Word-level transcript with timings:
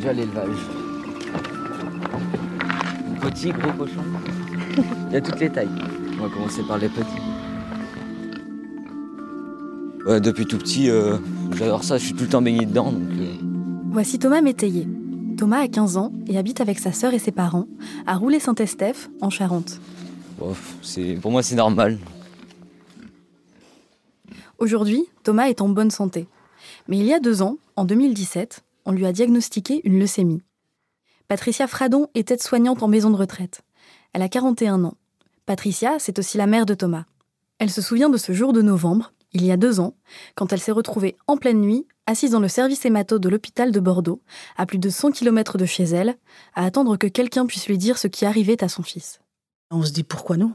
rendu 0.00 0.08
à 0.08 0.12
l'élevage. 0.12 0.58
Petit, 3.20 3.50
gros 3.50 3.72
cochon. 3.72 4.02
Il 5.08 5.12
y 5.12 5.16
a 5.16 5.20
toutes 5.20 5.40
les 5.40 5.50
tailles. 5.50 5.68
On 6.18 6.22
va 6.26 6.34
commencer 6.34 6.62
par 6.62 6.78
les 6.78 6.88
petits. 6.88 7.04
Ouais, 10.06 10.20
depuis 10.20 10.46
tout 10.46 10.58
petit, 10.58 10.88
euh, 10.88 11.18
j'adore 11.52 11.84
ça. 11.84 11.98
Je 11.98 12.04
suis 12.06 12.14
tout 12.14 12.24
le 12.24 12.28
temps 12.30 12.42
baigné 12.42 12.64
dedans. 12.64 12.92
Donc, 12.92 13.02
euh, 13.18 13.34
Voici 13.92 14.18
Thomas 14.18 14.40
Métayer. 14.40 14.86
Thomas 15.36 15.60
a 15.60 15.68
15 15.68 15.96
ans 15.96 16.12
et 16.26 16.38
habite 16.38 16.60
avec 16.60 16.78
sa 16.78 16.92
sœur 16.92 17.12
et 17.14 17.18
ses 17.18 17.32
parents 17.32 17.66
à 18.06 18.16
Roulet-Saint-Estèphe, 18.16 19.10
en 19.20 19.30
Charente. 19.30 19.80
bon, 20.38 20.54
pour 21.20 21.30
moi, 21.30 21.42
c'est 21.42 21.56
normal. 21.56 21.98
Aujourd'hui, 24.58 25.04
Thomas 25.22 25.48
est 25.48 25.60
en 25.60 25.68
bonne 25.68 25.90
santé. 25.90 26.26
Mais 26.88 26.98
il 26.98 27.04
y 27.04 27.14
a 27.14 27.20
deux 27.20 27.42
ans, 27.42 27.56
en 27.76 27.84
2017, 27.84 28.62
on 28.84 28.92
lui 28.92 29.06
a 29.06 29.12
diagnostiqué 29.12 29.80
une 29.84 29.98
leucémie. 29.98 30.42
Patricia 31.28 31.66
Fradon 31.66 32.08
est 32.14 32.30
aide-soignante 32.30 32.82
en 32.82 32.88
maison 32.88 33.10
de 33.10 33.16
retraite. 33.16 33.62
Elle 34.12 34.22
a 34.22 34.28
41 34.28 34.84
ans. 34.84 34.96
Patricia, 35.46 35.98
c'est 35.98 36.18
aussi 36.18 36.38
la 36.38 36.46
mère 36.46 36.66
de 36.66 36.74
Thomas. 36.74 37.04
Elle 37.58 37.70
se 37.70 37.82
souvient 37.82 38.08
de 38.08 38.16
ce 38.16 38.32
jour 38.32 38.52
de 38.52 38.62
novembre, 38.62 39.12
il 39.32 39.44
y 39.44 39.52
a 39.52 39.56
deux 39.56 39.78
ans, 39.78 39.94
quand 40.34 40.52
elle 40.52 40.60
s'est 40.60 40.72
retrouvée 40.72 41.16
en 41.28 41.36
pleine 41.36 41.60
nuit, 41.60 41.86
assise 42.06 42.32
dans 42.32 42.40
le 42.40 42.48
service 42.48 42.84
hémato 42.84 43.18
de 43.20 43.28
l'hôpital 43.28 43.70
de 43.70 43.78
Bordeaux, 43.78 44.22
à 44.56 44.66
plus 44.66 44.78
de 44.78 44.90
100 44.90 45.12
km 45.12 45.56
de 45.56 45.66
chez 45.66 45.84
elle, 45.84 46.16
à 46.54 46.64
attendre 46.64 46.96
que 46.96 47.06
quelqu'un 47.06 47.46
puisse 47.46 47.68
lui 47.68 47.78
dire 47.78 47.98
ce 47.98 48.08
qui 48.08 48.24
arrivait 48.26 48.64
à 48.64 48.68
son 48.68 48.82
fils. 48.82 49.20
On 49.70 49.82
se 49.84 49.92
dit 49.92 50.02
pourquoi 50.02 50.36
nous 50.36 50.52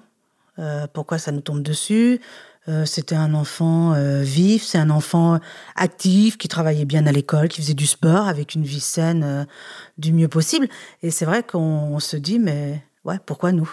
Euh, 0.60 0.88
Pourquoi 0.92 1.18
ça 1.20 1.32
nous 1.32 1.42
tombe 1.42 1.62
dessus? 1.62 2.20
Euh, 2.68 2.86
C'était 2.86 3.16
un 3.16 3.34
enfant 3.34 3.94
euh, 3.94 4.22
vif, 4.22 4.64
c'est 4.64 4.78
un 4.78 4.90
enfant 4.90 5.40
actif, 5.76 6.38
qui 6.38 6.48
travaillait 6.48 6.86
bien 6.86 7.06
à 7.06 7.12
l'école, 7.12 7.48
qui 7.48 7.62
faisait 7.62 7.74
du 7.74 7.86
sport 7.86 8.28
avec 8.28 8.56
une 8.56 8.64
vie 8.64 8.80
saine 8.80 9.24
euh, 9.24 9.46
du 9.98 10.14
mieux 10.14 10.28
possible. 10.28 10.68
Et 11.04 11.12
c'est 11.12 11.26
vrai 11.26 11.44
qu'on 11.44 11.60
on 11.60 12.00
se 12.00 12.18
dit, 12.18 12.40
mais 12.40 12.84
ouais, 13.04 13.18
pourquoi 13.26 13.52
nous? 13.52 13.70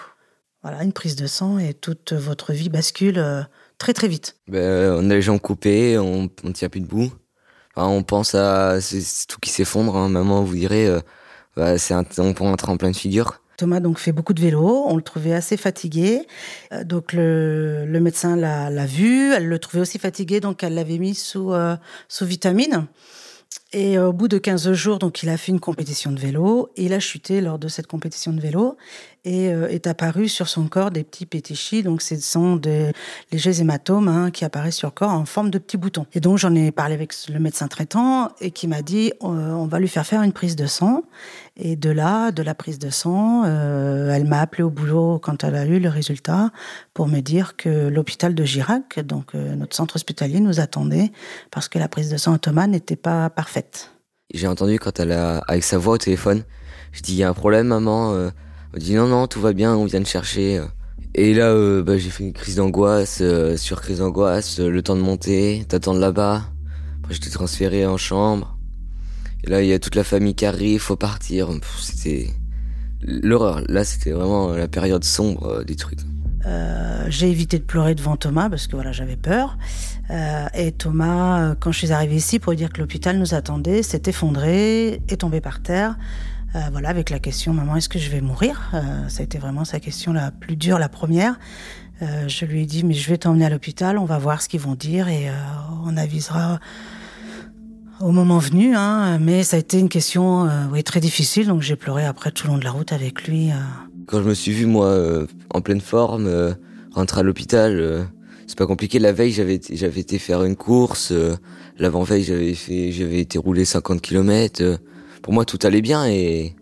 Voilà, 0.62 0.84
une 0.84 0.92
prise 0.92 1.16
de 1.16 1.26
sang 1.26 1.58
et 1.58 1.74
toute 1.74 2.12
votre 2.12 2.52
vie 2.52 2.68
bascule 2.68 3.48
très 3.78 3.92
très 3.92 4.06
vite. 4.06 4.36
Ben, 4.46 4.94
on 4.96 5.10
a 5.10 5.14
les 5.14 5.22
jambes 5.22 5.40
coupées, 5.40 5.98
on 5.98 6.30
ne 6.44 6.52
tient 6.52 6.68
plus 6.68 6.80
debout. 6.80 7.10
On 7.74 8.02
pense 8.02 8.34
à 8.34 8.80
c'est 8.80 9.26
tout 9.26 9.38
qui 9.40 9.50
s'effondre. 9.50 9.96
Hein. 9.96 10.08
Maman 10.08 10.44
vous 10.44 10.56
euh, 10.70 11.00
bah, 11.56 11.78
c'est 11.78 11.94
un, 11.94 12.04
on 12.18 12.32
prend 12.34 12.52
un 12.52 12.56
tremplin 12.56 12.90
de 12.90 12.96
figure. 12.96 13.41
Thomas 13.56 13.80
donc 13.80 13.98
fait 13.98 14.12
beaucoup 14.12 14.34
de 14.34 14.40
vélo, 14.40 14.84
on 14.86 14.96
le 14.96 15.02
trouvait 15.02 15.34
assez 15.34 15.56
fatigué, 15.56 16.26
Euh, 16.72 16.84
donc 16.84 17.12
le, 17.12 17.86
médecin 18.00 18.36
l'a 18.36 18.86
vu, 18.86 19.32
elle 19.32 19.46
le 19.48 19.58
trouvait 19.58 19.80
aussi 19.80 19.98
fatigué, 19.98 20.40
donc 20.40 20.62
elle 20.62 20.74
l'avait 20.74 20.98
mis 20.98 21.14
sous 21.14 21.52
euh, 21.52 21.76
sous 22.08 22.26
vitamine. 22.26 22.86
Et 23.74 23.98
au 23.98 24.12
bout 24.12 24.28
de 24.28 24.38
15 24.38 24.72
jours, 24.72 24.98
donc 24.98 25.22
il 25.22 25.28
a 25.28 25.36
fait 25.36 25.52
une 25.52 25.60
compétition 25.60 26.10
de 26.10 26.20
vélo, 26.20 26.70
il 26.76 26.92
a 26.92 27.00
chuté 27.00 27.40
lors 27.40 27.58
de 27.58 27.68
cette 27.68 27.86
compétition 27.86 28.32
de 28.32 28.40
vélo, 28.40 28.76
et 29.24 29.52
euh, 29.52 29.68
est 29.68 29.86
apparu 29.86 30.28
sur 30.28 30.48
son 30.48 30.66
corps 30.66 30.90
des 30.90 31.04
petits 31.04 31.26
pétichis, 31.26 31.82
donc 31.82 32.02
ce 32.02 32.16
sont 32.16 32.56
des 32.56 32.92
légers 33.30 33.60
hématomes 33.60 34.08
hein, 34.08 34.30
qui 34.30 34.44
apparaissent 34.44 34.76
sur 34.76 34.88
le 34.88 34.92
corps 34.92 35.10
en 35.10 35.24
forme 35.24 35.50
de 35.50 35.58
petits 35.58 35.76
boutons. 35.76 36.06
Et 36.12 36.20
donc 36.20 36.38
j'en 36.38 36.54
ai 36.54 36.72
parlé 36.72 36.94
avec 36.94 37.12
le 37.28 37.38
médecin 37.38 37.68
traitant, 37.68 38.30
et 38.40 38.50
qui 38.50 38.66
m'a 38.66 38.82
dit, 38.82 39.12
euh, 39.22 39.26
on 39.26 39.66
va 39.66 39.78
lui 39.78 39.88
faire 39.88 40.04
faire 40.04 40.22
une 40.22 40.32
prise 40.32 40.56
de 40.56 40.66
sang, 40.66 41.04
et 41.56 41.76
de 41.76 41.90
là, 41.90 42.32
de 42.32 42.42
la 42.42 42.54
prise 42.54 42.78
de 42.78 42.90
sang, 42.90 43.44
euh, 43.44 44.10
elle 44.12 44.26
m'a 44.26 44.40
appelé 44.40 44.64
au 44.64 44.70
boulot 44.70 45.20
quand 45.20 45.44
elle 45.44 45.54
a 45.54 45.66
eu 45.66 45.78
le 45.78 45.88
résultat 45.88 46.50
pour 46.92 47.06
me 47.06 47.20
dire 47.20 47.56
que 47.56 47.88
l'hôpital 47.88 48.34
de 48.34 48.44
Girac, 48.44 48.98
donc 49.00 49.34
notre 49.34 49.76
centre 49.76 49.96
hospitalier, 49.96 50.40
nous 50.40 50.60
attendait 50.60 51.12
parce 51.50 51.68
que 51.68 51.78
la 51.78 51.88
prise 51.88 52.10
de 52.10 52.16
sang 52.16 52.32
à 52.34 52.38
Thomas 52.38 52.66
n'était 52.66 52.96
pas 52.96 53.30
parfaite. 53.30 53.90
J'ai 54.34 54.48
entendu 54.48 54.78
quand 54.78 54.98
elle 54.98 55.12
a, 55.12 55.38
avec 55.46 55.62
sa 55.62 55.78
voix 55.78 55.94
au 55.94 55.98
téléphone, 55.98 56.42
je 56.92 57.02
dis, 57.02 57.12
il 57.12 57.18
y 57.18 57.22
a 57.22 57.28
un 57.28 57.34
problème, 57.34 57.68
maman. 57.68 58.30
Elle 58.74 58.82
dit, 58.82 58.94
non, 58.94 59.06
non, 59.06 59.26
tout 59.26 59.40
va 59.40 59.52
bien, 59.52 59.74
on 59.74 59.84
vient 59.84 60.00
de 60.00 60.06
chercher. 60.06 60.62
Et 61.14 61.34
là, 61.34 61.50
euh, 61.50 61.82
bah, 61.82 61.98
j'ai 61.98 62.08
fait 62.08 62.24
une 62.24 62.32
crise 62.32 62.56
d'angoisse, 62.56 63.18
euh, 63.20 63.58
sur 63.58 63.82
crise 63.82 63.98
d'angoisse, 63.98 64.60
euh, 64.60 64.70
le 64.70 64.82
temps 64.82 64.96
de 64.96 65.02
monter, 65.02 65.66
d'attendre 65.68 66.00
là-bas. 66.00 66.44
Après, 67.00 67.12
j'étais 67.12 67.28
transféré 67.28 67.84
en 67.84 67.98
chambre. 67.98 68.56
Et 69.44 69.50
là, 69.50 69.62
il 69.62 69.68
y 69.68 69.74
a 69.74 69.78
toute 69.78 69.94
la 69.94 70.04
famille 70.04 70.34
qui 70.34 70.46
arrive, 70.46 70.80
faut 70.80 70.96
partir. 70.96 71.50
C'était 71.80 72.30
l'horreur. 73.02 73.60
Là, 73.68 73.84
c'était 73.84 74.12
vraiment 74.12 74.52
la 74.52 74.68
période 74.68 75.04
sombre 75.04 75.46
euh, 75.48 75.64
du 75.64 75.76
truc. 75.76 75.98
Euh, 76.46 77.04
j'ai 77.08 77.30
évité 77.30 77.58
de 77.58 77.64
pleurer 77.64 77.94
devant 77.94 78.16
Thomas 78.16 78.48
parce 78.48 78.66
que 78.66 78.74
voilà, 78.74 78.90
j'avais 78.90 79.16
peur. 79.16 79.58
Et 80.54 80.72
Thomas, 80.72 81.54
quand 81.54 81.72
je 81.72 81.78
suis 81.78 81.92
arrivée 81.92 82.16
ici 82.16 82.38
pour 82.38 82.52
lui 82.52 82.58
dire 82.58 82.70
que 82.70 82.80
l'hôpital 82.80 83.18
nous 83.18 83.32
attendait, 83.32 83.82
s'est 83.82 84.02
effondré, 84.06 85.00
est 85.08 85.20
tombé 85.20 85.40
par 85.40 85.62
terre. 85.62 85.96
Euh, 86.54 86.60
voilà, 86.70 86.90
avec 86.90 87.08
la 87.10 87.18
question 87.18 87.54
maman, 87.54 87.76
est-ce 87.76 87.88
que 87.88 87.98
je 87.98 88.10
vais 88.10 88.20
mourir? 88.20 88.70
Euh, 88.74 89.08
Ça 89.08 89.20
a 89.20 89.24
été 89.24 89.38
vraiment 89.38 89.64
sa 89.64 89.80
question 89.80 90.12
la 90.12 90.30
plus 90.30 90.56
dure, 90.56 90.78
la 90.78 90.88
première. 90.90 91.38
Euh, 92.02 92.28
je 92.28 92.44
lui 92.44 92.62
ai 92.62 92.66
dit 92.66 92.84
mais 92.84 92.94
je 92.94 93.08
vais 93.08 93.16
t'emmener 93.16 93.46
à 93.46 93.50
l'hôpital, 93.50 93.96
on 93.96 94.04
va 94.04 94.18
voir 94.18 94.42
ce 94.42 94.48
qu'ils 94.48 94.60
vont 94.60 94.74
dire 94.74 95.08
et 95.08 95.30
on 95.86 95.96
avisera 95.96 96.58
au 98.00 98.10
moment 98.10 98.38
venu. 98.38 98.74
Hein, 98.74 99.18
mais 99.18 99.44
ça 99.44 99.56
a 99.56 99.60
été 99.60 99.78
une 99.78 99.88
question 99.88 100.48
oui 100.72 100.82
très 100.82 101.00
difficile, 101.00 101.46
donc 101.46 101.62
j'ai 101.62 101.76
pleuré 101.76 102.04
après 102.04 102.32
tout 102.32 102.46
le 102.48 102.52
long 102.54 102.58
de 102.58 102.64
la 102.64 102.72
route 102.72 102.92
avec 102.92 103.26
lui. 103.28 103.50
Quand 104.06 104.20
je 104.22 104.28
me 104.28 104.34
suis 104.34 104.52
vu, 104.52 104.66
moi, 104.66 104.98
en 105.50 105.60
pleine 105.60 105.80
forme, 105.80 106.28
rentrer 106.90 107.20
à 107.20 107.22
l'hôpital, 107.22 108.08
c'est 108.48 108.58
pas 108.58 108.66
compliqué. 108.66 108.98
La 108.98 109.12
veille, 109.12 109.32
j'avais 109.32 109.60
j'avais 109.72 110.00
été 110.00 110.18
faire 110.18 110.42
une 110.42 110.56
course. 110.56 111.12
euh, 111.12 111.36
L'avant-veille, 111.78 112.22
j'avais 112.24 112.52
fait, 112.54 112.90
j'avais 112.92 113.20
été 113.20 113.38
rouler 113.38 113.64
50 113.64 114.00
km. 114.02 114.78
Pour 115.22 115.32
moi, 115.32 115.44
tout 115.44 115.58
allait 115.62 115.82
bien 115.82 116.06
et 116.06 116.54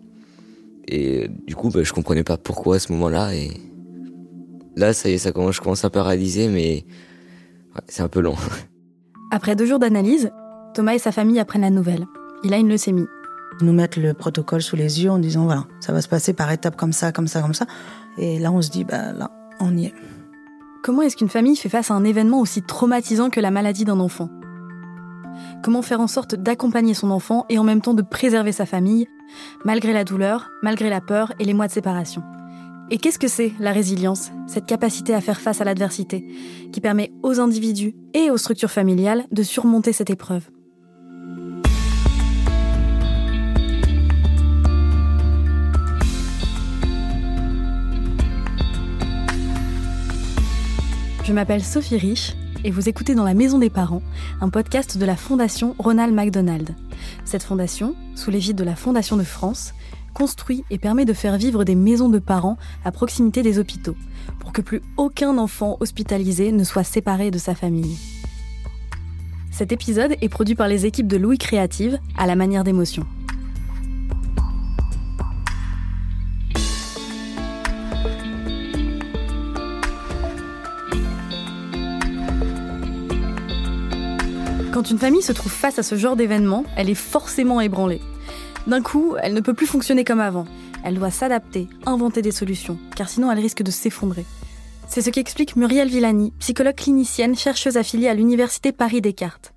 et 0.87 1.29
du 1.47 1.55
coup, 1.55 1.69
bah, 1.69 1.83
je 1.83 1.93
comprenais 1.93 2.23
pas 2.23 2.37
pourquoi 2.37 2.75
à 2.75 2.79
ce 2.79 2.91
moment-là. 2.91 3.33
Et 3.33 3.51
là, 4.75 4.93
ça 4.93 5.09
y 5.09 5.13
est, 5.13 5.17
ça 5.17 5.31
commence, 5.31 5.55
je 5.55 5.61
commence 5.61 5.85
un 5.85 5.89
peu 5.89 5.99
à 5.99 6.03
réaliser, 6.03 6.49
mais 6.49 6.85
ouais, 7.75 7.81
c'est 7.87 8.03
un 8.03 8.09
peu 8.09 8.19
long. 8.19 8.35
Après 9.31 9.55
deux 9.55 9.65
jours 9.65 9.79
d'analyse, 9.79 10.31
Thomas 10.73 10.93
et 10.93 10.99
sa 10.99 11.13
famille 11.13 11.39
apprennent 11.39 11.61
la 11.61 11.69
nouvelle. 11.69 12.05
Il 12.43 12.53
a 12.53 12.57
une 12.57 12.67
leucémie. 12.67 13.05
nous 13.61 13.71
mettre 13.71 13.99
le 13.99 14.13
protocole 14.13 14.61
sous 14.61 14.75
les 14.75 15.03
yeux 15.03 15.11
en 15.11 15.19
disant 15.19 15.45
voilà, 15.45 15.65
ça 15.79 15.93
va 15.93 16.01
se 16.01 16.09
passer 16.09 16.33
par 16.33 16.51
étapes 16.51 16.75
comme 16.75 16.93
ça, 16.93 17.11
comme 17.11 17.27
ça, 17.27 17.41
comme 17.41 17.53
ça. 17.53 17.67
Et 18.17 18.39
là, 18.39 18.51
on 18.51 18.61
se 18.61 18.69
dit, 18.69 18.83
bah 18.83 19.13
là, 19.13 19.31
on 19.61 19.77
y 19.77 19.85
est. 19.85 19.93
Comment 20.83 21.03
est-ce 21.03 21.15
qu'une 21.15 21.29
famille 21.29 21.55
fait 21.55 21.69
face 21.69 21.91
à 21.91 21.93
un 21.93 22.03
événement 22.03 22.39
aussi 22.41 22.63
traumatisant 22.63 23.29
que 23.29 23.39
la 23.39 23.51
maladie 23.51 23.85
d'un 23.85 23.99
enfant? 23.99 24.29
Comment 25.63 25.81
faire 25.81 26.01
en 26.01 26.07
sorte 26.07 26.35
d'accompagner 26.35 26.93
son 26.93 27.11
enfant 27.11 27.45
et 27.49 27.57
en 27.57 27.63
même 27.63 27.81
temps 27.81 27.93
de 27.93 28.01
préserver 28.01 28.51
sa 28.51 28.65
famille, 28.65 29.07
malgré 29.65 29.93
la 29.93 30.03
douleur, 30.03 30.49
malgré 30.61 30.89
la 30.89 31.01
peur 31.01 31.33
et 31.39 31.45
les 31.45 31.53
mois 31.53 31.67
de 31.67 31.71
séparation? 31.71 32.23
Et 32.89 32.97
qu'est-ce 32.97 33.19
que 33.19 33.29
c'est 33.29 33.53
la 33.59 33.71
résilience, 33.71 34.31
cette 34.47 34.65
capacité 34.65 35.13
à 35.13 35.21
faire 35.21 35.39
face 35.39 35.61
à 35.61 35.63
l'adversité, 35.63 36.27
qui 36.73 36.81
permet 36.81 37.13
aux 37.23 37.39
individus 37.39 37.95
et 38.13 38.29
aux 38.29 38.37
structures 38.37 38.71
familiales 38.71 39.23
de 39.31 39.43
surmonter 39.43 39.93
cette 39.93 40.09
épreuve? 40.09 40.49
Je 51.23 51.33
m'appelle 51.33 51.63
Sophie 51.63 51.97
Rich 51.97 52.35
et 52.63 52.71
vous 52.71 52.89
écoutez 52.89 53.15
dans 53.15 53.23
la 53.23 53.33
Maison 53.33 53.59
des 53.59 53.69
Parents, 53.69 54.03
un 54.39 54.49
podcast 54.49 54.97
de 54.97 55.05
la 55.05 55.15
Fondation 55.15 55.75
Ronald 55.79 56.13
McDonald. 56.13 56.75
Cette 57.25 57.43
fondation, 57.43 57.95
sous 58.15 58.31
l'égide 58.31 58.57
de 58.57 58.63
la 58.63 58.75
Fondation 58.75 59.17
de 59.17 59.23
France, 59.23 59.73
construit 60.13 60.63
et 60.69 60.77
permet 60.77 61.05
de 61.05 61.13
faire 61.13 61.37
vivre 61.37 61.63
des 61.63 61.75
maisons 61.75 62.09
de 62.09 62.19
parents 62.19 62.57
à 62.83 62.91
proximité 62.91 63.41
des 63.41 63.59
hôpitaux, 63.59 63.95
pour 64.39 64.51
que 64.51 64.61
plus 64.61 64.81
aucun 64.97 65.37
enfant 65.37 65.77
hospitalisé 65.79 66.51
ne 66.51 66.63
soit 66.63 66.83
séparé 66.83 67.31
de 67.31 67.37
sa 67.37 67.55
famille. 67.55 67.97
Cet 69.51 69.71
épisode 69.71 70.15
est 70.21 70.29
produit 70.29 70.55
par 70.55 70.67
les 70.67 70.85
équipes 70.85 71.07
de 71.07 71.17
Louis 71.17 71.37
Créative 71.37 71.99
à 72.17 72.27
la 72.27 72.35
manière 72.35 72.63
d'émotion. 72.63 73.05
Quand 84.73 84.89
une 84.89 84.99
famille 84.99 85.21
se 85.21 85.33
trouve 85.33 85.51
face 85.51 85.79
à 85.79 85.83
ce 85.83 85.95
genre 85.95 86.15
d'événement, 86.15 86.63
elle 86.77 86.89
est 86.89 86.95
forcément 86.95 87.59
ébranlée. 87.59 87.99
D'un 88.67 88.81
coup, 88.81 89.17
elle 89.21 89.33
ne 89.33 89.41
peut 89.41 89.53
plus 89.53 89.65
fonctionner 89.65 90.05
comme 90.05 90.21
avant. 90.21 90.45
Elle 90.85 90.95
doit 90.95 91.11
s'adapter, 91.11 91.67
inventer 91.85 92.21
des 92.21 92.31
solutions, 92.31 92.77
car 92.95 93.09
sinon 93.09 93.29
elle 93.29 93.39
risque 93.39 93.63
de 93.63 93.71
s'effondrer. 93.71 94.25
C'est 94.87 95.01
ce 95.01 95.09
qu'explique 95.09 95.57
Muriel 95.57 95.89
Villani, 95.89 96.31
psychologue 96.39 96.75
clinicienne, 96.75 97.35
chercheuse 97.35 97.75
affiliée 97.75 98.07
à 98.07 98.13
l'Université 98.13 98.71
Paris-Descartes. 98.71 99.53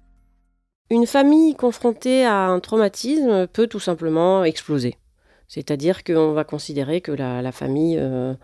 Une 0.91 1.07
famille 1.07 1.55
confrontée 1.55 2.25
à 2.25 2.47
un 2.47 2.59
traumatisme 2.59 3.47
peut 3.47 3.69
tout 3.69 3.81
simplement 3.81 4.43
exploser. 4.43 4.99
C'est-à-dire 5.47 6.03
qu'on 6.03 6.33
va 6.33 6.43
considérer 6.43 7.01
que 7.01 7.13
la, 7.13 7.53
famille 7.53 7.99
euh, 8.01 8.35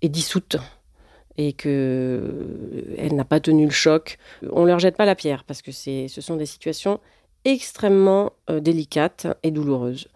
est 0.00 0.08
dissoute 0.08 0.56
et 1.36 1.52
qu'elle 1.52 3.12
n'a 3.12 3.24
pas 3.24 3.40
tenu 3.40 3.64
le 3.64 3.70
choc. 3.70 4.18
On 4.52 4.62
ne 4.62 4.68
leur 4.68 4.78
jette 4.78 4.96
pas 4.96 5.04
la 5.04 5.14
pierre 5.14 5.44
parce 5.44 5.62
que 5.62 5.72
ce 5.72 6.20
sont 6.20 6.36
des 6.36 6.46
situations 6.46 7.00
extrêmement 7.44 8.32
délicate 8.48 9.26
et 9.42 9.50
douloureuse. 9.50 10.08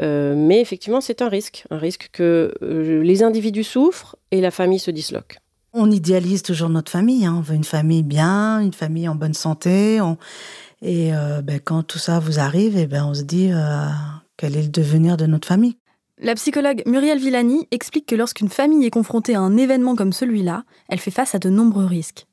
mais 0.00 0.60
effectivement, 0.60 1.00
c'est 1.00 1.22
un 1.22 1.28
risque, 1.28 1.64
un 1.70 1.78
risque 1.78 2.10
que 2.12 2.52
les 2.60 3.22
individus 3.22 3.64
souffrent 3.64 4.16
et 4.30 4.40
la 4.40 4.50
famille 4.50 4.78
se 4.78 4.90
disloque. 4.90 5.38
On 5.72 5.90
idéalise 5.90 6.42
toujours 6.42 6.68
notre 6.68 6.92
famille. 6.92 7.26
Hein. 7.26 7.36
On 7.38 7.40
veut 7.40 7.56
une 7.56 7.64
famille 7.64 8.02
bien, 8.02 8.60
une 8.60 8.74
famille 8.74 9.08
en 9.08 9.14
bonne 9.14 9.34
santé. 9.34 9.98
Et 10.82 11.10
ben, 11.42 11.58
quand 11.64 11.82
tout 11.84 11.98
ça 11.98 12.18
vous 12.18 12.38
arrive, 12.38 12.76
et 12.76 12.82
eh 12.82 12.86
ben, 12.86 13.06
on 13.06 13.14
se 13.14 13.22
dit 13.22 13.50
quel 14.36 14.56
est 14.56 14.62
le 14.62 14.68
devenir 14.68 15.16
de 15.16 15.26
notre 15.26 15.48
famille? 15.48 15.76
La 16.18 16.36
psychologue 16.36 16.84
Muriel 16.86 17.18
Villani 17.18 17.66
explique 17.72 18.06
que 18.06 18.14
lorsqu'une 18.14 18.48
famille 18.48 18.86
est 18.86 18.90
confrontée 18.90 19.34
à 19.34 19.40
un 19.40 19.56
événement 19.56 19.96
comme 19.96 20.12
celui-là, 20.12 20.62
elle 20.88 21.00
fait 21.00 21.10
face 21.10 21.34
à 21.34 21.40
de 21.40 21.50
nombreux 21.50 21.86
risques. 21.86 22.26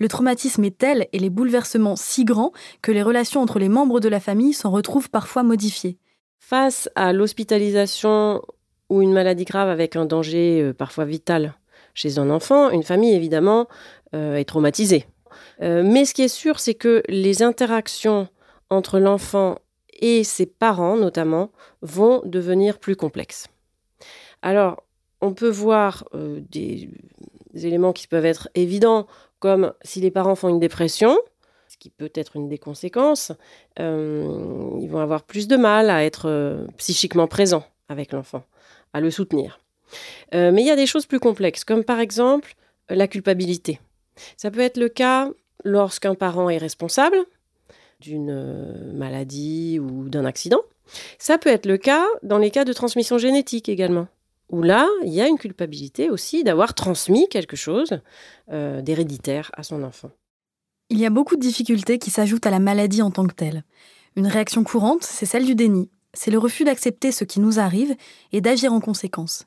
Le 0.00 0.08
traumatisme 0.08 0.64
est 0.64 0.76
tel 0.76 1.06
et 1.12 1.20
les 1.20 1.30
bouleversements 1.30 1.94
si 1.94 2.24
grands 2.24 2.52
que 2.82 2.90
les 2.90 3.02
relations 3.02 3.40
entre 3.40 3.60
les 3.60 3.68
membres 3.68 4.00
de 4.00 4.08
la 4.08 4.18
famille 4.18 4.54
s'en 4.54 4.72
retrouvent 4.72 5.08
parfois 5.08 5.44
modifiées. 5.44 5.98
Face 6.40 6.90
à 6.96 7.12
l'hospitalisation 7.12 8.42
ou 8.90 9.02
une 9.02 9.12
maladie 9.12 9.44
grave 9.44 9.68
avec 9.68 9.94
un 9.94 10.04
danger 10.04 10.60
euh, 10.60 10.72
parfois 10.72 11.04
vital 11.04 11.54
chez 11.94 12.18
un 12.18 12.30
enfant, 12.30 12.70
une 12.70 12.82
famille 12.82 13.14
évidemment 13.14 13.68
euh, 14.14 14.34
est 14.34 14.46
traumatisée. 14.46 15.06
Euh, 15.62 15.84
mais 15.84 16.04
ce 16.04 16.14
qui 16.14 16.22
est 16.22 16.28
sûr, 16.28 16.58
c'est 16.58 16.74
que 16.74 17.02
les 17.08 17.42
interactions 17.42 18.28
entre 18.68 18.98
l'enfant 18.98 19.58
et 19.98 20.24
ses 20.24 20.46
parents 20.46 20.96
notamment 20.96 21.50
vont 21.82 22.22
devenir 22.24 22.78
plus 22.78 22.96
complexes. 22.96 23.48
Alors, 24.42 24.84
on 25.20 25.32
peut 25.34 25.48
voir 25.48 26.04
euh, 26.14 26.40
des, 26.50 26.88
éléments 27.54 27.92
qui 27.92 28.06
peuvent 28.06 28.24
être 28.24 28.48
évidents, 28.54 29.06
comme 29.40 29.72
si 29.82 30.00
les 30.00 30.10
parents 30.10 30.36
font 30.36 30.48
une 30.48 30.60
dépression, 30.60 31.18
ce 31.66 31.76
qui 31.76 31.90
peut 31.90 32.10
être 32.14 32.36
une 32.36 32.48
des 32.48 32.58
conséquences, 32.58 33.32
euh, 33.80 34.78
ils 34.80 34.88
vont 34.88 35.00
avoir 35.00 35.24
plus 35.24 35.48
de 35.48 35.56
mal 35.56 35.90
à 35.90 36.04
être 36.04 36.28
euh, 36.28 36.66
psychiquement 36.76 37.26
présents 37.26 37.64
avec 37.88 38.12
l'enfant, 38.12 38.44
à 38.92 39.00
le 39.00 39.10
soutenir. 39.10 39.60
mais 40.32 40.60
il 40.62 40.66
y 40.66 40.70
a 40.70 40.76
des 40.76 40.86
choses 40.86 41.06
plus 41.06 41.20
complexes, 41.20 41.64
comme 41.64 41.84
par 41.84 42.00
exemple 42.00 42.54
la 42.90 43.08
culpabilité. 43.08 43.80
Ça 44.36 44.50
peut 44.50 44.60
être 44.60 44.76
le 44.76 44.88
cas 44.88 45.30
lorsqu'un 45.64 46.14
parent 46.14 46.50
est 46.50 46.58
responsable, 46.58 47.16
d'une 48.00 48.30
euh, 48.30 48.92
maladie 48.92 49.78
ou 49.78 50.08
d'un 50.08 50.24
accident. 50.24 50.60
Ça 51.18 51.38
peut 51.38 51.50
être 51.50 51.66
le 51.66 51.76
cas 51.76 52.06
dans 52.22 52.38
les 52.38 52.50
cas 52.50 52.64
de 52.64 52.72
transmission 52.72 53.18
génétique 53.18 53.68
également, 53.68 54.08
où 54.50 54.62
là, 54.62 54.88
il 55.04 55.12
y 55.12 55.20
a 55.20 55.28
une 55.28 55.38
culpabilité 55.38 56.10
aussi 56.10 56.44
d'avoir 56.44 56.74
transmis 56.74 57.28
quelque 57.28 57.56
chose 57.56 58.00
euh, 58.50 58.80
d'héréditaire 58.82 59.50
à 59.54 59.62
son 59.62 59.82
enfant. 59.82 60.10
Il 60.90 60.98
y 60.98 61.06
a 61.06 61.10
beaucoup 61.10 61.36
de 61.36 61.40
difficultés 61.40 61.98
qui 61.98 62.10
s'ajoutent 62.10 62.46
à 62.46 62.50
la 62.50 62.60
maladie 62.60 63.02
en 63.02 63.10
tant 63.10 63.26
que 63.26 63.34
telle. 63.34 63.64
Une 64.16 64.26
réaction 64.26 64.64
courante, 64.64 65.02
c'est 65.02 65.26
celle 65.26 65.44
du 65.44 65.54
déni. 65.54 65.90
C'est 66.14 66.30
le 66.30 66.38
refus 66.38 66.64
d'accepter 66.64 67.12
ce 67.12 67.24
qui 67.24 67.40
nous 67.40 67.58
arrive 67.58 67.94
et 68.32 68.40
d'agir 68.40 68.72
en 68.72 68.80
conséquence. 68.80 69.44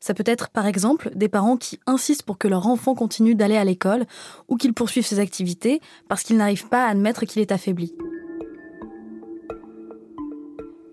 Ça 0.00 0.14
peut 0.14 0.24
être 0.26 0.48
par 0.48 0.66
exemple 0.66 1.10
des 1.14 1.28
parents 1.28 1.58
qui 1.58 1.78
insistent 1.86 2.22
pour 2.22 2.38
que 2.38 2.48
leur 2.48 2.66
enfant 2.66 2.94
continue 2.94 3.34
d'aller 3.34 3.56
à 3.56 3.64
l'école 3.64 4.06
ou 4.48 4.56
qu'il 4.56 4.72
poursuive 4.72 5.06
ses 5.06 5.18
activités 5.18 5.80
parce 6.08 6.22
qu'ils 6.22 6.38
n'arrivent 6.38 6.68
pas 6.68 6.86
à 6.86 6.90
admettre 6.90 7.26
qu'il 7.26 7.42
est 7.42 7.52
affaibli. 7.52 7.94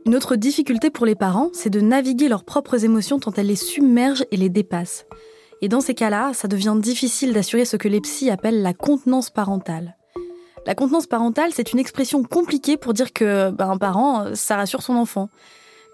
Une 0.05 0.15
autre 0.15 0.35
difficulté 0.35 0.89
pour 0.89 1.05
les 1.05 1.15
parents, 1.15 1.49
c'est 1.53 1.69
de 1.69 1.81
naviguer 1.81 2.29
leurs 2.29 2.43
propres 2.43 2.85
émotions 2.85 3.19
tant 3.19 3.33
elles 3.33 3.47
les 3.47 3.55
submergent 3.55 4.25
et 4.31 4.37
les 4.37 4.49
dépassent. 4.49 5.05
Et 5.61 5.69
dans 5.69 5.81
ces 5.81 5.95
cas-là, 5.95 6.33
ça 6.33 6.47
devient 6.47 6.75
difficile 6.77 7.33
d'assurer 7.33 7.65
ce 7.65 7.77
que 7.77 7.87
les 7.87 8.01
psys 8.01 8.29
appellent 8.29 8.61
la 8.61 8.73
contenance 8.73 9.29
parentale. 9.29 9.97
La 10.65 10.75
contenance 10.75 11.07
parentale, 11.07 11.51
c'est 11.53 11.71
une 11.71 11.79
expression 11.79 12.23
compliquée 12.23 12.77
pour 12.77 12.93
dire 12.93 13.13
que 13.13 13.51
ben, 13.51 13.69
un 13.69 13.77
parent, 13.77 14.35
ça 14.35 14.57
rassure 14.57 14.81
son 14.81 14.95
enfant. 14.95 15.29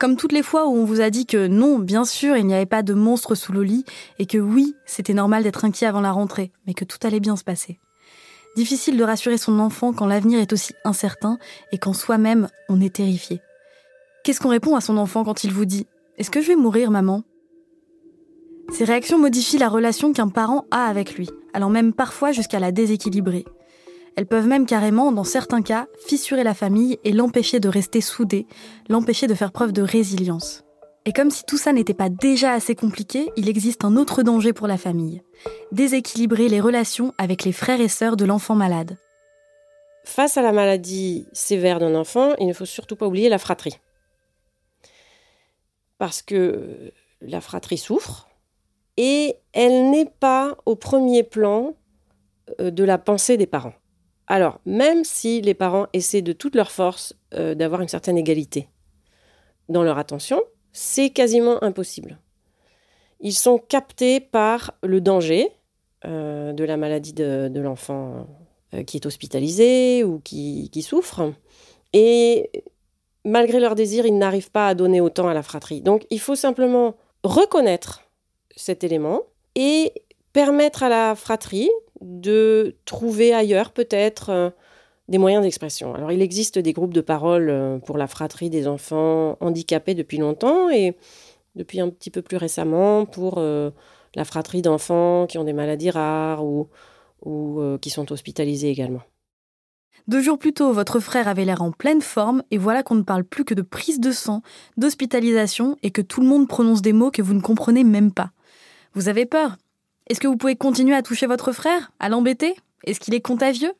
Comme 0.03 0.17
toutes 0.17 0.33
les 0.33 0.43
fois 0.43 0.67
où 0.67 0.75
on 0.75 0.83
vous 0.83 0.99
a 0.99 1.09
dit 1.09 1.25
que 1.25 1.47
non, 1.47 1.79
bien 1.79 2.03
sûr, 2.03 2.35
il 2.35 2.45
n'y 2.45 2.53
avait 2.53 2.65
pas 2.65 2.83
de 2.83 2.93
monstre 2.93 3.35
sous 3.35 3.53
le 3.53 3.63
lit, 3.63 3.85
et 4.19 4.25
que 4.25 4.37
oui, 4.37 4.75
c'était 4.85 5.13
normal 5.13 5.43
d'être 5.43 5.63
inquiet 5.63 5.87
avant 5.87 6.01
la 6.01 6.11
rentrée, 6.11 6.51
mais 6.67 6.73
que 6.73 6.83
tout 6.83 6.97
allait 7.03 7.21
bien 7.21 7.37
se 7.37 7.45
passer. 7.45 7.79
Difficile 8.57 8.97
de 8.97 9.03
rassurer 9.05 9.37
son 9.37 9.59
enfant 9.59 9.93
quand 9.93 10.05
l'avenir 10.05 10.41
est 10.41 10.51
aussi 10.51 10.73
incertain 10.83 11.37
et 11.71 11.77
quand 11.77 11.93
soi-même 11.93 12.49
on 12.67 12.81
est 12.81 12.95
terrifié. 12.95 13.39
Qu'est-ce 14.25 14.41
qu'on 14.41 14.49
répond 14.49 14.75
à 14.75 14.81
son 14.81 14.97
enfant 14.97 15.23
quand 15.23 15.45
il 15.45 15.53
vous 15.53 15.63
dit⁇ 15.63 15.83
Est-ce 16.17 16.29
que 16.29 16.41
je 16.41 16.49
vais 16.49 16.57
mourir, 16.57 16.91
maman?⁇ 16.91 17.23
Ces 18.73 18.83
réactions 18.83 19.19
modifient 19.19 19.57
la 19.57 19.69
relation 19.69 20.11
qu'un 20.11 20.27
parent 20.27 20.65
a 20.69 20.83
avec 20.87 21.15
lui, 21.15 21.29
allant 21.53 21.69
même 21.69 21.93
parfois 21.93 22.33
jusqu'à 22.33 22.59
la 22.59 22.73
déséquilibrer. 22.73 23.45
Elles 24.15 24.27
peuvent 24.27 24.47
même 24.47 24.65
carrément, 24.65 25.11
dans 25.11 25.23
certains 25.23 25.61
cas, 25.61 25.87
fissurer 26.05 26.43
la 26.43 26.53
famille 26.53 26.99
et 27.03 27.11
l'empêcher 27.11 27.59
de 27.59 27.69
rester 27.69 28.01
soudée, 28.01 28.47
l'empêcher 28.89 29.27
de 29.27 29.33
faire 29.33 29.51
preuve 29.51 29.73
de 29.73 29.81
résilience. 29.81 30.63
Et 31.05 31.11
comme 31.11 31.31
si 31.31 31.43
tout 31.43 31.57
ça 31.57 31.73
n'était 31.73 31.93
pas 31.93 32.09
déjà 32.09 32.53
assez 32.53 32.75
compliqué, 32.75 33.29
il 33.35 33.49
existe 33.49 33.83
un 33.83 33.97
autre 33.97 34.23
danger 34.23 34.53
pour 34.53 34.67
la 34.67 34.77
famille. 34.77 35.21
Déséquilibrer 35.71 36.47
les 36.47 36.61
relations 36.61 37.13
avec 37.17 37.43
les 37.43 37.51
frères 37.51 37.81
et 37.81 37.89
sœurs 37.89 38.15
de 38.15 38.25
l'enfant 38.25 38.55
malade. 38.55 38.97
Face 40.05 40.37
à 40.37 40.41
la 40.41 40.51
maladie 40.51 41.25
sévère 41.33 41.79
d'un 41.79 41.95
enfant, 41.95 42.35
il 42.39 42.47
ne 42.47 42.53
faut 42.53 42.65
surtout 42.65 42.95
pas 42.95 43.07
oublier 43.07 43.29
la 43.29 43.37
fratrie. 43.37 43.79
Parce 45.97 46.21
que 46.21 46.91
la 47.21 47.41
fratrie 47.41 47.77
souffre 47.77 48.29
et 48.97 49.35
elle 49.53 49.89
n'est 49.89 50.09
pas 50.19 50.57
au 50.65 50.75
premier 50.75 51.23
plan 51.23 51.75
euh, 52.59 52.71
de 52.71 52.83
la 52.83 52.97
pensée 52.97 53.37
des 53.37 53.47
parents. 53.47 53.73
Alors, 54.27 54.59
même 54.65 55.03
si 55.03 55.41
les 55.41 55.53
parents 55.53 55.87
essaient 55.93 56.21
de 56.21 56.33
toute 56.33 56.55
leur 56.55 56.71
force 56.71 57.15
euh, 57.33 57.55
d'avoir 57.55 57.81
une 57.81 57.87
certaine 57.87 58.17
égalité 58.17 58.69
dans 59.69 59.83
leur 59.83 59.97
attention, 59.97 60.41
c'est 60.71 61.09
quasiment 61.09 61.63
impossible. 61.63 62.17
Ils 63.19 63.33
sont 63.33 63.57
captés 63.57 64.19
par 64.19 64.73
le 64.81 65.01
danger 65.01 65.49
euh, 66.05 66.53
de 66.53 66.63
la 66.63 66.77
maladie 66.77 67.13
de, 67.13 67.59
l'enfant 67.59 68.27
euh, 68.73 68.83
qui 68.83 68.97
est 68.97 69.05
hospitalisé 69.05 70.03
ou 70.03 70.19
qui, 70.19 70.69
qui, 70.71 70.81
souffre. 70.81 71.33
Et 71.93 72.49
malgré 73.23 73.59
leur 73.59 73.75
désir, 73.75 74.05
ils 74.05 74.17
n'arrivent 74.17 74.51
pas 74.51 74.67
à 74.67 74.75
donner 74.75 74.99
autant 74.99 75.27
à 75.27 75.33
la 75.33 75.43
fratrie. 75.43 75.81
Donc, 75.81 76.05
il 76.09 76.19
faut 76.19 76.35
simplement 76.35 76.95
reconnaître 77.23 78.03
cet 78.55 78.83
élément 78.83 79.21
et 79.55 79.93
permettre 80.33 80.83
à 80.83 80.89
la 80.89 81.15
fratrie 81.15 81.69
de 82.03 82.75
trouver 82.85 83.33
ailleurs 83.33 83.71
peut-être 83.71 84.29
euh, 84.29 84.49
des 85.07 85.17
moyens 85.17 85.43
d'expression. 85.43 85.95
Alors 85.95 86.11
il 86.11 86.21
existe 86.21 86.59
des 86.59 86.73
groupes 86.73 86.93
de 86.93 87.01
parole 87.01 87.49
euh, 87.49 87.77
pour 87.79 87.97
la 87.97 88.07
fratrie 88.07 88.49
des 88.49 88.67
enfants 88.67 89.37
handicapés 89.39 89.95
depuis 89.95 90.17
longtemps 90.17 90.69
et 90.69 90.95
depuis 91.55 91.79
un 91.79 91.89
petit 91.89 92.09
peu 92.09 92.21
plus 92.21 92.37
récemment 92.37 93.05
pour 93.05 93.35
euh, 93.37 93.71
la 94.15 94.25
fratrie 94.25 94.61
d'enfants 94.61 95.27
qui 95.27 95.37
ont 95.37 95.43
des 95.43 95.53
maladies 95.53 95.91
rares 95.91 96.43
ou, 96.45 96.67
ou 97.25 97.61
qui 97.81 97.89
sont 97.89 98.11
hospitalisés 98.11 98.69
également. 98.69 99.01
Deux 100.07 100.21
jours 100.21 100.37
plus 100.37 100.53
tôt, 100.53 100.73
votre 100.73 100.99
frère 100.99 101.29
avait 101.29 101.45
l'air 101.45 101.61
en 101.61 101.71
pleine 101.71 102.01
forme 102.01 102.43
et 102.51 102.57
voilà 102.57 102.83
qu'on 102.83 102.95
ne 102.95 103.03
parle 103.03 103.23
plus 103.23 103.45
que 103.45 103.53
de 103.53 103.61
prise 103.61 104.01
de 104.01 104.11
sang, 104.11 104.41
d'hospitalisation 104.75 105.77
et 105.81 105.91
que 105.91 106.01
tout 106.01 106.19
le 106.19 106.27
monde 106.27 106.47
prononce 106.47 106.81
des 106.81 106.91
mots 106.91 107.11
que 107.11 107.21
vous 107.21 107.33
ne 107.33 107.39
comprenez 107.39 107.85
même 107.85 108.11
pas. 108.11 108.31
Vous 108.93 109.07
avez 109.07 109.25
peur 109.25 109.55
est-ce 110.09 110.19
que 110.19 110.27
vous 110.27 110.37
pouvez 110.37 110.55
continuer 110.55 110.95
à 110.95 111.01
toucher 111.01 111.27
votre 111.27 111.51
frère, 111.51 111.91
à 111.99 112.09
l'embêter? 112.09 112.55
Est-ce 112.85 112.99
qu'il 112.99 113.13
est 113.13 113.21
contagieux? 113.21 113.73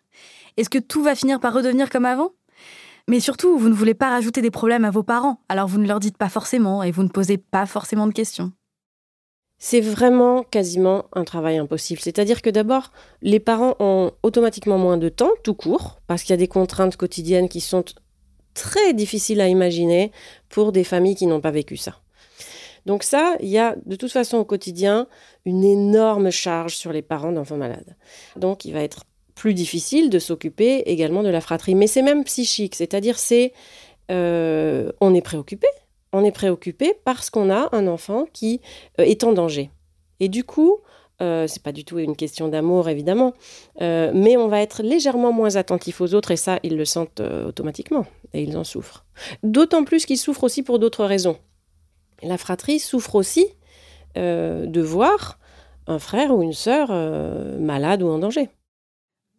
Est-ce 0.58 0.70
que 0.70 0.80
tout 0.80 1.04
va 1.04 1.16
finir 1.16 1.40
par 1.40 1.54
redevenir 1.54 1.90
comme 1.90 2.06
avant? 2.06 2.32
Mais 3.10 3.20
surtout, 3.20 3.58
vous 3.58 3.68
ne 3.68 3.74
voulez 3.74 3.94
pas 3.94 4.10
rajouter 4.10 4.42
des 4.42 4.52
problèmes 4.52 4.86
à 4.86 4.92
vos 4.92 5.04
parents, 5.04 5.42
alors 5.50 5.68
vous 5.68 5.80
ne 5.80 5.88
leur 5.88 6.00
dites 6.00 6.18
pas 6.18 6.30
forcément 6.30 6.84
et 6.84 6.92
vous 6.92 7.04
ne 7.04 7.10
posez 7.10 7.38
pas 7.38 7.66
forcément 7.66 8.08
de 8.08 8.14
questions. 8.14 8.54
C'est 9.58 9.82
vraiment 9.82 10.44
quasiment 10.44 11.06
un 11.14 11.24
travail 11.24 11.58
impossible. 11.58 12.00
C'est-à-dire 12.02 12.42
que 12.42 12.50
d'abord, 12.50 12.92
les 13.22 13.40
parents 13.40 13.76
ont 13.80 14.12
automatiquement 14.24 14.78
moins 14.78 14.98
de 14.98 15.10
temps, 15.10 15.32
tout 15.44 15.54
court, 15.54 16.00
parce 16.08 16.24
qu'il 16.24 16.32
y 16.32 16.34
a 16.34 16.38
des 16.38 16.48
contraintes 16.48 16.98
quotidiennes 16.98 17.50
qui 17.50 17.62
sont 17.62 17.84
très 18.54 18.94
difficiles 18.94 19.42
à 19.42 19.48
imaginer 19.48 20.12
pour 20.50 20.72
des 20.72 20.84
familles 20.84 21.16
qui 21.16 21.28
n'ont 21.28 21.42
pas 21.42 21.52
vécu 21.52 21.78
ça. 21.78 22.03
Donc 22.86 23.04
ça, 23.04 23.36
il 23.40 23.50
y 23.50 23.58
a 23.58 23.76
de 23.86 23.96
toute 23.96 24.12
façon 24.12 24.38
au 24.38 24.46
quotidien 24.46 25.08
une 25.46 25.64
énorme 25.64 26.32
charge 26.32 26.76
sur 26.76 26.92
les 26.92 27.02
parents 27.02 27.32
d'enfants 27.32 27.58
malades. 27.58 27.96
Donc 28.36 28.66
il 28.66 28.74
va 28.74 28.82
être 28.82 29.04
plus 29.36 29.54
difficile 29.54 30.10
de 30.10 30.20
s'occuper 30.20 30.84
également 30.86 31.24
de 31.24 31.30
la 31.30 31.42
fratrie. 31.42 31.76
Mais 31.76 31.88
c'est 31.88 32.02
même 32.02 32.24
psychique, 32.24 32.76
c'est-à-dire 32.76 33.18
c'est 33.18 33.54
euh, 34.12 34.92
on 35.02 35.14
est 35.14 35.22
préoccupé. 35.22 35.68
On 36.12 36.24
est 36.24 36.32
préoccupé 36.32 36.94
parce 37.06 37.30
qu'on 37.30 37.50
a 37.50 37.70
un 37.72 37.88
enfant 37.88 38.28
qui 38.32 38.62
euh, 39.00 39.04
est 39.04 39.24
en 39.24 39.34
danger. 39.34 39.72
Et 40.20 40.30
du 40.30 40.44
coup, 40.44 40.78
euh, 41.22 41.48
c'est 41.48 41.64
pas 41.64 41.72
du 41.72 41.86
tout 41.86 41.98
une 42.00 42.16
question 42.16 42.48
d'amour 42.48 42.88
évidemment, 42.90 43.34
euh, 43.82 44.12
mais 44.14 44.38
on 44.38 44.48
va 44.48 44.62
être 44.62 44.84
légèrement 44.84 45.32
moins 45.32 45.56
attentif 45.56 46.02
aux 46.02 46.14
autres 46.14 46.32
et 46.32 46.38
ça, 46.38 46.60
ils 46.64 46.78
le 46.78 46.86
sentent 46.86 47.22
automatiquement 47.22 48.06
et 48.34 48.44
ils 48.44 48.58
en 48.58 48.64
souffrent. 48.64 49.06
D'autant 49.42 49.84
plus 49.84 50.06
qu'ils 50.06 50.18
souffrent 50.18 50.44
aussi 50.44 50.64
pour 50.64 50.80
d'autres 50.80 51.06
raisons 51.06 51.38
la 52.24 52.38
fratrie 52.38 52.80
souffre 52.80 53.16
aussi 53.16 53.46
euh, 54.18 54.66
de 54.66 54.82
voir 54.82 55.40
un 55.88 56.00
frère 56.00 56.36
ou 56.36 56.44
une 56.44 56.54
sœur 56.54 56.90
euh, 56.92 57.60
malade 57.60 58.04
ou 58.04 58.08
en 58.10 58.20
danger. 58.20 58.50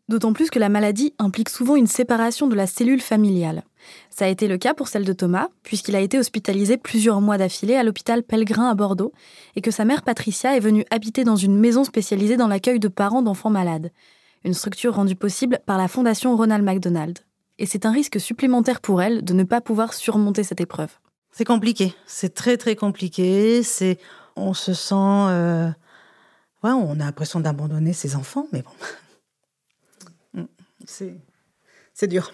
D'autant 0.09 0.35
plus 0.35 0.51
que 0.51 0.59
la 0.59 0.69
maladie 0.69 1.15
implique 1.19 1.49
souvent 1.49 1.77
une 1.77 1.87
séparation 1.87 2.47
de 2.47 2.55
la 2.55 2.67
cellule 2.67 3.01
familiale. 3.01 3.63
Ça 4.11 4.27
a 4.27 4.29
été 4.29 4.49
le 4.49 4.59
cas 4.59 4.75
pour 4.75 4.89
celle 4.89 5.07
de 5.07 5.15
Thomas, 5.15 5.49
puisqu'il 5.63 5.97
a 5.97 6.01
été 6.01 6.19
hospitalisé 6.19 6.77
plusieurs 6.77 7.23
mois 7.23 7.39
d'affilée 7.39 7.77
à 7.77 7.83
l'hôpital 7.83 8.23
Pellegrin 8.23 8.69
à 8.69 8.75
Bordeaux, 8.75 9.13
et 9.57 9.63
que 9.63 9.71
sa 9.71 9.87
mère 9.87 10.03
Patricia 10.03 10.55
est 10.57 10.61
venue 10.61 10.85
habiter 10.91 11.25
dans 11.25 11.37
une 11.37 11.59
maison 11.59 11.85
spécialisée 11.85 12.37
dans 12.37 12.49
l'accueil 12.49 12.81
de 12.81 12.89
parents 12.89 13.23
d'enfants 13.23 13.49
malades, 13.49 13.93
une 14.45 14.53
structure 14.53 14.95
rendue 14.95 15.17
possible 15.17 15.61
par 15.65 15.79
la 15.79 15.89
Fondation 15.89 16.37
Ronald 16.37 16.65
McDonald. 16.65 17.21
Et 17.59 17.65
c'est 17.65 17.87
un 17.87 17.93
risque 17.93 18.21
supplémentaire 18.21 18.83
pour 18.83 19.01
elle 19.01 19.25
de 19.25 19.33
ne 19.33 19.45
pas 19.45 19.63
pouvoir 19.63 19.95
surmonter 19.95 20.43
cette 20.43 20.61
épreuve. 20.61 20.91
C'est 21.37 21.45
compliqué, 21.45 21.97
c'est 22.07 22.33
très 22.33 22.57
très 22.57 22.77
compliqué. 22.77 23.65
C'est, 23.65 23.99
on 24.37 24.55
se 24.55 24.73
sent, 24.73 24.95
euh, 24.95 25.69
ouais, 26.63 26.71
on 26.71 26.93
a 26.93 27.05
l'impression 27.05 27.41
d'abandonner 27.41 27.93
ses 27.93 28.15
enfants, 28.15 28.47
mais 28.53 28.63
bon, 28.63 28.71
mm, 30.43 30.47
c'est, 30.87 31.17
c'est 31.93 32.07
dur. 32.07 32.31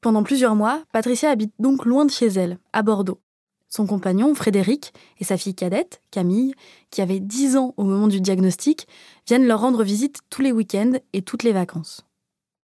Pendant 0.00 0.22
plusieurs 0.22 0.54
mois, 0.54 0.84
Patricia 0.92 1.28
habite 1.28 1.52
donc 1.58 1.84
loin 1.84 2.04
de 2.04 2.12
chez 2.12 2.28
elle, 2.28 2.58
à 2.72 2.82
Bordeaux. 2.82 3.20
Son 3.68 3.84
compagnon, 3.84 4.32
Frédéric, 4.36 4.92
et 5.18 5.24
sa 5.24 5.36
fille 5.36 5.56
cadette, 5.56 6.00
Camille, 6.12 6.54
qui 6.90 7.02
avait 7.02 7.18
10 7.18 7.56
ans 7.56 7.74
au 7.78 7.82
moment 7.82 8.06
du 8.06 8.20
diagnostic, 8.20 8.86
viennent 9.26 9.48
leur 9.48 9.60
rendre 9.60 9.82
visite 9.82 10.20
tous 10.30 10.42
les 10.42 10.52
week-ends 10.52 10.92
et 11.12 11.22
toutes 11.22 11.42
les 11.42 11.52
vacances. 11.52 12.06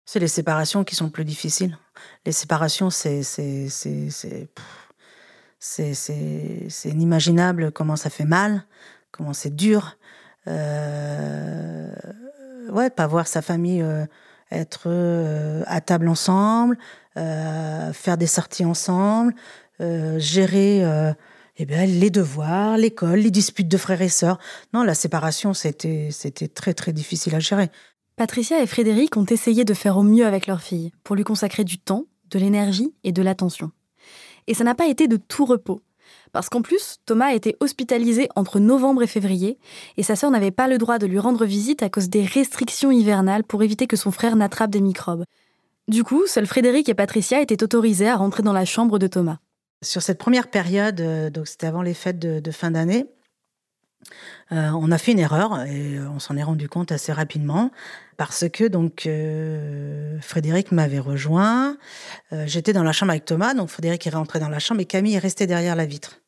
C'est 0.06 0.20
les 0.20 0.28
séparations 0.28 0.84
qui 0.84 0.96
sont 0.96 1.10
plus 1.10 1.26
difficiles. 1.26 1.80
Les 2.28 2.32
séparations, 2.32 2.92
c'est, 2.92 3.24
c'est, 3.24 3.70
c'est, 3.70 4.12
c'est, 4.12 4.50
c'est, 5.60 5.94
inimaginable 6.86 7.72
comment 7.72 7.96
ça 7.96 8.10
fait 8.10 8.26
mal, 8.26 8.64
comment 9.12 9.34
c'est 9.34 9.56
dur. 9.56 9.98
Euh, 10.48 11.92
ouais, 12.72 12.90
pas 12.90 13.08
voir 13.08 13.28
sa 13.28 13.42
famille 13.42 13.82
euh, 13.82 14.06
être 14.52 14.84
euh, 14.86 15.64
à 15.68 15.82
table 15.82 16.08
ensemble, 16.08 16.78
euh, 17.18 17.92
faire 17.94 18.18
des 18.18 18.28
sorties 18.28 18.66
ensemble, 18.66 19.34
gérer 19.80 20.84
eh 21.58 21.66
les 21.66 22.10
devoirs, 22.10 22.78
l'école, 22.78 23.20
les 23.20 23.32
disputes 23.32 23.68
de 23.68 23.78
frères 23.78 24.02
et 24.02 24.10
sœurs. 24.10 24.40
Non, 24.74 24.84
la 24.84 24.96
séparation, 24.96 25.54
c'était 25.54 26.10
très 26.54 26.74
très 26.74 26.94
difficile 26.94 27.36
à 27.36 27.40
gérer. 27.40 27.70
Patricia 28.16 28.62
et 28.62 28.66
Frédéric 28.66 29.18
ont 29.18 29.26
essayé 29.26 29.66
de 29.66 29.74
faire 29.76 29.98
au 29.98 30.04
mieux 30.04 30.26
avec 30.26 30.48
leur 30.48 30.62
fille, 30.62 30.92
pour 31.04 31.16
lui 31.16 31.24
consacrer 31.24 31.64
du 31.64 31.78
temps, 31.78 32.06
de 32.32 32.40
l'énergie 32.40 32.96
et 33.04 33.12
de 33.12 33.22
l'attention. 33.22 33.72
Et 34.48 34.54
ça 34.54 34.64
n'a 34.64 34.76
pas 34.76 34.88
été 34.88 35.08
de 35.08 35.18
tout 35.18 35.46
repos. 35.46 35.82
Parce 36.32 36.50
qu'en 36.50 36.62
plus, 36.62 36.98
Thomas 37.06 37.28
a 37.28 37.34
été 37.34 37.56
hospitalisé 37.60 38.30
entre 38.36 38.60
novembre 38.60 39.04
et 39.04 39.08
février, 39.08 39.58
et 39.98 40.04
sa 40.04 40.16
sœur 40.16 40.32
n'avait 40.32 40.52
pas 40.52 40.68
le 40.68 40.78
droit 40.78 41.00
de 41.00 41.08
lui 41.08 41.20
rendre 41.20 41.46
visite 41.46 41.84
à 41.84 41.90
cause 41.90 42.10
des 42.10 42.24
restrictions 42.24 42.92
hivernales 42.92 43.44
pour 43.44 43.64
éviter 43.64 43.88
que 43.88 43.98
son 43.98 44.12
frère 44.12 44.36
n'attrape 44.36 44.72
des 44.72 44.82
microbes. 44.82 45.26
Du 45.88 46.04
coup, 46.04 46.28
seuls 46.28 46.48
Frédéric 46.48 46.90
et 46.90 46.94
Patricia 46.94 47.42
étaient 47.42 47.64
autorisés 47.64 48.10
à 48.10 48.18
rentrer 48.18 48.44
dans 48.44 48.54
la 48.54 48.66
chambre 48.66 49.00
de 49.00 49.08
Thomas. 49.08 49.38
Sur 49.84 50.02
cette 50.02 50.18
première 50.18 50.50
période, 50.50 51.00
euh, 51.02 51.30
donc 51.30 51.48
c'était 51.48 51.68
avant 51.68 51.82
les 51.82 51.94
fêtes 51.94 52.20
de, 52.20 52.52
fin 52.52 52.72
d'année, 52.72 53.06
euh, 54.52 54.70
on 54.72 54.92
a 54.92 54.98
fait 54.98 55.12
une 55.12 55.20
erreur 55.20 55.64
et 55.64 56.00
on 56.00 56.20
s'en 56.20 56.38
est 56.38 56.44
rendu 56.44 56.70
compte 56.70 56.92
assez 56.92 57.12
rapidement 57.12 57.72
parce 58.18 58.46
que 58.50 58.68
donc 58.68 59.06
euh, 59.06 60.20
Frédéric 60.22 60.72
m'avait 60.72 61.00
rejoint. 61.00 61.78
J'étais 62.46 62.74
dans 62.74 62.84
la 62.84 62.92
chambre 62.92 63.12
avec 63.12 63.26
Thomas, 63.26 63.54
donc 63.54 63.70
Frédéric 63.70 64.06
est 64.08 64.12
rentré 64.12 64.40
dans 64.40 64.50
la 64.50 64.60
chambre 64.60 64.82
et 64.82 64.86
Camille 64.86 65.16
est 65.16 65.20
restée 65.20 65.48
derrière 65.48 65.76
la 65.76 65.86
vitre. 65.86 66.22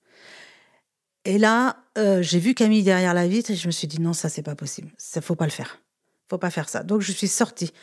Et 1.25 1.37
là, 1.37 1.77
j'ai 1.95 2.39
vu 2.39 2.53
Camille 2.53 2.83
derrière 2.83 3.13
la 3.13 3.27
vitre 3.27 3.51
et 3.51 3.55
je 3.55 3.67
me 3.67 3.71
suis 3.71 3.87
dit 3.87 3.99
non, 3.99 4.13
ça 4.13 4.29
c'est 4.29 4.43
pas 4.43 4.55
possible, 4.55 4.91
ça 4.97 5.21
faut 5.21 5.35
pas 5.35 5.45
le 5.45 5.51
faire, 5.51 5.81
faut 6.29 6.37
pas 6.37 6.49
faire 6.49 6.69
ça. 6.69 6.83
Donc 6.83 7.01
je 7.01 7.11
suis 7.11 7.27
sortie 7.27 7.73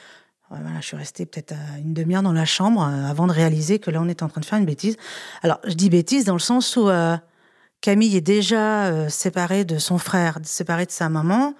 je 0.81 0.87
suis 0.87 0.97
restée 0.97 1.27
peut-être 1.27 1.55
une 1.79 1.95
demi-heure 1.95 2.23
dans 2.23 2.33
la 2.33 2.45
chambre 2.45 2.83
euh, 2.83 3.11
avant 3.11 3.27
de 3.27 3.33
réaliser 3.33 3.79
que 3.79 3.91
là, 3.91 4.01
on 4.01 4.09
était 4.09 4.23
en 4.23 4.29
train 4.29 4.41
de 4.41 4.47
faire 4.47 4.59
une 4.59 4.65
bêtise. 4.65 4.97
Alors, 5.43 5.59
je 5.65 5.75
dis 5.75 5.91
bêtise 5.91 6.25
dans 6.25 6.35
le 6.35 6.39
sens 6.39 6.77
où 6.77 6.89
euh, 6.89 7.17
Camille 7.81 8.17
est 8.17 8.21
déjà 8.21 8.87
euh, 8.87 9.09
séparée 9.09 9.65
de 9.65 9.79
son 9.79 9.99
frère, 9.99 10.39
séparée 10.43 10.87
de 10.87 10.91
sa 10.91 11.09
maman. 11.09 11.55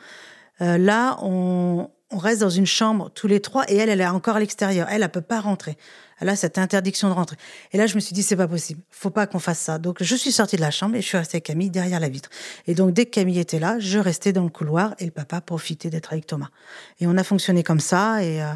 là, 0.61 1.19
on, 1.23 1.91
on, 2.11 2.19
reste 2.19 2.41
dans 2.41 2.51
une 2.51 2.67
chambre 2.67 3.11
tous 3.11 3.27
les 3.27 3.41
trois 3.41 3.65
et 3.71 3.77
elle, 3.77 3.91
elle 3.91 4.01
est 4.01 4.07
encore 4.07 4.37
à 4.37 4.41
l'extérieur. 4.41 4.89
Elle, 4.91 5.03
elle 5.03 5.09
peut 5.11 5.21
pas 5.21 5.41
rentrer. 5.41 5.77
Elle 6.19 6.31
a 6.31 6.37
cette 6.37 6.57
interdiction 6.57 7.09
de 7.09 7.13
rentrer. 7.13 7.37
Et 7.73 7.79
là, 7.79 7.87
je 7.87 7.95
me 7.95 8.01
suis 8.01 8.15
dit, 8.15 8.23
c'est 8.23 8.37
pas 8.37 8.49
possible. 8.49 8.81
Faut 8.91 9.11
pas 9.11 9.27
qu'on 9.27 9.39
fasse 9.39 9.59
ça. 9.59 9.79
Donc, 9.79 10.03
je 10.03 10.17
suis 10.17 10.33
sortie 10.33 10.57
de 10.57 10.63
la 10.63 10.71
chambre 10.71 10.97
et 10.97 11.03
je 11.03 11.07
suis 11.07 11.19
restée 11.19 11.37
avec 11.37 11.45
Camille 11.45 11.69
derrière 11.69 12.01
la 12.01 12.09
vitre. 12.09 12.31
Et 12.67 12.75
donc, 12.75 12.95
dès 12.95 13.05
que 13.05 13.11
Camille 13.11 13.39
était 13.39 13.59
là, 13.59 13.79
je 13.79 13.99
restais 13.99 14.33
dans 14.33 14.45
le 14.45 14.49
couloir 14.49 14.95
et 14.99 15.05
le 15.05 15.11
papa 15.11 15.43
profitait 15.43 15.91
d'être 15.91 16.13
avec 16.13 16.27
Thomas. 16.27 16.49
Et 17.01 17.07
on 17.07 17.19
a 17.19 17.25
fonctionné 17.25 17.63
comme 17.63 17.81
ça. 17.81 18.23
Et 18.25 18.43
euh, 18.43 18.47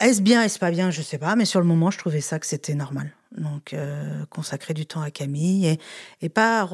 est-ce 0.00 0.22
bien, 0.22 0.42
est-ce 0.42 0.58
pas 0.58 0.70
bien, 0.70 0.90
je 0.90 1.02
sais 1.02 1.18
pas. 1.18 1.36
Mais 1.36 1.44
sur 1.44 1.60
le 1.60 1.66
moment, 1.66 1.90
je 1.90 1.98
trouvais 1.98 2.20
ça 2.20 2.38
que 2.38 2.46
c'était 2.46 2.74
normal. 2.74 3.12
Donc, 3.36 3.72
euh, 3.72 4.24
consacrer 4.26 4.74
du 4.74 4.86
temps 4.86 5.02
à 5.02 5.10
Camille 5.10 5.66
et, 5.66 5.78
et 6.22 6.28
pas 6.28 6.68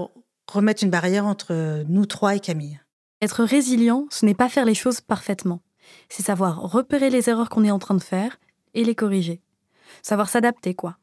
remettre 0.50 0.84
une 0.84 0.90
barrière 0.90 1.26
entre 1.26 1.84
nous 1.88 2.06
trois 2.06 2.34
et 2.34 2.40
Camille. 2.40 2.80
Être 3.22 3.44
résilient, 3.44 4.06
ce 4.10 4.26
n'est 4.26 4.34
pas 4.34 4.48
faire 4.48 4.64
les 4.64 4.74
choses 4.74 5.00
parfaitement. 5.00 5.60
C'est 6.08 6.22
savoir 6.22 6.60
repérer 6.60 7.10
les 7.10 7.28
erreurs 7.28 7.48
qu'on 7.48 7.64
est 7.64 7.70
en 7.70 7.78
train 7.78 7.94
de 7.94 8.02
faire 8.02 8.38
et 8.74 8.84
les 8.84 8.94
corriger 8.94 9.40
savoir 10.02 10.28
s'adapter, 10.28 10.74
quoi. 10.74 10.96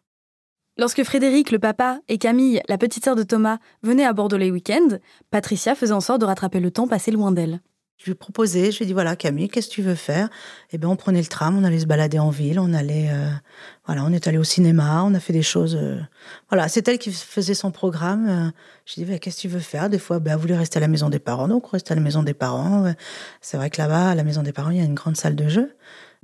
Lorsque 0.78 1.04
Frédéric, 1.04 1.52
le 1.52 1.60
papa, 1.60 2.00
et 2.08 2.18
Camille, 2.18 2.62
la 2.68 2.78
petite 2.78 3.04
sœur 3.04 3.16
de 3.16 3.24
Thomas, 3.24 3.60
venaient 3.84 4.06
à 4.06 4.14
Bordeaux 4.14 4.38
les 4.38 4.52
week-ends, 4.52 4.98
Patricia 5.30 5.76
faisait 5.76 5.94
en 5.94 6.00
sorte 6.00 6.22
de 6.22 6.26
rattraper 6.26 6.60
le 6.60 6.72
temps 6.72 6.88
passé 6.88 7.12
loin 7.12 7.32
d'elle. 7.32 7.62
Je 8.02 8.10
lui 8.10 8.16
proposais, 8.16 8.72
je 8.72 8.80
lui 8.80 8.84
ai 8.84 8.88
dit 8.88 8.94
voilà 8.94 9.16
Camille, 9.16 9.48
qu'est-ce 9.48 9.68
que 9.68 9.74
tu 9.74 9.84
veux 9.84 9.94
faire? 9.94 10.28
Eh 10.72 10.80
bien, 10.80 10.90
on 10.90 10.96
prenait 10.96 11.20
le 11.20 11.28
tram, 11.28 11.56
on 11.56 11.64
allait 11.64 11.82
se 11.82 11.86
balader 11.86 12.18
en 12.18 12.32
ville, 12.32 12.60
on 12.60 12.74
allait, 12.74 13.10
euh, 13.12 13.30
voilà, 13.86 14.04
on 14.04 14.12
est 14.12 14.28
allé 14.28 14.40
au 14.40 14.44
cinéma, 14.44 15.04
on 15.04 15.14
a 15.14 15.20
fait 15.20 15.34
des 15.34 15.44
choses. 15.44 15.78
Euh, 15.80 16.00
voilà, 16.50 16.68
c'est 16.68 16.88
elle 16.88 16.98
qui 16.98 17.12
faisait 17.12 17.54
son 17.54 17.70
programme. 17.70 18.28
Euh. 18.28 18.52
je 18.88 18.96
lui 18.96 19.04
ai 19.04 19.14
dit 19.14 19.20
qu'est-ce 19.20 19.36
que 19.36 19.42
tu 19.42 19.48
veux 19.50 19.60
faire? 19.60 19.88
Des 19.88 20.00
fois, 20.00 20.18
ben, 20.18 20.32
elle 20.32 20.40
voulait 20.40 20.58
rester 20.58 20.78
à 20.78 20.80
la 20.80 20.88
maison 20.88 21.10
des 21.10 21.20
parents, 21.20 21.48
donc 21.48 21.68
on 21.68 21.70
restait 21.74 21.92
à 21.92 21.96
la 21.96 22.02
maison 22.02 22.24
des 22.24 22.34
parents. 22.34 22.92
C'est 23.40 23.58
vrai 23.58 23.70
que 23.70 23.80
là-bas, 23.80 24.10
à 24.10 24.16
la 24.16 24.24
maison 24.24 24.42
des 24.42 24.52
parents, 24.52 24.72
il 24.72 24.78
y 24.78 24.82
a 24.82 24.86
une 24.86 24.96
grande 24.96 25.18
salle 25.18 25.36
de 25.36 25.48
jeu 25.48 25.76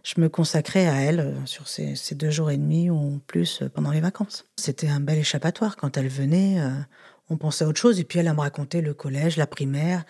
je 0.03 0.21
me 0.21 0.29
consacrais 0.29 0.87
à 0.87 1.01
elle 1.01 1.35
sur 1.45 1.67
ces, 1.67 1.95
deux 2.11 2.29
jours 2.29 2.49
et 2.49 2.55
demi 2.55 2.89
ou 2.89 3.19
plus 3.27 3.63
pendant 3.73 3.91
les 3.91 3.99
vacances. 3.99 4.45
C'était 4.55 4.87
un 4.87 5.01
bel 5.01 5.17
échappatoire. 5.17 5.75
Quand 5.75 5.97
elle 5.97 6.07
venait, 6.07 6.61
on 7.29 7.37
pensait 7.37 7.65
à 7.65 7.67
autre 7.67 7.79
chose. 7.79 7.99
Et 7.99 8.03
puis 8.03 8.19
elle, 8.19 8.31
me 8.31 8.39
racontait 8.39 8.81
le 8.81 8.93
collège, 8.93 9.37
la 9.37 9.47
primaire, 9.47 10.05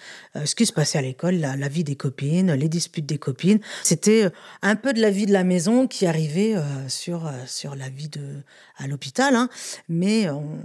ce 0.45 0.55
qui 0.55 0.65
se 0.65 0.73
passait 0.73 0.97
à 0.97 1.01
l'école, 1.01 1.35
la, 1.35 1.67
vie 1.67 1.83
des 1.83 1.95
copines, 1.95 2.53
les 2.53 2.69
disputes 2.69 3.05
des 3.05 3.17
copines. 3.17 3.59
C'était 3.83 4.29
un 4.61 4.75
peu 4.75 4.93
de 4.93 5.01
la 5.01 5.09
vie 5.09 5.25
de 5.25 5.33
la 5.33 5.43
maison 5.43 5.87
qui 5.87 6.05
arrivait 6.05 6.55
sur, 6.87 7.31
sur 7.45 7.75
la 7.75 7.89
vie 7.89 8.09
de, 8.09 8.43
à 8.77 8.87
l'hôpital. 8.87 9.35
Hein. 9.35 9.49
Mais 9.89 10.29
on, 10.29 10.63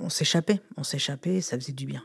on 0.00 0.08
s'échappait, 0.08 0.60
on 0.76 0.84
s'échappait, 0.84 1.40
ça 1.40 1.58
faisait 1.58 1.72
du 1.72 1.86
bien. 1.86 2.02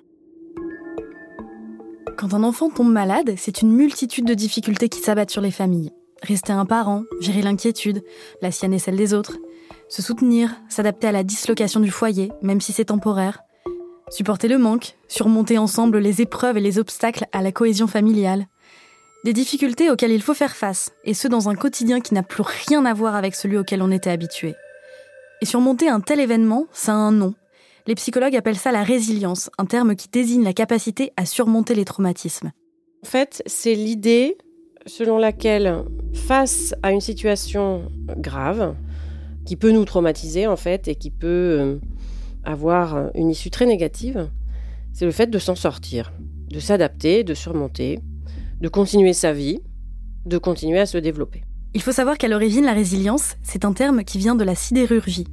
Quand 2.18 2.34
un 2.34 2.44
enfant 2.44 2.70
tombe 2.70 2.92
malade, 2.92 3.36
c'est 3.38 3.62
une 3.62 3.72
multitude 3.72 4.26
de 4.26 4.34
difficultés 4.34 4.90
qui 4.90 5.00
s'abattent 5.00 5.32
sur 5.32 5.42
les 5.42 5.52
familles. 5.52 5.92
Rester 6.22 6.52
un 6.52 6.66
parent, 6.66 7.04
gérer 7.22 7.42
l'inquiétude, 7.42 8.04
la 8.42 8.52
sienne 8.52 8.74
et 8.74 8.80
celle 8.80 8.98
des 8.98 9.14
autres, 9.14 9.38
se 9.88 10.02
soutenir, 10.02 10.54
s'adapter 10.68 11.08
à 11.08 11.12
la 11.14 11.24
dislocation 11.24 11.80
du 11.80 11.92
foyer, 11.92 12.32
même 12.42 12.60
si 12.60 12.74
c'est 12.74 12.86
temporaire, 12.86 13.40
supporter 14.10 14.48
le 14.48 14.58
manque, 14.58 14.96
surmonter 15.08 15.58
ensemble 15.58 16.00
les 16.00 16.22
épreuves 16.22 16.58
et 16.58 16.62
les 16.62 16.80
obstacles 16.80 17.26
à 17.32 17.42
la 17.42 17.52
cohésion 17.52 17.88
familiale. 17.88 18.48
Des 19.26 19.34
difficultés 19.34 19.90
auxquelles 19.90 20.12
il 20.12 20.22
faut 20.22 20.34
faire 20.34 20.56
face, 20.56 20.92
et 21.04 21.14
ce 21.14 21.28
dans 21.28 21.50
un 21.50 21.56
quotidien 21.56 22.00
qui 22.00 22.14
n'a 22.14 22.24
plus 22.24 22.44
rien 22.44 22.86
à 22.86 22.94
voir 22.94 23.16
avec 23.16 23.36
celui 23.36 23.58
auquel 23.58 23.82
on 23.82 23.92
était 23.92 24.10
habitué. 24.10 24.56
Et 25.42 25.46
surmonter 25.46 25.90
un 25.90 26.00
tel 26.00 26.20
événement, 26.20 26.68
ça 26.72 26.94
a 26.94 26.96
un 26.96 27.12
nom. 27.12 27.34
Les 27.88 27.96
psychologues 27.96 28.36
appellent 28.36 28.58
ça 28.58 28.72
la 28.72 28.84
résilience, 28.84 29.50
un 29.58 29.66
terme 29.66 29.96
qui 29.96 30.10
désigne 30.10 30.44
la 30.44 30.54
capacité 30.54 31.12
à 31.18 31.26
surmonter 31.26 31.76
les 31.76 31.86
traumatismes. 31.86 32.52
En 33.04 33.08
fait, 33.08 33.42
c'est 33.46 33.76
l'idée 33.76 34.38
selon 34.86 35.18
laquelle, 35.18 35.84
face 36.14 36.74
à 36.84 36.92
une 36.92 37.02
situation 37.02 37.90
grave, 38.18 38.76
qui 39.46 39.56
peut 39.56 39.72
nous 39.72 39.86
traumatiser 39.86 40.48
en 40.48 40.56
fait 40.56 40.88
et 40.88 40.96
qui 40.96 41.10
peut 41.10 41.28
euh, 41.28 41.76
avoir 42.44 43.10
une 43.16 43.30
issue 43.30 43.50
très 43.50 43.66
négative, 43.66 44.30
c'est 44.94 45.06
le 45.06 45.12
fait 45.12 45.28
de 45.28 45.40
s'en 45.40 45.56
sortir, 45.56 46.14
de 46.50 46.60
s'adapter, 46.60 47.24
de 47.24 47.34
surmonter, 47.34 48.00
de 48.60 48.68
continuer 48.68 49.14
sa 49.14 49.34
vie, 49.34 49.60
de 50.26 50.38
continuer 50.38 50.80
à 50.80 50.86
se 50.86 50.98
développer. 50.98 51.44
Il 51.74 51.82
faut 51.82 51.92
savoir 51.92 52.18
qu'à 52.18 52.28
l'origine, 52.28 52.66
la 52.66 52.74
résilience, 52.74 53.36
c'est 53.44 53.64
un 53.64 53.74
terme 53.74 54.04
qui 54.04 54.18
vient 54.18 54.36
de 54.36 54.44
la 54.44 54.56
sidérurgie. 54.56 55.28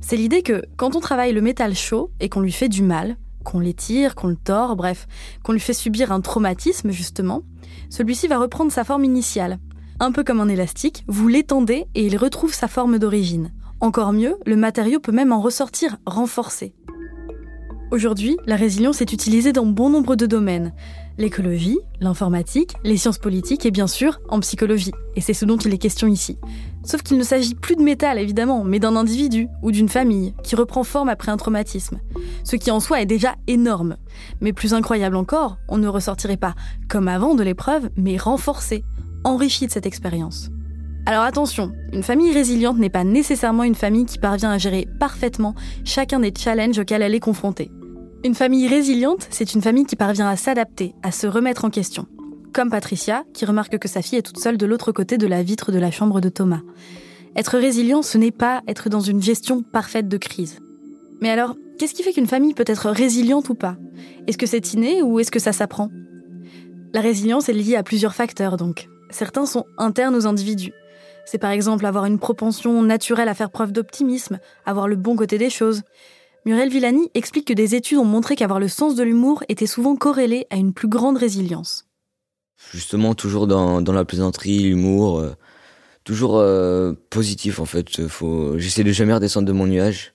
C'est 0.00 0.16
l'idée 0.16 0.42
que 0.42 0.62
quand 0.76 0.96
on 0.96 1.00
travaille 1.00 1.32
le 1.32 1.40
métal 1.40 1.74
chaud 1.74 2.10
et 2.20 2.28
qu'on 2.28 2.40
lui 2.40 2.52
fait 2.52 2.68
du 2.68 2.82
mal, 2.82 3.16
qu'on 3.44 3.58
l'étire, 3.58 4.14
qu'on 4.14 4.28
le 4.28 4.36
tord, 4.36 4.76
bref, 4.76 5.06
qu'on 5.42 5.52
lui 5.52 5.60
fait 5.60 5.74
subir 5.74 6.12
un 6.12 6.20
traumatisme 6.20 6.90
justement, 6.90 7.42
celui-ci 7.90 8.28
va 8.28 8.38
reprendre 8.38 8.72
sa 8.72 8.84
forme 8.84 9.04
initiale. 9.04 9.58
Un 10.00 10.12
peu 10.12 10.24
comme 10.24 10.40
un 10.40 10.48
élastique, 10.48 11.04
vous 11.08 11.28
l'étendez 11.28 11.86
et 11.94 12.06
il 12.06 12.16
retrouve 12.16 12.54
sa 12.54 12.68
forme 12.68 12.98
d'origine. 12.98 13.52
Encore 13.82 14.12
mieux, 14.12 14.36
le 14.46 14.54
matériau 14.54 15.00
peut 15.00 15.10
même 15.10 15.32
en 15.32 15.40
ressortir 15.40 15.96
renforcé. 16.06 16.72
Aujourd'hui, 17.90 18.36
la 18.46 18.54
résilience 18.54 19.00
est 19.02 19.12
utilisée 19.12 19.52
dans 19.52 19.66
bon 19.66 19.90
nombre 19.90 20.14
de 20.14 20.24
domaines. 20.24 20.72
L'écologie, 21.18 21.80
l'informatique, 22.00 22.76
les 22.84 22.96
sciences 22.96 23.18
politiques 23.18 23.66
et 23.66 23.72
bien 23.72 23.88
sûr 23.88 24.20
en 24.28 24.38
psychologie. 24.38 24.92
Et 25.16 25.20
c'est 25.20 25.34
ce 25.34 25.44
dont 25.44 25.56
il 25.56 25.74
est 25.74 25.78
question 25.78 26.06
ici. 26.06 26.38
Sauf 26.84 27.02
qu'il 27.02 27.18
ne 27.18 27.24
s'agit 27.24 27.56
plus 27.56 27.74
de 27.74 27.82
métal 27.82 28.20
évidemment, 28.20 28.62
mais 28.62 28.78
d'un 28.78 28.94
individu 28.94 29.48
ou 29.62 29.72
d'une 29.72 29.88
famille 29.88 30.32
qui 30.44 30.54
reprend 30.54 30.84
forme 30.84 31.08
après 31.08 31.32
un 31.32 31.36
traumatisme. 31.36 31.98
Ce 32.44 32.54
qui 32.54 32.70
en 32.70 32.78
soi 32.78 33.02
est 33.02 33.06
déjà 33.06 33.34
énorme. 33.48 33.96
Mais 34.40 34.52
plus 34.52 34.74
incroyable 34.74 35.16
encore, 35.16 35.58
on 35.68 35.78
ne 35.78 35.88
ressortirait 35.88 36.36
pas 36.36 36.54
comme 36.88 37.08
avant 37.08 37.34
de 37.34 37.42
l'épreuve, 37.42 37.90
mais 37.96 38.16
renforcé, 38.16 38.84
enrichi 39.24 39.66
de 39.66 39.72
cette 39.72 39.86
expérience. 39.86 40.51
Alors 41.04 41.24
attention, 41.24 41.72
une 41.92 42.04
famille 42.04 42.32
résiliente 42.32 42.78
n'est 42.78 42.88
pas 42.88 43.02
nécessairement 43.02 43.64
une 43.64 43.74
famille 43.74 44.06
qui 44.06 44.18
parvient 44.18 44.52
à 44.52 44.58
gérer 44.58 44.86
parfaitement 45.00 45.54
chacun 45.84 46.20
des 46.20 46.32
challenges 46.36 46.78
auxquels 46.78 47.02
elle 47.02 47.14
est 47.14 47.20
confrontée. 47.20 47.72
Une 48.24 48.36
famille 48.36 48.68
résiliente, 48.68 49.26
c'est 49.30 49.52
une 49.52 49.62
famille 49.62 49.84
qui 49.84 49.96
parvient 49.96 50.28
à 50.28 50.36
s'adapter, 50.36 50.94
à 51.02 51.10
se 51.10 51.26
remettre 51.26 51.64
en 51.64 51.70
question. 51.70 52.06
Comme 52.52 52.70
Patricia, 52.70 53.24
qui 53.34 53.44
remarque 53.44 53.78
que 53.78 53.88
sa 53.88 54.00
fille 54.00 54.18
est 54.18 54.22
toute 54.22 54.38
seule 54.38 54.56
de 54.56 54.66
l'autre 54.66 54.92
côté 54.92 55.18
de 55.18 55.26
la 55.26 55.42
vitre 55.42 55.72
de 55.72 55.78
la 55.80 55.90
chambre 55.90 56.20
de 56.20 56.28
Thomas. 56.28 56.60
Être 57.34 57.58
résilient, 57.58 58.02
ce 58.02 58.16
n'est 58.16 58.30
pas 58.30 58.62
être 58.68 58.88
dans 58.88 59.00
une 59.00 59.20
gestion 59.20 59.62
parfaite 59.62 60.06
de 60.06 60.18
crise. 60.18 60.60
Mais 61.20 61.30
alors, 61.30 61.56
qu'est-ce 61.78 61.94
qui 61.94 62.04
fait 62.04 62.12
qu'une 62.12 62.28
famille 62.28 62.54
peut 62.54 62.64
être 62.66 62.90
résiliente 62.90 63.48
ou 63.48 63.54
pas? 63.54 63.76
Est-ce 64.28 64.38
que 64.38 64.46
c'est 64.46 64.72
inné 64.72 65.02
ou 65.02 65.18
est-ce 65.18 65.32
que 65.32 65.40
ça 65.40 65.52
s'apprend? 65.52 65.88
La 66.94 67.00
résilience 67.00 67.48
est 67.48 67.54
liée 67.54 67.74
à 67.74 67.82
plusieurs 67.82 68.14
facteurs 68.14 68.56
donc. 68.56 68.88
Certains 69.10 69.46
sont 69.46 69.64
internes 69.78 70.14
aux 70.14 70.26
individus. 70.26 70.72
C'est 71.24 71.38
par 71.38 71.50
exemple 71.50 71.86
avoir 71.86 72.04
une 72.06 72.18
propension 72.18 72.82
naturelle 72.82 73.28
à 73.28 73.34
faire 73.34 73.50
preuve 73.50 73.72
d'optimisme, 73.72 74.38
avoir 74.66 74.88
le 74.88 74.96
bon 74.96 75.16
côté 75.16 75.38
des 75.38 75.50
choses. 75.50 75.82
Muriel 76.44 76.70
Villani 76.70 77.10
explique 77.14 77.46
que 77.46 77.52
des 77.52 77.74
études 77.74 77.98
ont 77.98 78.04
montré 78.04 78.34
qu'avoir 78.34 78.58
le 78.58 78.68
sens 78.68 78.96
de 78.96 79.02
l'humour 79.02 79.44
était 79.48 79.66
souvent 79.66 79.94
corrélé 79.94 80.46
à 80.50 80.56
une 80.56 80.72
plus 80.72 80.88
grande 80.88 81.16
résilience. 81.16 81.86
Justement, 82.72 83.14
toujours 83.14 83.46
dans, 83.46 83.80
la 83.80 84.04
plaisanterie, 84.04 84.60
l'humour, 84.64 85.20
euh, 85.20 85.34
toujours 86.04 86.38
euh, 86.38 86.92
positif 87.10 87.60
en 87.60 87.64
fait. 87.64 88.06
Faut... 88.08 88.58
J'essaie 88.58 88.84
de 88.84 88.92
jamais 88.92 89.14
redescendre 89.14 89.46
de 89.46 89.52
mon 89.52 89.66
nuage. 89.66 90.14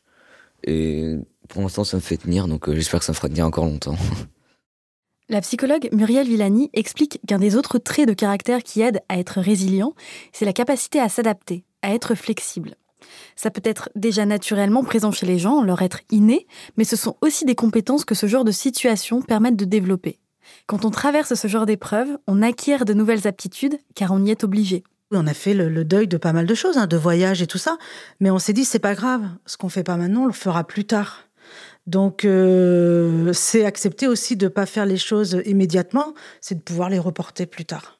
Et 0.64 1.16
pour 1.48 1.62
l'instant, 1.62 1.84
ça 1.84 1.98
me 1.98 2.02
fait 2.02 2.18
tenir, 2.18 2.48
donc 2.48 2.68
euh, 2.68 2.76
j'espère 2.76 3.00
que 3.00 3.06
ça 3.06 3.12
me 3.12 3.16
fera 3.16 3.30
tenir 3.30 3.46
encore 3.46 3.66
longtemps. 3.66 3.96
La 5.30 5.42
psychologue 5.42 5.90
Muriel 5.92 6.26
Villani 6.26 6.70
explique 6.72 7.20
qu'un 7.28 7.38
des 7.38 7.58
autres 7.58 7.80
traits 7.80 8.08
de 8.08 8.14
caractère 8.14 8.64
qui 8.64 8.80
aident 8.80 9.02
à 9.10 9.20
être 9.20 9.42
résilient, 9.42 9.94
c'est 10.32 10.46
la 10.46 10.54
capacité 10.54 11.02
à 11.02 11.10
s'adapter, 11.10 11.66
à 11.82 11.94
être 11.94 12.16
flexible. 12.16 12.76
Ça 13.36 13.52
peut 13.52 13.62
être 13.66 13.90
déjà 13.94 14.26
naturellement 14.26 14.86
présent 14.86 15.12
chez 15.12 15.26
les 15.26 15.38
gens, 15.38 15.64
leur 15.64 15.82
être 15.82 16.00
inné, 16.12 16.48
mais 16.78 16.86
ce 16.86 16.96
sont 16.96 17.18
aussi 17.20 17.44
des 17.44 17.56
compétences 17.56 18.06
que 18.06 18.16
ce 18.16 18.26
genre 18.26 18.46
de 18.46 18.54
situation 18.54 19.22
permettent 19.22 19.58
de 19.58 19.66
développer. 19.66 20.18
Quand 20.66 20.86
on 20.86 20.92
traverse 20.92 21.34
ce 21.34 21.48
genre 21.50 21.66
d'épreuves, 21.66 22.18
on 22.26 22.42
acquiert 22.42 22.86
de 22.86 22.94
nouvelles 22.94 23.28
aptitudes 23.28 23.80
car 23.96 24.12
on 24.12 24.24
y 24.24 24.32
est 24.32 24.46
obligé. 24.46 24.86
On 25.12 25.28
a 25.28 25.34
fait 25.34 25.54
le, 25.54 25.84
deuil 25.84 26.08
de 26.08 26.16
pas 26.16 26.32
mal 26.32 26.46
de 26.46 26.56
choses, 26.56 26.78
hein, 26.78 26.88
de 26.88 26.96
voyages 26.96 27.42
et 27.42 27.48
tout 27.48 27.58
ça, 27.58 27.78
mais 28.22 28.32
on 28.32 28.40
s'est 28.40 28.54
dit 28.54 28.64
c'est 28.64 28.80
pas 28.80 28.96
grave, 28.96 29.28
ce 29.46 29.58
qu'on 29.58 29.68
fait 29.68 29.84
pas 29.84 29.98
maintenant, 29.98 30.24
on 30.24 30.28
le 30.28 30.32
fera 30.32 30.64
plus 30.64 30.86
tard. 30.86 31.27
Donc 31.88 32.26
euh, 32.26 33.32
c'est 33.34 33.66
accepter 33.66 34.08
aussi 34.08 34.36
de 34.36 34.46
ne 34.46 34.50
pas 34.50 34.66
faire 34.66 34.86
les 34.86 34.98
choses 34.98 35.42
immédiatement, 35.46 36.14
c'est 36.42 36.56
de 36.56 36.62
pouvoir 36.62 36.90
les 36.90 37.00
reporter 37.00 37.46
plus 37.46 37.66
tard. 37.66 37.98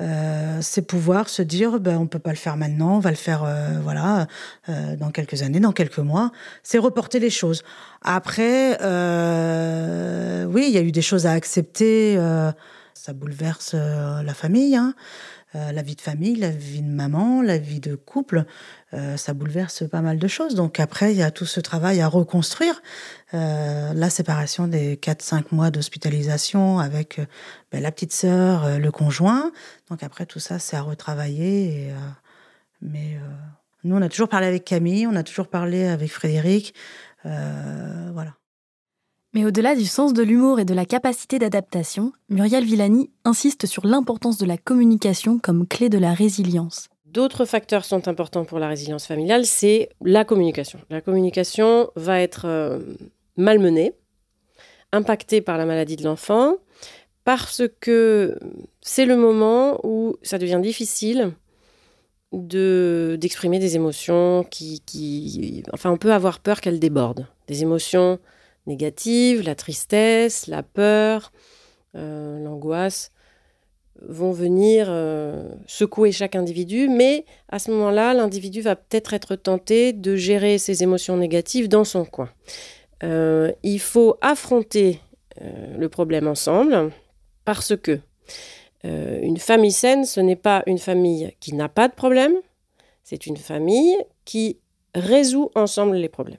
Euh, 0.00 0.58
c'est 0.62 0.82
pouvoir 0.82 1.28
se 1.28 1.42
dire 1.42 1.78
ben 1.78 1.98
on 1.98 2.06
peut 2.06 2.18
pas 2.18 2.30
le 2.30 2.36
faire 2.36 2.56
maintenant, 2.56 2.96
on 2.96 2.98
va 2.98 3.10
le 3.10 3.16
faire 3.16 3.44
euh, 3.44 3.78
voilà 3.82 4.26
euh, 4.68 4.96
dans 4.96 5.10
quelques 5.10 5.42
années, 5.42 5.60
dans 5.60 5.72
quelques 5.72 5.98
mois. 5.98 6.32
C'est 6.64 6.78
reporter 6.78 7.20
les 7.20 7.30
choses. 7.30 7.62
Après, 8.02 8.70
oui, 10.46 10.64
il 10.66 10.72
y 10.72 10.78
a 10.78 10.82
eu 10.82 10.92
des 10.92 11.02
choses 11.02 11.26
à 11.26 11.32
accepter. 11.32 12.16
ça 12.94 13.12
bouleverse 13.12 13.74
la 13.74 14.34
famille. 14.34 14.74
Hein. 14.74 14.94
Euh, 15.54 15.70
la 15.70 15.82
vie 15.82 15.96
de 15.96 16.00
famille, 16.00 16.36
la 16.36 16.50
vie 16.50 16.80
de 16.80 16.90
maman, 16.90 17.42
la 17.42 17.58
vie 17.58 17.80
de 17.80 17.94
couple, 17.94 18.46
euh, 18.94 19.16
ça 19.16 19.34
bouleverse 19.34 19.88
pas 19.88 20.00
mal 20.00 20.18
de 20.18 20.28
choses. 20.28 20.54
Donc 20.54 20.80
après, 20.80 21.12
il 21.12 21.18
y 21.18 21.22
a 21.22 21.30
tout 21.30 21.46
ce 21.46 21.60
travail 21.60 22.00
à 22.00 22.08
reconstruire. 22.08 22.82
Euh, 23.34 23.92
la 23.94 24.10
séparation 24.10 24.68
des 24.68 24.96
4-5 24.96 25.44
mois 25.52 25.70
d'hospitalisation 25.70 26.78
avec 26.78 27.20
ben, 27.70 27.82
la 27.82 27.90
petite 27.90 28.12
sœur, 28.12 28.78
le 28.78 28.90
conjoint. 28.90 29.52
Donc 29.90 30.02
après, 30.02 30.26
tout 30.26 30.40
ça, 30.40 30.58
c'est 30.58 30.76
à 30.76 30.82
retravailler. 30.82 31.92
mais 32.80 33.18
nous, 33.84 33.96
on 33.96 34.02
a 34.02 34.08
toujours 34.08 34.28
parlé 34.28 34.46
avec 34.46 34.64
Camille, 34.64 35.06
on 35.06 35.16
a 35.16 35.22
toujours 35.22 35.48
parlé 35.48 35.84
avec 35.86 36.10
Frédéric. 36.10 36.74
voilà. 37.24 38.34
Mais 39.34 39.46
au-delà 39.46 39.74
du 39.74 39.86
sens 39.86 40.12
de 40.12 40.22
l'humour 40.22 40.60
et 40.60 40.66
de 40.66 40.74
la 40.74 40.84
capacité 40.84 41.38
d'adaptation, 41.38 42.12
Muriel 42.28 42.64
Villani 42.64 43.10
insiste 43.24 43.64
sur 43.64 43.86
l'importance 43.86 44.36
de 44.36 44.44
la 44.44 44.58
communication 44.58 45.38
comme 45.38 45.66
clé 45.66 45.88
de 45.88 45.96
la 45.96 46.12
résilience. 46.12 46.91
D'autres 47.12 47.44
facteurs 47.44 47.84
sont 47.84 48.08
importants 48.08 48.46
pour 48.46 48.58
la 48.58 48.68
résilience 48.68 49.06
familiale, 49.06 49.44
c'est 49.44 49.90
la 50.02 50.24
communication. 50.24 50.78
La 50.88 51.02
communication 51.02 51.90
va 51.94 52.18
être 52.20 52.46
euh, 52.46 52.78
malmenée, 53.36 53.92
impactée 54.92 55.42
par 55.42 55.58
la 55.58 55.66
maladie 55.66 55.96
de 55.96 56.04
l'enfant, 56.04 56.56
parce 57.24 57.64
que 57.80 58.38
c'est 58.80 59.04
le 59.04 59.18
moment 59.18 59.78
où 59.86 60.16
ça 60.22 60.38
devient 60.38 60.60
difficile 60.62 61.32
de 62.32 63.18
d'exprimer 63.20 63.58
des 63.58 63.76
émotions 63.76 64.42
qui, 64.50 65.62
enfin, 65.74 65.90
on 65.90 65.98
peut 65.98 66.14
avoir 66.14 66.40
peur 66.40 66.62
qu'elles 66.62 66.80
débordent, 66.80 67.26
des 67.46 67.60
émotions 67.60 68.20
négatives, 68.66 69.42
la 69.42 69.54
tristesse, 69.54 70.46
la 70.46 70.62
peur, 70.62 71.30
euh, 71.94 72.42
l'angoisse 72.42 73.12
vont 74.08 74.32
venir 74.32 74.86
euh, 74.88 75.48
secouer 75.66 76.12
chaque 76.12 76.34
individu, 76.34 76.88
mais 76.88 77.24
à 77.48 77.58
ce 77.58 77.70
moment-là, 77.70 78.14
l'individu 78.14 78.60
va 78.60 78.76
peut-être 78.76 79.12
être 79.12 79.36
tenté 79.36 79.92
de 79.92 80.16
gérer 80.16 80.58
ses 80.58 80.82
émotions 80.82 81.16
négatives 81.16 81.68
dans 81.68 81.84
son 81.84 82.04
coin. 82.04 82.30
Euh, 83.02 83.52
il 83.62 83.80
faut 83.80 84.16
affronter 84.20 85.00
le 85.78 85.88
problème 85.88 86.28
ensemble 86.28 86.92
parce 87.44 87.74
que 87.74 88.00
une 88.84 89.38
famille 89.38 89.72
saine, 89.72 90.04
ce 90.04 90.20
n'est 90.20 90.36
pas 90.36 90.62
une 90.66 90.78
famille 90.78 91.32
qui 91.40 91.54
n'a 91.54 91.70
pas 91.70 91.88
de 91.88 91.94
problème, 91.94 92.34
c'est 93.02 93.26
une 93.26 93.36
famille 93.36 93.96
qui 94.24 94.58
résout 94.94 95.50
ensemble 95.54 95.96
les 95.96 96.08
problèmes. 96.08 96.38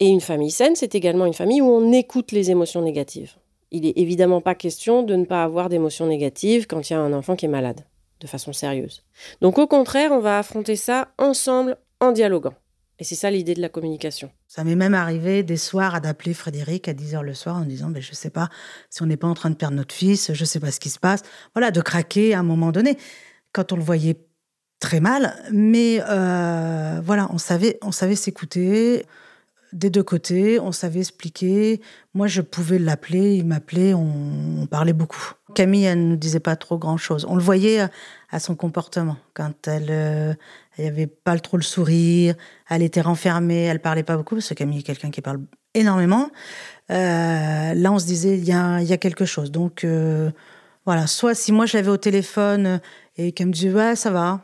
Et 0.00 0.06
une 0.06 0.20
famille 0.20 0.50
saine, 0.50 0.76
c'est 0.76 0.94
également 0.94 1.26
une 1.26 1.34
famille 1.34 1.60
où 1.60 1.68
on 1.68 1.92
écoute 1.92 2.32
les 2.32 2.50
émotions 2.50 2.82
négatives. 2.82 3.34
Il 3.70 3.82
n'est 3.82 3.92
évidemment 3.96 4.40
pas 4.40 4.54
question 4.54 5.02
de 5.02 5.14
ne 5.14 5.24
pas 5.24 5.44
avoir 5.44 5.68
d'émotions 5.68 6.06
négatives 6.06 6.66
quand 6.66 6.88
il 6.88 6.92
y 6.92 6.96
a 6.96 7.00
un 7.00 7.12
enfant 7.12 7.36
qui 7.36 7.44
est 7.44 7.48
malade, 7.48 7.84
de 8.20 8.26
façon 8.26 8.52
sérieuse. 8.52 9.02
Donc 9.40 9.58
au 9.58 9.66
contraire, 9.66 10.12
on 10.12 10.20
va 10.20 10.38
affronter 10.38 10.76
ça 10.76 11.08
ensemble 11.18 11.76
en 12.00 12.12
dialoguant. 12.12 12.54
Et 13.00 13.04
c'est 13.04 13.14
ça 13.14 13.30
l'idée 13.30 13.54
de 13.54 13.60
la 13.60 13.68
communication. 13.68 14.30
Ça 14.48 14.64
m'est 14.64 14.74
même 14.74 14.94
arrivé 14.94 15.44
des 15.44 15.56
soirs 15.56 16.00
d'appeler 16.00 16.34
Frédéric 16.34 16.88
à 16.88 16.94
10h 16.94 17.22
le 17.22 17.34
soir 17.34 17.56
en 17.56 17.64
disant 17.64 17.90
ben, 17.90 18.02
Je 18.02 18.10
ne 18.10 18.16
sais 18.16 18.30
pas 18.30 18.48
si 18.90 19.02
on 19.02 19.06
n'est 19.06 19.16
pas 19.16 19.28
en 19.28 19.34
train 19.34 19.50
de 19.50 19.54
perdre 19.54 19.76
notre 19.76 19.94
fils, 19.94 20.32
je 20.32 20.40
ne 20.40 20.46
sais 20.46 20.58
pas 20.58 20.72
ce 20.72 20.80
qui 20.80 20.90
se 20.90 20.98
passe. 20.98 21.22
Voilà, 21.54 21.70
de 21.70 21.80
craquer 21.80 22.34
à 22.34 22.40
un 22.40 22.42
moment 22.42 22.72
donné, 22.72 22.98
quand 23.52 23.72
on 23.72 23.76
le 23.76 23.82
voyait 23.82 24.16
très 24.80 25.00
mal. 25.00 25.34
Mais 25.52 26.00
euh, 26.08 27.00
voilà, 27.04 27.28
on 27.32 27.38
savait, 27.38 27.78
on 27.82 27.92
savait 27.92 28.16
s'écouter 28.16 29.06
des 29.72 29.90
deux 29.90 30.02
côtés, 30.02 30.58
on 30.60 30.72
savait 30.72 31.00
expliquer. 31.00 31.80
Moi, 32.14 32.26
je 32.26 32.40
pouvais 32.40 32.78
l'appeler, 32.78 33.36
il 33.36 33.46
m'appelait, 33.46 33.94
on, 33.94 34.66
parlait 34.70 34.92
beaucoup. 34.92 35.32
Camille, 35.54 35.84
elle 35.84 36.08
ne 36.08 36.16
disait 36.16 36.40
pas 36.40 36.56
trop 36.56 36.78
grand-chose. 36.78 37.26
On 37.28 37.34
le 37.34 37.42
voyait 37.42 37.80
à 38.30 38.40
son 38.40 38.54
comportement. 38.54 39.16
Quand 39.34 39.66
elle 39.66 40.36
n'avait 40.78 41.06
euh, 41.06 41.20
pas 41.24 41.38
trop 41.38 41.56
le 41.56 41.62
sourire, 41.62 42.34
elle 42.68 42.82
était 42.82 43.00
renfermée, 43.00 43.64
elle 43.64 43.80
parlait 43.80 44.02
pas 44.02 44.16
beaucoup, 44.16 44.36
parce 44.36 44.48
que 44.48 44.54
Camille 44.54 44.80
est 44.80 44.82
quelqu'un 44.82 45.10
qui 45.10 45.20
parle 45.20 45.40
énormément. 45.74 46.30
Euh, 46.90 47.74
là, 47.74 47.92
on 47.92 47.98
se 47.98 48.06
disait, 48.06 48.38
il 48.38 48.44
y 48.44 48.52
a, 48.52 48.96
quelque 48.96 49.24
chose. 49.24 49.50
Donc, 49.50 49.84
euh, 49.84 50.30
voilà, 50.86 51.06
soit 51.06 51.34
si 51.34 51.52
moi 51.52 51.66
je 51.66 51.76
l'avais 51.76 51.90
au 51.90 51.96
téléphone 51.96 52.80
et 53.16 53.32
qu'elle 53.32 53.48
me 53.48 53.52
disait, 53.52 53.72
ouais, 53.72 53.96
ça 53.96 54.10
va, 54.10 54.40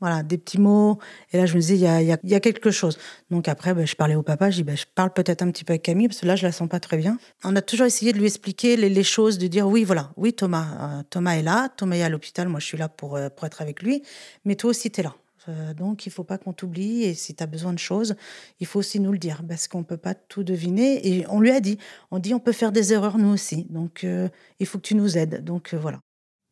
voilà, 0.00 0.22
des 0.22 0.38
petits 0.38 0.58
mots. 0.58 0.98
Et 1.32 1.36
là, 1.36 1.46
je 1.46 1.54
me 1.54 1.60
disais, 1.60 1.74
il 1.74 1.80
y 1.80 1.86
a, 1.86 2.00
y 2.02 2.34
a, 2.34 2.40
quelque 2.40 2.70
chose. 2.70 2.98
Donc 3.30 3.48
après, 3.48 3.74
ben, 3.74 3.86
je 3.86 3.94
parlais 3.94 4.14
au 4.14 4.22
papa, 4.22 4.50
je 4.50 4.56
dis, 4.56 4.62
ben, 4.62 4.76
je 4.76 4.86
parle 4.94 5.12
peut-être 5.12 5.42
un 5.42 5.50
petit 5.50 5.64
peu 5.64 5.72
avec 5.72 5.82
Camille, 5.82 6.08
parce 6.08 6.20
que 6.20 6.26
là, 6.26 6.36
je 6.36 6.44
la 6.44 6.52
sens 6.52 6.68
pas 6.68 6.80
très 6.80 6.96
bien. 6.96 7.18
On 7.44 7.54
a 7.54 7.62
toujours 7.62 7.86
essayé 7.86 8.12
de 8.12 8.18
lui 8.18 8.26
expliquer 8.26 8.76
les, 8.76 9.02
choses, 9.02 9.38
de 9.38 9.46
dire, 9.46 9.68
oui, 9.68 9.84
voilà, 9.84 10.10
oui, 10.16 10.32
Thomas, 10.32 10.66
euh, 10.80 11.02
Thomas 11.10 11.32
est 11.32 11.42
là, 11.42 11.68
Thomas 11.76 11.96
est 11.96 12.02
à 12.02 12.08
l'hôpital, 12.08 12.48
moi, 12.48 12.60
je 12.60 12.66
suis 12.66 12.78
là 12.78 12.88
pour, 12.88 13.16
euh, 13.16 13.28
pour 13.28 13.46
être 13.46 13.62
avec 13.62 13.82
lui, 13.82 14.02
mais 14.44 14.56
toi 14.56 14.70
aussi, 14.70 14.90
tu 14.90 15.00
es 15.00 15.02
là. 15.02 15.14
Euh, 15.48 15.74
donc, 15.74 16.06
il 16.06 16.12
faut 16.12 16.24
pas 16.24 16.38
qu'on 16.38 16.52
t'oublie, 16.52 17.04
et 17.04 17.14
si 17.14 17.34
tu 17.34 17.42
as 17.42 17.46
besoin 17.46 17.72
de 17.72 17.78
choses, 17.78 18.14
il 18.60 18.66
faut 18.66 18.78
aussi 18.78 19.00
nous 19.00 19.12
le 19.12 19.18
dire, 19.18 19.42
parce 19.46 19.68
qu'on 19.68 19.84
peut 19.84 19.96
pas 19.96 20.14
tout 20.14 20.44
deviner. 20.44 21.06
Et 21.06 21.26
on 21.28 21.40
lui 21.40 21.50
a 21.50 21.60
dit, 21.60 21.78
on 22.10 22.18
dit, 22.18 22.34
on 22.34 22.40
peut 22.40 22.52
faire 22.52 22.72
des 22.72 22.92
erreurs, 22.92 23.18
nous 23.18 23.32
aussi. 23.32 23.66
Donc, 23.70 24.06
il 24.60 24.66
faut 24.66 24.78
que 24.78 24.86
tu 24.86 24.94
nous 24.94 25.16
aides. 25.16 25.42
Donc, 25.44 25.74
voilà. 25.74 26.00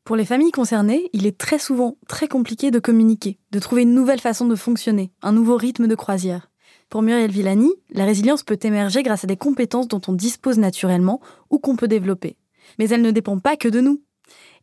Pour 0.08 0.16
les 0.16 0.24
familles 0.24 0.52
concernées, 0.52 1.10
il 1.12 1.26
est 1.26 1.36
très 1.36 1.58
souvent 1.58 1.98
très 2.08 2.28
compliqué 2.28 2.70
de 2.70 2.78
communiquer, 2.78 3.38
de 3.52 3.58
trouver 3.58 3.82
une 3.82 3.92
nouvelle 3.92 4.22
façon 4.22 4.46
de 4.46 4.54
fonctionner, 4.54 5.12
un 5.20 5.32
nouveau 5.32 5.58
rythme 5.58 5.86
de 5.86 5.94
croisière. 5.94 6.50
Pour 6.88 7.02
Muriel 7.02 7.30
Villani, 7.30 7.70
la 7.90 8.06
résilience 8.06 8.42
peut 8.42 8.58
émerger 8.62 9.02
grâce 9.02 9.24
à 9.24 9.26
des 9.26 9.36
compétences 9.36 9.86
dont 9.86 10.00
on 10.08 10.14
dispose 10.14 10.56
naturellement 10.56 11.20
ou 11.50 11.58
qu'on 11.58 11.76
peut 11.76 11.88
développer. 11.88 12.38
Mais 12.78 12.88
elle 12.88 13.02
ne 13.02 13.10
dépend 13.10 13.38
pas 13.38 13.58
que 13.58 13.68
de 13.68 13.82
nous. 13.82 14.00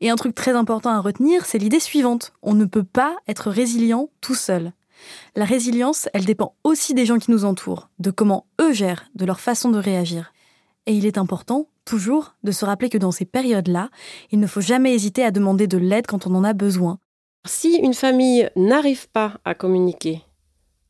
Et 0.02 0.10
un 0.10 0.16
truc 0.16 0.34
très 0.34 0.54
important 0.54 0.90
à 0.90 1.00
retenir, 1.00 1.46
c'est 1.46 1.60
l'idée 1.60 1.80
suivante. 1.80 2.34
On 2.42 2.56
ne 2.56 2.66
peut 2.66 2.84
pas 2.84 3.16
être 3.28 3.52
résilient 3.52 4.10
tout 4.22 4.34
seul. 4.34 4.74
La 5.36 5.46
résilience, 5.46 6.10
elle 6.16 6.26
dépend 6.26 6.56
aussi 6.64 6.96
des 6.96 7.06
gens 7.06 7.20
qui 7.20 7.30
nous 7.30 7.46
entourent, 7.46 7.92
de 8.00 8.10
comment 8.10 8.48
eux 8.60 8.74
gèrent, 8.74 9.06
de 9.14 9.26
leur 9.26 9.40
façon 9.40 9.70
de 9.70 9.78
réagir. 9.78 10.34
Et 10.88 10.94
il 10.96 11.06
est 11.06 11.20
important, 11.20 11.68
toujours, 11.86 12.36
de 12.44 12.52
se 12.52 12.66
rappeler 12.66 12.90
que 12.90 12.98
dans 12.98 13.12
ces 13.12 13.26
périodes-là, 13.26 13.90
il 14.32 14.40
ne 14.40 14.48
faut 14.48 14.62
jamais 14.62 14.94
hésiter 14.94 15.24
à 15.24 15.32
demander 15.32 15.68
de 15.68 15.78
l'aide 15.78 16.08
quand 16.08 16.28
on 16.28 16.36
en 16.36 16.44
a 16.44 16.54
besoin. 16.54 17.00
Si 17.46 17.76
une 17.76 17.94
famille 17.94 18.50
n'arrive 18.56 19.08
pas 19.10 19.36
à 19.46 19.54
communiquer 19.54 20.24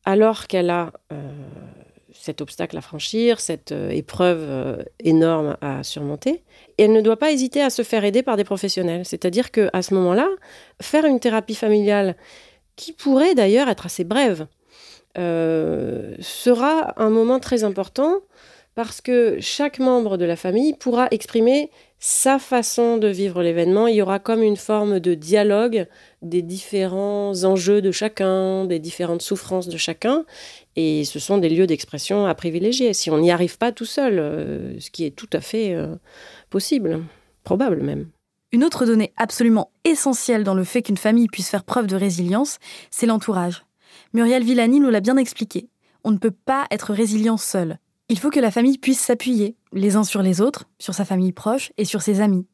alors 0.06 0.46
qu'elle 0.46 0.70
a 0.70 0.92
euh, 1.12 1.16
cet 2.12 2.40
obstacle 2.40 2.78
à 2.78 2.80
franchir, 2.80 3.40
cette 3.40 3.72
euh, 3.72 3.90
épreuve 3.90 4.38
euh, 4.40 4.76
énorme 5.00 5.56
à 5.60 5.82
surmonter, 5.82 6.44
elle 6.78 6.92
ne 6.92 7.00
doit 7.02 7.18
pas 7.18 7.32
hésiter 7.32 7.60
à 7.60 7.68
se 7.68 7.82
faire 7.82 8.04
aider 8.04 8.22
par 8.22 8.36
des 8.36 8.44
professionnels. 8.44 9.04
C'est-à-dire 9.04 9.50
qu'à 9.50 9.82
ce 9.82 9.92
moment-là, 9.94 10.28
faire 10.80 11.04
une 11.04 11.20
thérapie 11.20 11.56
familiale, 11.56 12.16
qui 12.76 12.92
pourrait 12.92 13.34
d'ailleurs 13.34 13.68
être 13.68 13.86
assez 13.86 14.04
brève, 14.04 14.46
sera 15.16 16.92
un 17.00 17.08
moment 17.08 17.40
très 17.40 17.64
important 17.64 18.20
parce 18.76 19.00
que 19.00 19.38
chaque 19.40 19.78
membre 19.78 20.18
de 20.18 20.26
la 20.26 20.36
famille 20.36 20.74
pourra 20.74 21.08
exprimer 21.10 21.70
sa 21.98 22.38
façon 22.38 22.98
de 22.98 23.08
vivre 23.08 23.42
l'événement. 23.42 23.86
Il 23.86 23.96
y 23.96 24.02
aura 24.02 24.18
comme 24.18 24.42
une 24.42 24.58
forme 24.58 25.00
de 25.00 25.14
dialogue 25.14 25.86
des 26.20 26.42
différents 26.42 27.44
enjeux 27.44 27.80
de 27.80 27.90
chacun, 27.90 28.66
des 28.66 28.78
différentes 28.78 29.22
souffrances 29.22 29.68
de 29.68 29.78
chacun. 29.78 30.26
Et 30.76 31.06
ce 31.06 31.18
sont 31.18 31.38
des 31.38 31.48
lieux 31.48 31.66
d'expression 31.66 32.26
à 32.26 32.34
privilégier. 32.34 32.92
Si 32.92 33.10
on 33.10 33.16
n'y 33.16 33.30
arrive 33.30 33.56
pas 33.56 33.72
tout 33.72 33.86
seul, 33.86 34.18
euh, 34.18 34.78
ce 34.78 34.90
qui 34.90 35.06
est 35.06 35.10
tout 35.10 35.30
à 35.32 35.40
fait 35.40 35.72
euh, 35.72 35.96
possible, 36.50 37.02
probable 37.44 37.80
même. 37.82 38.10
Une 38.52 38.62
autre 38.62 38.84
donnée 38.84 39.14
absolument 39.16 39.70
essentielle 39.84 40.44
dans 40.44 40.54
le 40.54 40.64
fait 40.64 40.82
qu'une 40.82 40.98
famille 40.98 41.28
puisse 41.28 41.48
faire 41.48 41.64
preuve 41.64 41.86
de 41.86 41.96
résilience, 41.96 42.58
c'est 42.90 43.06
l'entourage. 43.06 43.64
Muriel 44.12 44.44
Villani 44.44 44.80
nous 44.80 44.90
l'a 44.90 45.00
bien 45.00 45.16
expliqué. 45.16 45.70
On 46.04 46.10
ne 46.10 46.18
peut 46.18 46.30
pas 46.30 46.66
être 46.70 46.92
résilient 46.92 47.38
seul. 47.38 47.78
Il 48.08 48.20
faut 48.20 48.30
que 48.30 48.38
la 48.38 48.52
famille 48.52 48.78
puisse 48.78 49.00
s'appuyer, 49.00 49.56
les 49.72 49.96
uns 49.96 50.04
sur 50.04 50.22
les 50.22 50.40
autres, 50.40 50.68
sur 50.78 50.94
sa 50.94 51.04
famille 51.04 51.32
proche 51.32 51.72
et 51.76 51.84
sur 51.84 52.02
ses 52.02 52.20
amis. 52.20 52.46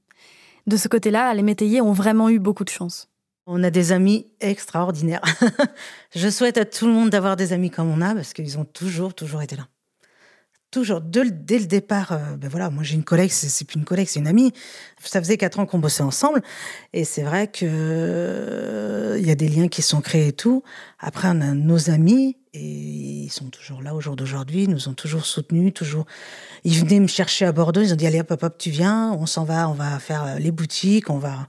De 0.67 0.79
ce 0.79 0.89
côté-là, 0.89 1.35
les 1.35 1.43
métayers 1.43 1.83
ont 1.83 1.93
vraiment 1.93 2.31
eu 2.31 2.39
beaucoup 2.39 2.65
de 2.65 2.71
chance. 2.71 3.11
On 3.47 3.63
a 3.63 3.71
des 3.71 3.93
amis 3.93 4.29
extraordinaires. 4.41 5.21
Je 6.15 6.31
souhaite 6.31 6.57
à 6.57 6.65
tout 6.65 6.87
le 6.87 6.93
monde 6.93 7.11
d'avoir 7.11 7.37
des 7.37 7.53
amis 7.53 7.71
comme 7.71 7.91
on 7.91 8.01
a 8.01 8.15
parce 8.15 8.33
qu'ils 8.33 8.57
ont 8.59 8.65
toujours, 8.65 9.13
toujours 9.15 9.43
été 9.43 9.57
là. 9.57 9.69
Toujours, 10.71 11.03
dès 11.03 11.25
le 11.25 11.67
départ, 11.67 12.13
euh, 12.13 12.37
ben 12.37 12.49
voilà, 12.49 12.71
moi 12.71 12.83
j'ai 12.83 12.95
une 12.95 13.05
collègue, 13.05 13.31
c'est 13.31 13.67
plus 13.67 13.77
une 13.79 13.85
collègue, 13.85 14.09
c'est 14.09 14.21
une 14.21 14.27
amie. 14.27 14.53
Ça 15.05 15.21
faisait 15.21 15.37
quatre 15.37 15.59
ans 15.59 15.67
qu'on 15.67 15.79
bossait 15.79 16.03
ensemble, 16.03 16.41
et 16.95 17.05
c'est 17.05 17.25
vrai 17.25 17.49
que 17.49 17.67
euh, 17.69 19.19
il 19.21 19.27
y 19.27 19.31
a 19.31 19.35
des 19.35 19.49
liens 19.49 19.69
qui 19.69 19.83
sont 19.83 20.01
créés 20.01 20.29
et 20.29 20.33
tout. 20.33 20.63
Après, 20.99 21.29
on 21.29 21.43
a 21.43 21.53
nos 21.53 21.91
amis, 21.91 22.39
et 22.55 22.61
ils 22.61 23.31
sont 23.31 23.49
toujours 23.49 23.83
là 23.83 23.95
au 23.95 24.01
jour 24.01 24.15
d'aujourd'hui, 24.15 24.69
nous 24.69 24.89
ont 24.89 24.95
toujours 24.95 25.25
soutenus, 25.25 25.73
toujours. 25.73 26.05
Ils 26.65 26.79
venaient 26.79 27.01
me 27.01 27.07
chercher 27.07 27.47
à 27.47 27.53
Bordeaux, 27.53 27.81
ils 27.81 27.93
ont 27.93 27.97
dit 27.97 28.07
allez 28.07 28.21
hop 28.21 28.43
hop, 28.43 28.59
tu 28.59 28.71
viens, 28.71 29.13
on 29.13 29.25
s'en 29.25 29.45
va, 29.45 29.69
on 29.69 29.73
va 29.73 29.99
faire 29.99 30.25
euh, 30.25 30.39
les 30.39 30.51
boutiques, 30.51 31.09
on 31.09 31.19
va. 31.19 31.49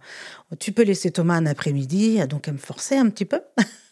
Tu 0.59 0.71
peux 0.71 0.83
laisser 0.83 1.11
Thomas 1.11 1.35
un 1.35 1.45
après-midi, 1.45 2.25
donc 2.27 2.47
elle 2.47 2.53
me 2.53 2.59
forçait 2.59 2.97
un 2.97 3.09
petit 3.09 3.25
peu. 3.25 3.41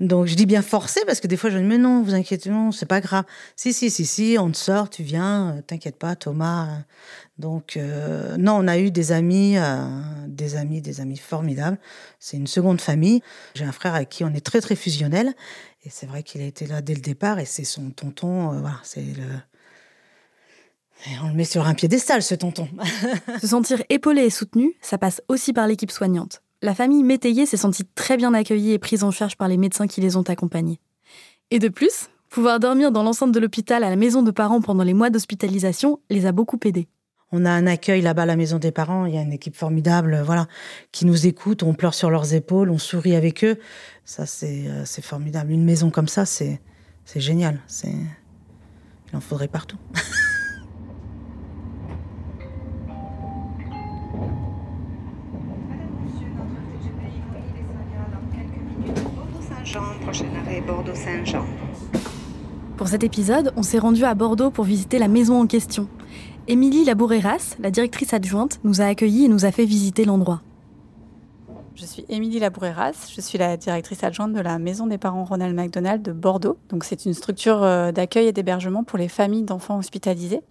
donc 0.00 0.26
je 0.26 0.34
dis 0.34 0.46
bien 0.46 0.62
forcer 0.62 1.00
parce 1.06 1.20
que 1.20 1.26
des 1.26 1.36
fois 1.36 1.50
je 1.50 1.58
dis 1.58 1.64
mais 1.64 1.78
non, 1.78 2.02
vous 2.02 2.14
inquiétez 2.14 2.50
non, 2.50 2.72
c'est 2.72 2.86
pas 2.86 3.00
grave. 3.00 3.24
Si 3.56 3.72
si 3.72 3.90
si 3.90 4.06
si, 4.06 4.36
on 4.38 4.50
te 4.50 4.56
sort, 4.56 4.90
tu 4.90 5.02
viens, 5.02 5.56
euh, 5.56 5.62
t'inquiète 5.62 5.96
pas 5.96 6.16
Thomas. 6.16 6.68
Donc 7.38 7.76
euh, 7.76 8.36
non, 8.36 8.54
on 8.54 8.68
a 8.68 8.78
eu 8.78 8.90
des 8.90 9.12
amis, 9.12 9.56
des 10.28 10.56
amis, 10.56 10.80
des 10.80 11.00
amis 11.00 11.16
formidables. 11.16 11.78
C'est 12.18 12.36
une 12.36 12.46
seconde 12.46 12.80
famille. 12.80 13.22
J'ai 13.54 13.64
un 13.64 13.72
frère 13.72 13.94
avec 13.94 14.08
qui 14.08 14.24
on 14.24 14.32
est 14.32 14.44
très 14.44 14.60
très 14.60 14.76
fusionnel 14.76 15.34
et 15.84 15.90
c'est 15.90 16.06
vrai 16.06 16.22
qu'il 16.22 16.40
a 16.40 16.44
été 16.44 16.66
là 16.66 16.80
dès 16.80 16.94
le 16.94 17.00
départ 17.00 17.38
et 17.38 17.44
c'est 17.44 17.64
son 17.64 17.90
tonton. 17.90 18.52
Euh, 18.52 18.60
voilà, 18.60 18.78
c'est 18.84 19.02
le. 19.02 19.24
on 21.22 21.28
le 21.28 21.34
met 21.34 21.44
sur 21.44 21.66
un 21.66 21.74
piédestal, 21.74 22.22
ce 22.22 22.34
tonton. 22.34 22.68
Se 23.40 23.48
sentir 23.48 23.82
épaulé 23.88 24.22
et 24.22 24.30
soutenu, 24.30 24.74
ça 24.80 24.98
passe 24.98 25.22
aussi 25.28 25.52
par 25.52 25.66
l'équipe 25.66 25.90
soignante. 25.90 26.42
La 26.64 26.76
famille 26.76 27.02
Métayer 27.02 27.44
s'est 27.44 27.56
sentie 27.56 27.84
très 27.96 28.16
bien 28.16 28.32
accueillie 28.34 28.70
et 28.70 28.78
prise 28.78 29.02
en 29.02 29.10
charge 29.10 29.36
par 29.36 29.48
les 29.48 29.56
médecins 29.56 29.88
qui 29.88 30.00
les 30.00 30.16
ont 30.16 30.22
accompagnés. 30.22 30.78
Et 31.50 31.58
de 31.58 31.68
plus, 31.68 32.08
pouvoir 32.30 32.60
dormir 32.60 32.92
dans 32.92 33.02
l'enceinte 33.02 33.32
de 33.32 33.40
l'hôpital 33.40 33.82
à 33.82 33.90
la 33.90 33.96
maison 33.96 34.22
de 34.22 34.30
parents 34.30 34.60
pendant 34.60 34.84
les 34.84 34.94
mois 34.94 35.10
d'hospitalisation 35.10 35.98
les 36.08 36.24
a 36.24 36.30
beaucoup 36.30 36.60
aidés. 36.64 36.86
On 37.32 37.44
a 37.46 37.50
un 37.50 37.66
accueil 37.66 38.00
là-bas 38.00 38.22
à 38.22 38.26
la 38.26 38.36
maison 38.36 38.60
des 38.60 38.70
parents. 38.70 39.06
Il 39.06 39.14
y 39.14 39.18
a 39.18 39.22
une 39.22 39.32
équipe 39.32 39.56
formidable, 39.56 40.22
voilà, 40.24 40.46
qui 40.92 41.04
nous 41.04 41.26
écoute. 41.26 41.64
On 41.64 41.74
pleure 41.74 41.94
sur 41.94 42.10
leurs 42.10 42.32
épaules, 42.32 42.70
on 42.70 42.78
sourit 42.78 43.16
avec 43.16 43.42
eux. 43.42 43.58
Ça, 44.04 44.24
c'est 44.24 44.68
euh, 44.68 44.84
formidable. 44.84 45.50
Une 45.50 45.64
maison 45.64 45.90
comme 45.90 46.08
ça, 46.08 46.26
c'est 46.26 46.60
génial. 47.16 47.60
Il 47.82 49.16
en 49.16 49.20
faudrait 49.20 49.48
partout. 49.48 49.78
Bordeaux-Saint-Jean. 60.66 61.44
Pour 62.76 62.88
cet 62.88 63.04
épisode, 63.04 63.52
on 63.56 63.62
s'est 63.62 63.78
rendu 63.78 64.04
à 64.04 64.14
Bordeaux 64.14 64.50
pour 64.50 64.64
visiter 64.64 64.98
la 64.98 65.08
maison 65.08 65.40
en 65.40 65.46
question. 65.46 65.88
Émilie 66.48 66.84
Laboureras, 66.84 67.56
la 67.58 67.70
directrice 67.70 68.12
adjointe, 68.12 68.60
nous 68.64 68.80
a 68.80 68.84
accueillis 68.84 69.26
et 69.26 69.28
nous 69.28 69.44
a 69.44 69.52
fait 69.52 69.64
visiter 69.64 70.04
l'endroit. 70.04 70.42
Je 71.74 71.86
suis 71.86 72.04
Émilie 72.08 72.38
Laboureras, 72.38 73.12
je 73.14 73.20
suis 73.20 73.38
la 73.38 73.56
directrice 73.56 74.04
adjointe 74.04 74.34
de 74.34 74.40
la 74.40 74.58
Maison 74.58 74.86
des 74.86 74.98
parents 74.98 75.24
Ronald 75.24 75.56
McDonald 75.56 76.02
de 76.02 76.12
Bordeaux. 76.12 76.58
Donc 76.68 76.84
c'est 76.84 77.06
une 77.06 77.14
structure 77.14 77.62
euh, 77.62 77.92
d'accueil 77.92 78.26
et 78.26 78.32
d'hébergement 78.32 78.84
pour 78.84 78.98
les 78.98 79.08
familles 79.08 79.44
d'enfants 79.44 79.78
hospitalisés. 79.78 80.42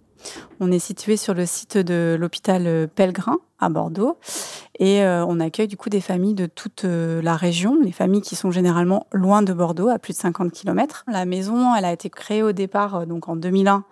On 0.60 0.70
est 0.70 0.78
situé 0.78 1.16
sur 1.16 1.34
le 1.34 1.46
site 1.46 1.76
de 1.76 2.16
l'hôpital 2.18 2.66
euh, 2.66 2.86
Pellegrin 2.86 3.38
à 3.58 3.68
Bordeaux 3.68 4.18
et 4.78 5.04
euh, 5.04 5.24
on 5.26 5.40
accueille 5.40 5.68
du 5.68 5.76
coup 5.76 5.88
des 5.88 6.00
familles 6.00 6.34
de 6.34 6.46
toute 6.46 6.84
la 6.84 7.36
région, 7.36 7.78
les 7.80 7.92
familles 7.92 8.22
qui 8.22 8.34
sont 8.34 8.50
généralement 8.50 9.06
loin 9.12 9.42
de 9.42 9.52
Bordeaux, 9.52 9.88
à 9.88 9.98
plus 9.98 10.12
de 10.14 10.18
50 10.18 10.50
km. 10.50 11.04
La 11.06 11.24
maison, 11.24 11.74
elle 11.74 11.84
a 11.84 11.92
été 11.92 12.10
créée 12.10 12.42
au 12.42 12.52
départ 12.52 13.06
donc 13.06 13.28
en 13.28 13.36
2001 13.36 13.84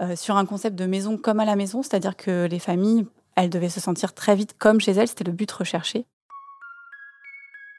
euh, 0.00 0.16
sur 0.16 0.36
un 0.36 0.46
concept 0.46 0.76
de 0.76 0.86
maison 0.86 1.18
comme 1.18 1.40
à 1.40 1.44
la 1.44 1.56
maison, 1.56 1.82
c'est-à-dire 1.82 2.16
que 2.16 2.46
les 2.46 2.58
familles, 2.58 3.06
elles 3.36 3.50
devaient 3.50 3.68
se 3.68 3.80
sentir 3.80 4.14
très 4.14 4.34
vite 4.34 4.54
comme 4.58 4.80
chez 4.80 4.92
elles, 4.92 5.08
c'était 5.08 5.24
le 5.24 5.32
but 5.32 5.50
recherché. 5.50 6.06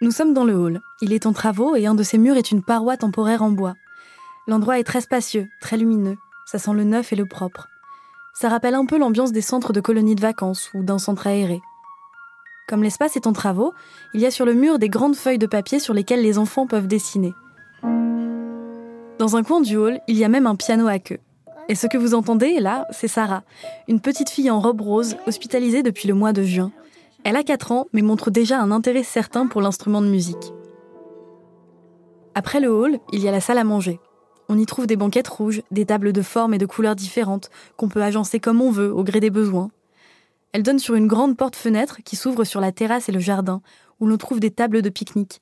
Nous 0.01 0.11
sommes 0.11 0.33
dans 0.33 0.43
le 0.43 0.55
hall. 0.55 0.81
Il 1.01 1.13
est 1.13 1.25
en 1.25 1.33
travaux 1.33 1.75
et 1.75 1.87
un 1.87 1.95
de 1.95 2.03
ses 2.03 2.19
murs 2.19 2.37
est 2.37 2.51
une 2.51 2.63
paroi 2.63 2.95
temporaire 2.97 3.41
en 3.41 3.49
bois. 3.49 3.73
L'endroit 4.47 4.79
est 4.79 4.83
très 4.83 5.01
spacieux, 5.01 5.47
très 5.61 5.77
lumineux. 5.77 6.17
Ça 6.45 6.59
sent 6.59 6.73
le 6.73 6.83
neuf 6.83 7.11
et 7.11 7.15
le 7.15 7.25
propre. 7.25 7.70
Ça 8.33 8.49
rappelle 8.49 8.75
un 8.75 8.85
peu 8.85 8.97
l'ambiance 8.97 9.31
des 9.31 9.41
centres 9.41 9.73
de 9.73 9.81
colonies 9.81 10.15
de 10.15 10.21
vacances 10.21 10.71
ou 10.73 10.83
d'un 10.83 10.97
centre 10.97 11.27
aéré. 11.27 11.61
Comme 12.67 12.83
l'espace 12.83 13.15
est 13.17 13.27
en 13.27 13.33
travaux, 13.33 13.73
il 14.13 14.21
y 14.21 14.25
a 14.25 14.31
sur 14.31 14.45
le 14.45 14.53
mur 14.53 14.79
des 14.79 14.87
grandes 14.87 15.15
feuilles 15.15 15.37
de 15.37 15.47
papier 15.47 15.79
sur 15.79 15.93
lesquelles 15.93 16.21
les 16.21 16.37
enfants 16.37 16.67
peuvent 16.67 16.87
dessiner. 16.87 17.33
Dans 19.19 19.35
un 19.35 19.43
coin 19.43 19.61
du 19.61 19.75
hall, 19.75 19.99
il 20.07 20.17
y 20.17 20.23
a 20.23 20.29
même 20.29 20.47
un 20.47 20.55
piano 20.55 20.87
à 20.87 20.97
queue. 20.97 21.19
Et 21.67 21.75
ce 21.75 21.87
que 21.87 21.97
vous 21.97 22.15
entendez 22.15 22.59
là, 22.59 22.87
c'est 22.91 23.07
Sarah, 23.07 23.43
une 23.87 23.99
petite 23.99 24.29
fille 24.29 24.49
en 24.49 24.59
robe 24.59 24.81
rose, 24.81 25.17
hospitalisée 25.27 25.83
depuis 25.83 26.07
le 26.07 26.13
mois 26.13 26.33
de 26.33 26.43
juin. 26.43 26.71
Elle 27.23 27.35
a 27.35 27.43
4 27.43 27.71
ans, 27.71 27.87
mais 27.93 28.01
montre 28.01 28.31
déjà 28.31 28.59
un 28.59 28.71
intérêt 28.71 29.03
certain 29.03 29.47
pour 29.47 29.61
l'instrument 29.61 30.01
de 30.01 30.07
musique. 30.07 30.53
Après 32.33 32.59
le 32.59 32.73
hall, 32.73 32.99
il 33.11 33.19
y 33.19 33.27
a 33.27 33.31
la 33.31 33.41
salle 33.41 33.57
à 33.57 33.63
manger. 33.63 33.99
On 34.53 34.57
y 34.57 34.65
trouve 34.65 34.85
des 34.85 34.97
banquettes 34.97 35.29
rouges, 35.29 35.61
des 35.71 35.85
tables 35.85 36.11
de 36.11 36.21
formes 36.21 36.53
et 36.53 36.57
de 36.57 36.65
couleurs 36.65 36.97
différentes, 36.97 37.49
qu'on 37.77 37.87
peut 37.87 38.03
agencer 38.03 38.41
comme 38.41 38.59
on 38.59 38.69
veut, 38.69 38.93
au 38.93 39.01
gré 39.01 39.21
des 39.21 39.29
besoins. 39.29 39.71
Elle 40.51 40.61
donne 40.61 40.77
sur 40.77 40.95
une 40.95 41.07
grande 41.07 41.37
porte-fenêtre 41.37 41.99
qui 42.03 42.17
s'ouvre 42.17 42.43
sur 42.43 42.59
la 42.59 42.73
terrasse 42.73 43.07
et 43.07 43.13
le 43.13 43.21
jardin, 43.21 43.61
où 44.01 44.07
l'on 44.07 44.17
trouve 44.17 44.41
des 44.41 44.51
tables 44.51 44.81
de 44.81 44.89
pique-nique. 44.89 45.39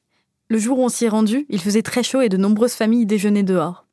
Le 0.48 0.60
jour 0.60 0.78
où 0.78 0.84
on 0.84 0.90
s'y 0.90 1.06
est 1.06 1.10
rendu, 1.10 1.48
il 1.50 1.60
faisait 1.60 1.82
très 1.82 2.04
chaud 2.04 2.22
et 2.22 2.30
de 2.30 2.38
nombreuses 2.38 2.74
familles 2.74 3.08
déjeunaient 3.08 3.42
dehors. 3.42 3.88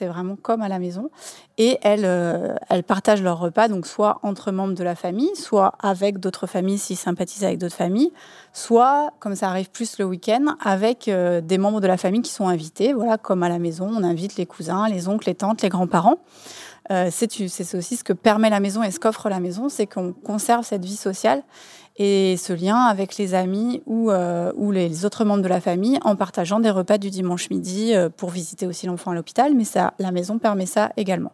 C'est 0.00 0.06
vraiment 0.06 0.34
comme 0.34 0.62
à 0.62 0.68
la 0.68 0.78
maison. 0.78 1.10
Et 1.58 1.76
elles, 1.82 2.06
euh, 2.06 2.54
elles 2.70 2.84
partagent 2.84 3.20
leur 3.20 3.38
repas, 3.38 3.68
donc 3.68 3.86
soit 3.86 4.18
entre 4.22 4.50
membres 4.50 4.72
de 4.72 4.82
la 4.82 4.94
famille, 4.94 5.36
soit 5.36 5.74
avec 5.78 6.20
d'autres 6.20 6.46
familles 6.46 6.78
s'ils 6.78 6.96
sympathisent 6.96 7.44
avec 7.44 7.58
d'autres 7.58 7.76
familles, 7.76 8.10
soit, 8.54 9.12
comme 9.18 9.36
ça 9.36 9.50
arrive 9.50 9.70
plus 9.70 9.98
le 9.98 10.06
week-end, 10.06 10.56
avec 10.64 11.06
euh, 11.06 11.42
des 11.42 11.58
membres 11.58 11.82
de 11.82 11.86
la 11.86 11.98
famille 11.98 12.22
qui 12.22 12.32
sont 12.32 12.48
invités. 12.48 12.94
Voilà, 12.94 13.18
comme 13.18 13.42
à 13.42 13.50
la 13.50 13.58
maison, 13.58 13.90
on 13.94 14.02
invite 14.02 14.36
les 14.36 14.46
cousins, 14.46 14.88
les 14.88 15.06
oncles, 15.06 15.28
les 15.28 15.34
tantes, 15.34 15.60
les 15.60 15.68
grands-parents. 15.68 16.16
Euh, 16.90 17.10
c'est 17.10 17.30
aussi 17.74 17.96
ce 17.96 18.02
que 18.02 18.14
permet 18.14 18.48
la 18.48 18.60
maison 18.60 18.82
et 18.82 18.90
ce 18.90 18.98
qu'offre 18.98 19.28
la 19.28 19.38
maison, 19.38 19.68
c'est 19.68 19.86
qu'on 19.86 20.14
conserve 20.14 20.64
cette 20.64 20.82
vie 20.82 20.96
sociale 20.96 21.42
et 22.02 22.38
ce 22.38 22.54
lien 22.54 22.78
avec 22.78 23.18
les 23.18 23.34
amis 23.34 23.82
ou, 23.84 24.10
ou 24.10 24.70
les 24.72 25.04
autres 25.04 25.26
membres 25.26 25.42
de 25.42 25.48
la 25.48 25.60
famille 25.60 25.98
en 26.02 26.16
partageant 26.16 26.58
des 26.58 26.70
repas 26.70 26.96
du 26.96 27.10
dimanche 27.10 27.50
midi 27.50 27.92
pour 28.16 28.30
visiter 28.30 28.66
aussi 28.66 28.86
l'enfant 28.86 29.10
à 29.10 29.14
l'hôpital, 29.14 29.54
mais 29.54 29.64
ça, 29.64 29.92
la 29.98 30.10
maison 30.10 30.38
permet 30.38 30.64
ça 30.64 30.92
également. 30.96 31.32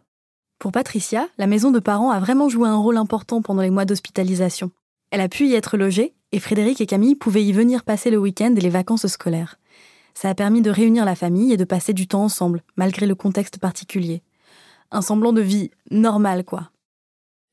Pour 0.59 0.73
Patricia, 0.73 1.29
la 1.39 1.47
maison 1.47 1.71
de 1.71 1.79
parents 1.79 2.11
a 2.11 2.19
vraiment 2.19 2.49
joué 2.49 2.69
un 2.69 2.79
rôle 2.79 2.97
important 2.97 3.43
pendant 3.43 3.63
les 3.63 3.71
mois 3.71 3.85
d'hospitalisation. 3.85 4.73
Elle 5.13 5.21
a 5.21 5.29
pu 5.29 5.47
y 5.47 5.55
être 5.55 5.77
logée 5.77 6.15
et 6.33 6.41
Frédéric 6.41 6.81
et 6.81 6.87
Camille 6.87 7.15
pouvaient 7.15 7.45
y 7.45 7.53
venir 7.53 7.85
passer 7.85 8.11
le 8.11 8.19
week-end 8.19 8.53
et 8.57 8.61
les 8.61 8.69
vacances 8.69 9.07
scolaires. 9.07 9.61
Ça 10.15 10.31
a 10.31 10.35
permis 10.35 10.63
de 10.63 10.71
réunir 10.71 11.05
la 11.05 11.15
famille 11.15 11.53
et 11.53 11.57
de 11.57 11.65
passer 11.65 11.93
du 11.93 12.09
temps 12.09 12.25
ensemble, 12.25 12.65
malgré 12.77 13.07
le 13.07 13.15
contexte 13.15 13.59
particulier. 13.59 14.23
Un 14.91 15.03
semblant 15.03 15.33
de 15.33 15.43
vie 15.43 15.71
normale, 15.93 16.43
quoi. 16.43 16.71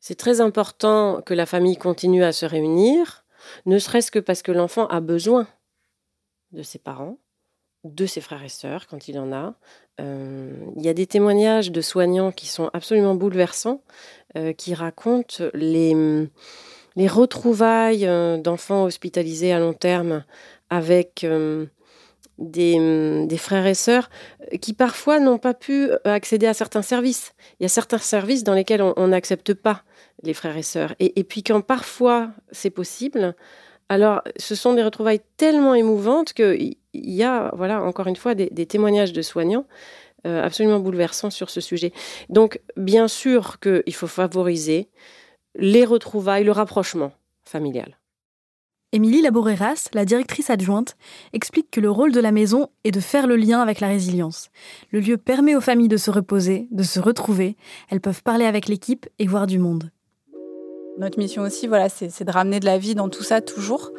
C'est 0.06 0.16
très 0.16 0.42
important 0.42 1.22
que 1.22 1.34
la 1.34 1.46
famille 1.46 1.78
continue 1.78 2.26
à 2.26 2.34
se 2.34 2.46
réunir, 2.46 3.24
ne 3.66 3.80
serait-ce 3.80 4.12
que 4.12 4.20
parce 4.20 4.42
que 4.42 4.52
l'enfant 4.52 4.86
a 4.88 5.00
besoin 5.00 5.48
de 6.52 6.62
ses 6.62 6.78
parents, 6.78 7.20
de 7.86 8.06
ses 8.06 8.20
frères 8.20 8.44
et 8.44 8.50
sœurs 8.50 8.88
quand 8.88 9.08
il 9.08 9.18
en 9.18 9.32
a. 9.32 9.56
Euh, 10.02 10.52
il 10.76 10.84
y 10.84 10.90
a 10.90 10.94
des 10.94 11.08
témoignages 11.08 11.72
de 11.72 11.80
soignants 11.80 12.34
qui 12.34 12.48
sont 12.48 12.70
absolument 12.74 13.16
bouleversants, 13.16 13.82
euh, 14.36 14.52
qui 14.52 14.74
racontent 14.74 15.46
les 15.54 16.28
les 16.98 17.08
retrouvailles 17.08 18.06
euh, 18.06 18.38
d'enfants 18.38 18.84
hospitalisés 18.84 19.54
à 19.54 19.60
long 19.60 19.74
terme 19.74 20.26
avec 20.70 21.26
des, 22.40 23.38
frères 23.38 23.68
et 23.68 23.74
sœurs 23.74 24.10
qui 24.60 24.74
parfois 24.74 25.22
n'ont 25.22 25.38
pas 25.38 25.54
pu 25.54 25.92
accéder 26.04 26.48
à 26.48 26.54
certains 26.54 26.82
services. 26.82 27.36
Il 27.60 27.64
y 27.64 27.66
a 27.66 27.70
certains 27.70 28.00
services 28.00 28.44
dans 28.44 28.54
lesquels 28.54 28.82
on 28.82 29.08
n'accepte 29.08 29.54
pas 29.54 29.84
les 30.22 30.34
frères 30.34 30.58
et 30.58 30.64
sœurs. 30.64 30.94
Et, 31.00 31.24
puis 31.24 31.44
quand 31.44 31.62
parfois 31.62 32.32
c'est 32.52 32.70
possible, 32.70 33.36
alors 33.90 34.22
ce 34.38 34.56
sont 34.56 34.74
des 34.74 34.84
retrouvailles 34.84 35.22
tellement 35.38 35.74
émouvantes 35.74 36.34
qu'il 36.34 36.76
y 36.94 37.24
a, 37.24 37.52
voilà, 37.56 37.82
encore 37.82 38.08
une 38.08 38.16
fois, 38.16 38.36
des, 38.36 38.66
témoignages 38.66 39.14
de 39.14 39.22
soignants 39.22 39.66
absolument 40.26 40.80
bouleversants 40.80 41.32
sur 41.32 41.50
ce 41.50 41.60
sujet. 41.60 41.92
Donc 42.30 42.62
bien 42.78 43.10
sûr 43.10 43.60
qu'il 43.60 43.94
faut 43.94 44.08
favoriser 44.08 44.88
les 45.56 45.84
retrouvailles, 45.84 46.46
le 46.46 46.54
rapprochement 46.54 47.12
familial. 47.44 47.98
Émilie 48.94 49.24
Laboreras, 49.24 49.90
la 49.94 50.06
directrice 50.06 50.52
adjointe, 50.52 50.98
explique 51.34 51.72
que 51.72 51.82
le 51.82 51.90
rôle 51.90 52.12
de 52.12 52.20
la 52.20 52.32
maison 52.32 52.70
est 52.84 52.92
de 52.92 53.00
faire 53.00 53.26
le 53.26 53.36
lien 53.36 53.60
avec 53.60 53.80
la 53.80 53.88
résilience. 53.88 54.52
Le 54.92 55.00
lieu 55.00 55.18
permet 55.18 55.56
aux 55.56 55.62
familles 55.62 55.88
de 55.88 55.98
se 55.98 56.12
reposer, 56.12 56.68
de 56.70 56.84
se 56.84 57.00
retrouver. 57.00 57.58
Elles 57.90 58.02
peuvent 58.02 58.22
parler 58.22 58.46
avec 58.46 58.68
l'équipe 58.68 59.08
et 59.18 59.26
voir 59.26 59.48
du 59.48 59.58
monde. 59.58 59.90
Notre 61.00 61.18
mission 61.18 61.42
aussi, 61.42 61.66
voilà, 61.66 61.90
c'est 61.90 62.24
de 62.24 62.32
ramener 62.32 62.60
de 62.60 62.66
la 62.66 62.78
vie 62.78 62.94
dans 62.94 63.10
tout 63.10 63.24
ça 63.24 63.42
toujours, 63.42 63.92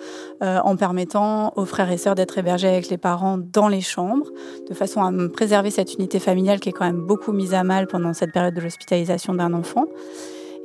euh, 0.42 0.60
en 0.62 0.76
permettant 0.76 1.52
aux 1.56 1.64
frères 1.64 1.90
et 1.90 1.96
sœurs 1.96 2.14
d'être 2.14 2.38
hébergés 2.38 2.68
avec 2.68 2.88
les 2.88 2.98
parents 2.98 3.36
dans 3.36 3.66
les 3.66 3.80
chambres, 3.80 4.30
de 4.68 4.74
façon 4.74 5.02
à 5.02 5.10
préserver 5.28 5.70
cette 5.70 5.94
unité 5.94 6.20
familiale 6.20 6.60
qui 6.60 6.68
est 6.68 6.72
quand 6.72 6.84
même 6.84 7.00
beaucoup 7.00 7.32
mise 7.32 7.52
à 7.52 7.64
mal 7.64 7.88
pendant 7.88 8.12
cette 8.14 8.32
période 8.32 8.54
de 8.54 8.60
l'hospitalisation 8.60 9.34
d'un 9.34 9.54
enfant. 9.54 9.86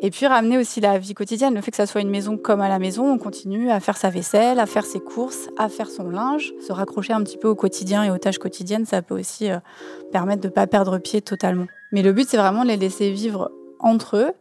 Et 0.02 0.12
puis 0.12 0.28
ramener 0.28 0.58
aussi 0.58 0.80
la 0.80 0.98
vie 1.00 1.14
quotidienne, 1.14 1.56
le 1.56 1.62
fait 1.62 1.72
que 1.72 1.78
ça 1.78 1.86
soit 1.86 2.02
une 2.02 2.10
maison 2.10 2.38
comme 2.38 2.62
à 2.62 2.70
la 2.70 2.80
maison, 2.80 3.12
on 3.12 3.18
continue 3.18 3.70
à 3.72 3.80
faire 3.80 3.98
sa 3.98 4.10
vaisselle, 4.10 4.60
à 4.60 4.66
faire 4.66 4.86
ses 4.86 5.00
courses, 5.02 5.50
à 5.58 5.68
faire 5.68 5.90
son 5.90 6.10
linge, 6.10 6.54
se 6.66 6.72
raccrocher 6.72 7.12
un 7.12 7.24
petit 7.24 7.38
peu 7.38 7.50
au 7.50 7.56
quotidien 7.56 8.04
et 8.04 8.12
aux 8.12 8.18
tâches 8.18 8.38
quotidiennes, 8.38 8.86
ça 8.86 9.02
peut 9.02 9.20
aussi 9.20 9.52
euh, 9.52 9.58
permettre 10.12 10.42
de 10.42 10.48
ne 10.48 10.54
pas 10.54 10.68
perdre 10.68 11.00
pied 11.00 11.22
totalement. 11.22 11.66
Mais 11.92 12.02
le 12.02 12.14
but, 12.14 12.30
c'est 12.30 12.38
vraiment 12.38 12.64
de 12.64 12.70
les 12.70 12.78
laisser 12.78 13.12
vivre 13.12 13.52
entre 13.80 14.18
eux 14.18 14.32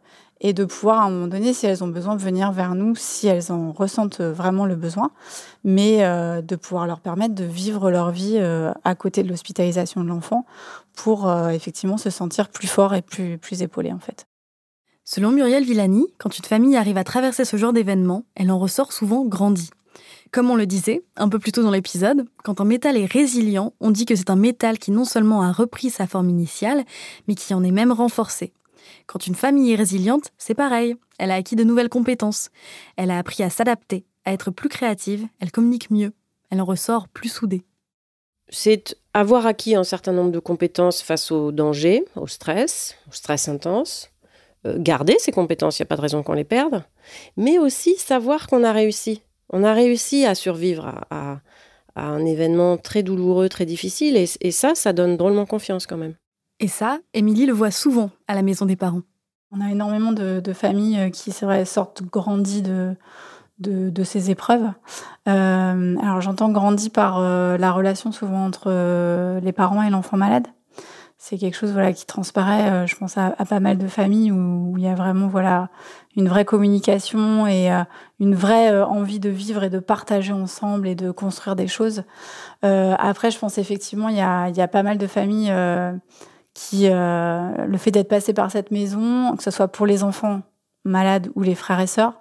et 0.40 0.52
de 0.52 0.64
pouvoir 0.64 1.00
à 1.00 1.04
un 1.04 1.10
moment 1.10 1.26
donné, 1.26 1.52
si 1.52 1.66
elles 1.66 1.82
ont 1.82 1.88
besoin, 1.88 2.16
venir 2.16 2.52
vers 2.52 2.74
nous, 2.74 2.94
si 2.94 3.26
elles 3.26 3.50
en 3.50 3.72
ressentent 3.72 4.20
vraiment 4.20 4.66
le 4.66 4.76
besoin, 4.76 5.10
mais 5.64 6.04
euh, 6.04 6.42
de 6.42 6.56
pouvoir 6.56 6.86
leur 6.86 7.00
permettre 7.00 7.34
de 7.34 7.44
vivre 7.44 7.90
leur 7.90 8.10
vie 8.10 8.36
euh, 8.36 8.72
à 8.84 8.94
côté 8.94 9.22
de 9.22 9.28
l'hospitalisation 9.28 10.02
de 10.02 10.08
l'enfant 10.08 10.46
pour 10.94 11.32
effectivement 11.50 11.96
se 11.96 12.10
sentir 12.10 12.48
plus 12.48 12.66
fort 12.66 12.92
et 12.92 13.02
plus, 13.02 13.38
plus 13.38 13.62
épaulé 13.62 13.92
en 13.92 14.00
fait. 14.00 14.26
Selon 15.04 15.30
Muriel 15.30 15.64
Villani, 15.64 16.06
quand 16.18 16.36
une 16.36 16.44
famille 16.44 16.76
arrive 16.76 16.98
à 16.98 17.04
traverser 17.04 17.46
ce 17.46 17.56
genre 17.56 17.72
d'événement, 17.72 18.24
elle 18.34 18.50
en 18.50 18.58
ressort 18.58 18.92
souvent 18.92 19.24
grandie. 19.24 19.70
Comme 20.30 20.50
on 20.50 20.56
le 20.56 20.66
disait 20.66 21.02
un 21.16 21.30
peu 21.30 21.38
plus 21.38 21.52
tôt 21.52 21.62
dans 21.62 21.70
l'épisode, 21.70 22.26
quand 22.44 22.60
un 22.60 22.66
métal 22.66 22.98
est 22.98 23.10
résilient, 23.10 23.72
on 23.80 23.90
dit 23.90 24.04
que 24.04 24.14
c'est 24.14 24.28
un 24.28 24.36
métal 24.36 24.78
qui 24.78 24.90
non 24.90 25.06
seulement 25.06 25.40
a 25.40 25.50
repris 25.50 25.88
sa 25.88 26.06
forme 26.06 26.28
initiale, 26.28 26.84
mais 27.26 27.34
qui 27.34 27.54
en 27.54 27.64
est 27.64 27.70
même 27.70 27.92
renforcé. 27.92 28.52
Quand 29.08 29.26
une 29.26 29.34
famille 29.34 29.72
est 29.72 29.76
résiliente, 29.76 30.32
c'est 30.36 30.54
pareil. 30.54 30.94
Elle 31.18 31.30
a 31.30 31.36
acquis 31.36 31.56
de 31.56 31.64
nouvelles 31.64 31.88
compétences. 31.88 32.50
Elle 32.96 33.10
a 33.10 33.18
appris 33.18 33.42
à 33.42 33.48
s'adapter, 33.48 34.04
à 34.26 34.34
être 34.34 34.50
plus 34.50 34.68
créative, 34.68 35.26
elle 35.40 35.50
communique 35.50 35.90
mieux. 35.90 36.12
Elle 36.50 36.60
en 36.60 36.66
ressort 36.66 37.08
plus 37.08 37.30
soudée. 37.30 37.62
C'est 38.50 38.98
avoir 39.14 39.46
acquis 39.46 39.74
un 39.74 39.84
certain 39.84 40.12
nombre 40.12 40.30
de 40.30 40.38
compétences 40.38 41.00
face 41.00 41.32
au 41.32 41.52
danger, 41.52 42.04
au 42.16 42.26
stress, 42.26 42.96
au 43.08 43.12
stress 43.12 43.48
intense, 43.48 44.10
euh, 44.66 44.76
garder 44.78 45.16
ces 45.18 45.32
compétences, 45.32 45.78
il 45.78 45.82
n'y 45.82 45.86
a 45.86 45.88
pas 45.88 45.96
de 45.96 46.02
raison 46.02 46.22
qu'on 46.22 46.34
les 46.34 46.44
perde, 46.44 46.84
mais 47.38 47.58
aussi 47.58 47.96
savoir 47.96 48.46
qu'on 48.46 48.62
a 48.62 48.72
réussi. 48.72 49.22
On 49.50 49.64
a 49.64 49.72
réussi 49.72 50.26
à 50.26 50.34
survivre 50.34 51.02
à, 51.10 51.40
un 51.96 52.24
événement 52.24 52.76
très 52.76 53.02
douloureux, 53.02 53.48
très 53.48 53.66
difficile, 53.66 54.16
et, 54.16 54.50
ça, 54.52 54.74
ça 54.74 54.92
donne 54.92 55.16
drôlement 55.16 55.46
confiance 55.46 55.86
quand 55.86 55.96
même. 55.96 56.14
Et 56.60 56.68
ça, 56.68 56.98
Émilie 57.14 57.46
le 57.46 57.52
voit 57.52 57.70
souvent 57.70 58.10
à 58.26 58.34
la 58.34 58.42
maison 58.42 58.66
des 58.66 58.76
parents. 58.76 59.02
On 59.52 59.60
a 59.60 59.70
énormément 59.70 60.12
de, 60.12 60.52
familles 60.52 60.98
euh, 60.98 61.10
qui, 61.10 61.32
sortent 61.32 62.02
grandies 62.02 62.62
de, 62.62 64.04
ces 64.04 64.30
épreuves. 64.30 64.70
Euh, 65.28 65.96
alors 66.02 66.20
j'entends 66.20 66.50
grandi 66.50 66.90
par 66.90 67.20
la 67.20 67.72
relation 67.72 68.12
souvent 68.12 68.44
entre 68.44 68.70
les 69.40 69.52
parents 69.52 69.82
et 69.82 69.90
l'enfant 69.90 70.16
malade 70.16 70.48
c'est 71.18 71.36
quelque 71.36 71.56
chose 71.56 71.74
qui 71.96 72.06
transparaît 72.06 72.70
euh, 72.70 72.86
je 72.86 72.94
pense 72.94 73.18
à, 73.18 73.30
pas 73.30 73.58
mal 73.58 73.76
de 73.76 73.88
familles 73.88 74.30
où, 74.30 74.74
il 74.78 74.84
y 74.84 74.88
a 74.88 74.94
vraiment 74.94 75.30
une 76.16 76.28
vraie 76.28 76.44
communication 76.44 77.46
et 77.48 77.72
euh, 77.72 77.82
une 78.20 78.36
vraie 78.36 78.72
euh, 78.72 78.86
envie 78.86 79.18
de 79.18 79.28
vivre 79.28 79.64
et 79.64 79.70
de 79.70 79.80
partager 79.80 80.32
ensemble 80.32 80.86
et 80.86 80.94
de 80.94 81.10
construire 81.10 81.56
des 81.56 81.66
choses 81.66 82.04
après 82.62 83.30
je 83.30 83.38
pense 83.38 83.58
effectivement 83.58 84.08
il 84.08 84.18
il 84.18 84.56
y 84.56 84.60
a 84.60 84.68
pas 84.68 84.82
mal 84.82 84.98
de 84.98 85.06
familles 85.06 85.52
qui 86.58 86.88
le 86.88 87.76
fait 87.76 87.90
d'être 87.92 88.08
passé 88.08 88.32
par 88.32 88.50
cette 88.50 88.70
maison 88.70 89.36
que 89.36 89.42
ce 89.42 89.50
soit 89.50 89.68
pour 89.68 89.86
les 89.86 90.02
enfants 90.02 90.42
malades 90.84 91.30
ou 91.36 91.42
les 91.42 91.54
frères 91.54 91.80
et 91.80 91.86
sœurs 91.86 92.14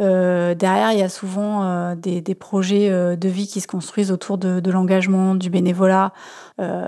euh, 0.00 0.54
derrière, 0.54 0.92
il 0.92 0.98
y 0.98 1.02
a 1.02 1.10
souvent 1.10 1.64
euh, 1.64 1.94
des, 1.94 2.34
projets 2.34 2.88
euh, 2.90 3.14
de 3.14 3.28
vie 3.28 3.46
qui 3.46 3.60
se 3.60 3.66
construisent 3.66 4.10
autour 4.10 4.38
de, 4.38 4.70
l'engagement, 4.70 5.34
du 5.34 5.50
bénévolat, 5.50 6.12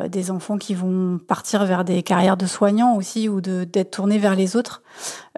des 0.09 0.30
enfants 0.30 0.57
qui 0.57 0.74
vont 0.74 1.18
partir 1.18 1.64
vers 1.64 1.85
des 1.85 2.04
carrières 2.04 2.37
de 2.37 2.46
soignants 2.46 2.94
aussi 2.96 3.28
ou 3.28 3.40
d'être 3.40 3.90
tournés 3.90 4.18
vers 4.18 4.37
les 4.37 4.57
autres. 4.57 4.83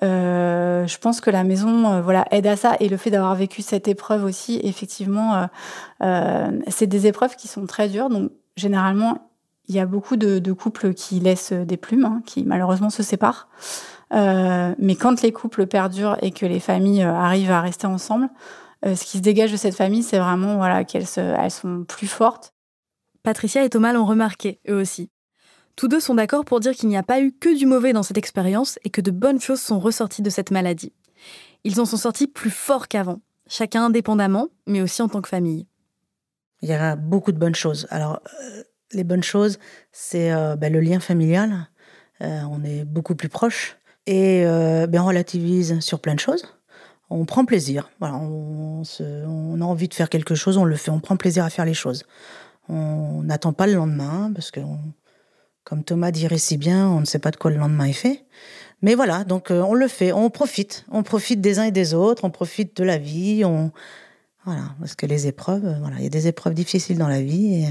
je 0.02 0.98
pense 0.98 1.22
que 1.22 1.30
la 1.30 1.42
maison 1.42 2.02
voilà, 2.02 2.26
aide 2.30 2.46
à 2.46 2.56
ça 2.56 2.76
et 2.80 2.88
le 2.88 2.98
fait 2.98 3.10
d'avoir 3.10 3.34
vécu 3.34 3.62
cette 3.62 3.88
épreuve 3.88 4.24
aussi, 4.24 4.60
effectivement, 4.62 5.48
c'est 6.68 6.86
des 6.86 7.06
épreuves 7.06 7.36
qui 7.36 7.48
sont 7.48 7.64
très 7.64 7.88
dures. 7.88 8.10
Donc, 8.10 8.30
généralement, 8.56 9.25
il 9.68 9.74
y 9.74 9.80
a 9.80 9.86
beaucoup 9.86 10.16
de, 10.16 10.52
couples 10.52 10.94
qui 10.94 11.20
laissent 11.20 11.52
des 11.52 11.76
plumes, 11.76 12.04
hein, 12.04 12.22
qui 12.24 12.44
malheureusement 12.44 12.90
se 12.90 13.02
séparent. 13.02 13.48
Euh, 14.12 14.74
mais 14.78 14.94
quand 14.94 15.22
les 15.22 15.32
couples 15.32 15.66
perdurent 15.66 16.16
et 16.22 16.30
que 16.30 16.46
les 16.46 16.60
familles 16.60 17.02
euh, 17.02 17.12
arrivent 17.12 17.50
à 17.50 17.60
rester 17.60 17.86
ensemble, 17.86 18.28
euh, 18.84 18.94
ce 18.94 19.04
qui 19.04 19.18
se 19.18 19.22
dégage 19.22 19.50
de 19.50 19.56
cette 19.56 19.74
famille, 19.74 20.02
c'est 20.02 20.18
vraiment 20.18 20.56
voilà, 20.56 20.84
qu'elles 20.84 21.06
elles 21.16 21.50
sont 21.50 21.84
plus 21.84 22.06
fortes. 22.06 22.52
Patricia 23.22 23.64
et 23.64 23.70
Thomas 23.70 23.92
l'ont 23.92 24.04
remarqué, 24.04 24.60
eux 24.68 24.80
aussi. 24.80 25.10
Tous 25.74 25.88
deux 25.88 26.00
sont 26.00 26.14
d'accord 26.14 26.44
pour 26.44 26.60
dire 26.60 26.72
qu'il 26.72 26.88
n'y 26.88 26.96
a 26.96 27.02
pas 27.02 27.20
eu 27.20 27.32
que 27.32 27.54
du 27.56 27.66
mauvais 27.66 27.92
dans 27.92 28.02
cette 28.02 28.16
expérience 28.16 28.78
et 28.84 28.90
que 28.90 29.00
de 29.00 29.10
bonnes 29.10 29.40
choses 29.40 29.60
sont 29.60 29.80
ressorties 29.80 30.22
de 30.22 30.30
cette 30.30 30.50
maladie. 30.50 30.92
Ils 31.64 31.80
en 31.80 31.84
sont 31.84 31.96
sortis 31.96 32.28
plus 32.28 32.50
forts 32.50 32.88
qu'avant, 32.88 33.20
chacun 33.48 33.86
indépendamment, 33.86 34.48
mais 34.66 34.80
aussi 34.80 35.02
en 35.02 35.08
tant 35.08 35.20
que 35.20 35.28
famille. 35.28 35.66
Il 36.62 36.68
y 36.68 36.72
a 36.72 36.96
beaucoup 36.96 37.32
de 37.32 37.38
bonnes 37.38 37.54
choses. 37.54 37.86
Alors, 37.90 38.20
les 38.92 39.04
bonnes 39.04 39.22
choses, 39.22 39.58
c'est 39.92 40.30
ben, 40.56 40.72
le 40.72 40.80
lien 40.80 41.00
familial. 41.00 41.68
on 42.20 42.62
est 42.64 42.84
beaucoup 42.84 43.14
plus 43.14 43.28
proches. 43.28 43.76
Et 44.06 44.46
euh, 44.46 44.86
ben 44.86 45.02
on 45.02 45.06
relativise 45.06 45.80
sur 45.80 46.00
plein 46.00 46.14
de 46.14 46.20
choses. 46.20 46.44
On 47.10 47.24
prend 47.24 47.44
plaisir. 47.44 47.90
Voilà, 48.00 48.16
on, 48.16 48.82
a 49.60 49.64
envie 49.64 49.88
de 49.88 49.94
faire 49.94 50.08
quelque 50.08 50.34
chose, 50.34 50.56
on 50.56 50.64
le 50.64 50.76
fait. 50.76 50.90
On 50.90 51.00
prend 51.00 51.16
plaisir 51.16 51.44
à 51.44 51.50
faire 51.50 51.64
les 51.64 51.74
choses. 51.74 52.04
On 52.68 53.22
n'attend 53.22 53.52
pas 53.52 53.66
le 53.66 53.74
lendemain 53.74 54.32
parce 54.34 54.50
que, 54.50 54.60
comme 55.64 55.84
Thomas 55.84 56.10
dirait 56.10 56.38
si 56.38 56.56
bien, 56.56 56.88
on 56.88 57.00
ne 57.00 57.04
sait 57.04 57.18
pas 57.18 57.30
de 57.30 57.36
quoi 57.36 57.50
le 57.50 57.58
lendemain 57.58 57.84
est 57.84 57.92
fait. 57.92 58.24
Mais 58.82 58.94
voilà, 58.94 59.24
donc 59.24 59.50
euh, 59.50 59.62
on 59.62 59.74
le 59.74 59.88
fait, 59.88 60.12
on 60.12 60.30
profite, 60.30 60.84
on 60.90 61.02
profite 61.02 61.40
des 61.40 61.58
uns 61.58 61.64
et 61.64 61.70
des 61.70 61.94
autres, 61.94 62.24
on 62.24 62.30
profite 62.30 62.76
de 62.76 62.84
la 62.84 62.98
vie, 62.98 63.42
on 63.44 63.72
voilà, 64.44 64.74
parce 64.78 64.94
que 64.94 65.06
les 65.06 65.26
épreuves, 65.26 65.64
euh, 65.64 65.78
voilà, 65.80 65.96
il 65.98 66.04
y 66.04 66.06
a 66.06 66.10
des 66.10 66.28
épreuves 66.28 66.54
difficiles 66.54 66.98
dans 66.98 67.08
la 67.08 67.22
vie 67.22 67.66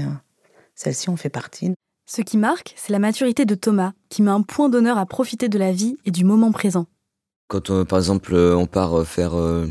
celle-ci 0.76 1.08
on 1.08 1.16
fait 1.16 1.30
partie. 1.30 1.72
Ce 2.08 2.22
qui 2.22 2.36
marque, 2.36 2.72
c'est 2.76 2.92
la 2.92 3.00
maturité 3.00 3.44
de 3.44 3.56
Thomas, 3.56 3.92
qui 4.10 4.22
met 4.22 4.30
un 4.30 4.42
point 4.42 4.68
d'honneur 4.68 4.96
à 4.96 5.06
profiter 5.06 5.48
de 5.48 5.58
la 5.58 5.72
vie 5.72 5.96
et 6.04 6.12
du 6.12 6.24
moment 6.24 6.52
présent. 6.52 6.86
Quand, 7.48 7.84
par 7.84 7.98
exemple, 7.98 8.34
euh, 8.34 8.56
on 8.56 8.66
part 8.66 9.00
euh, 9.00 9.04
faire, 9.04 9.36
euh, 9.36 9.66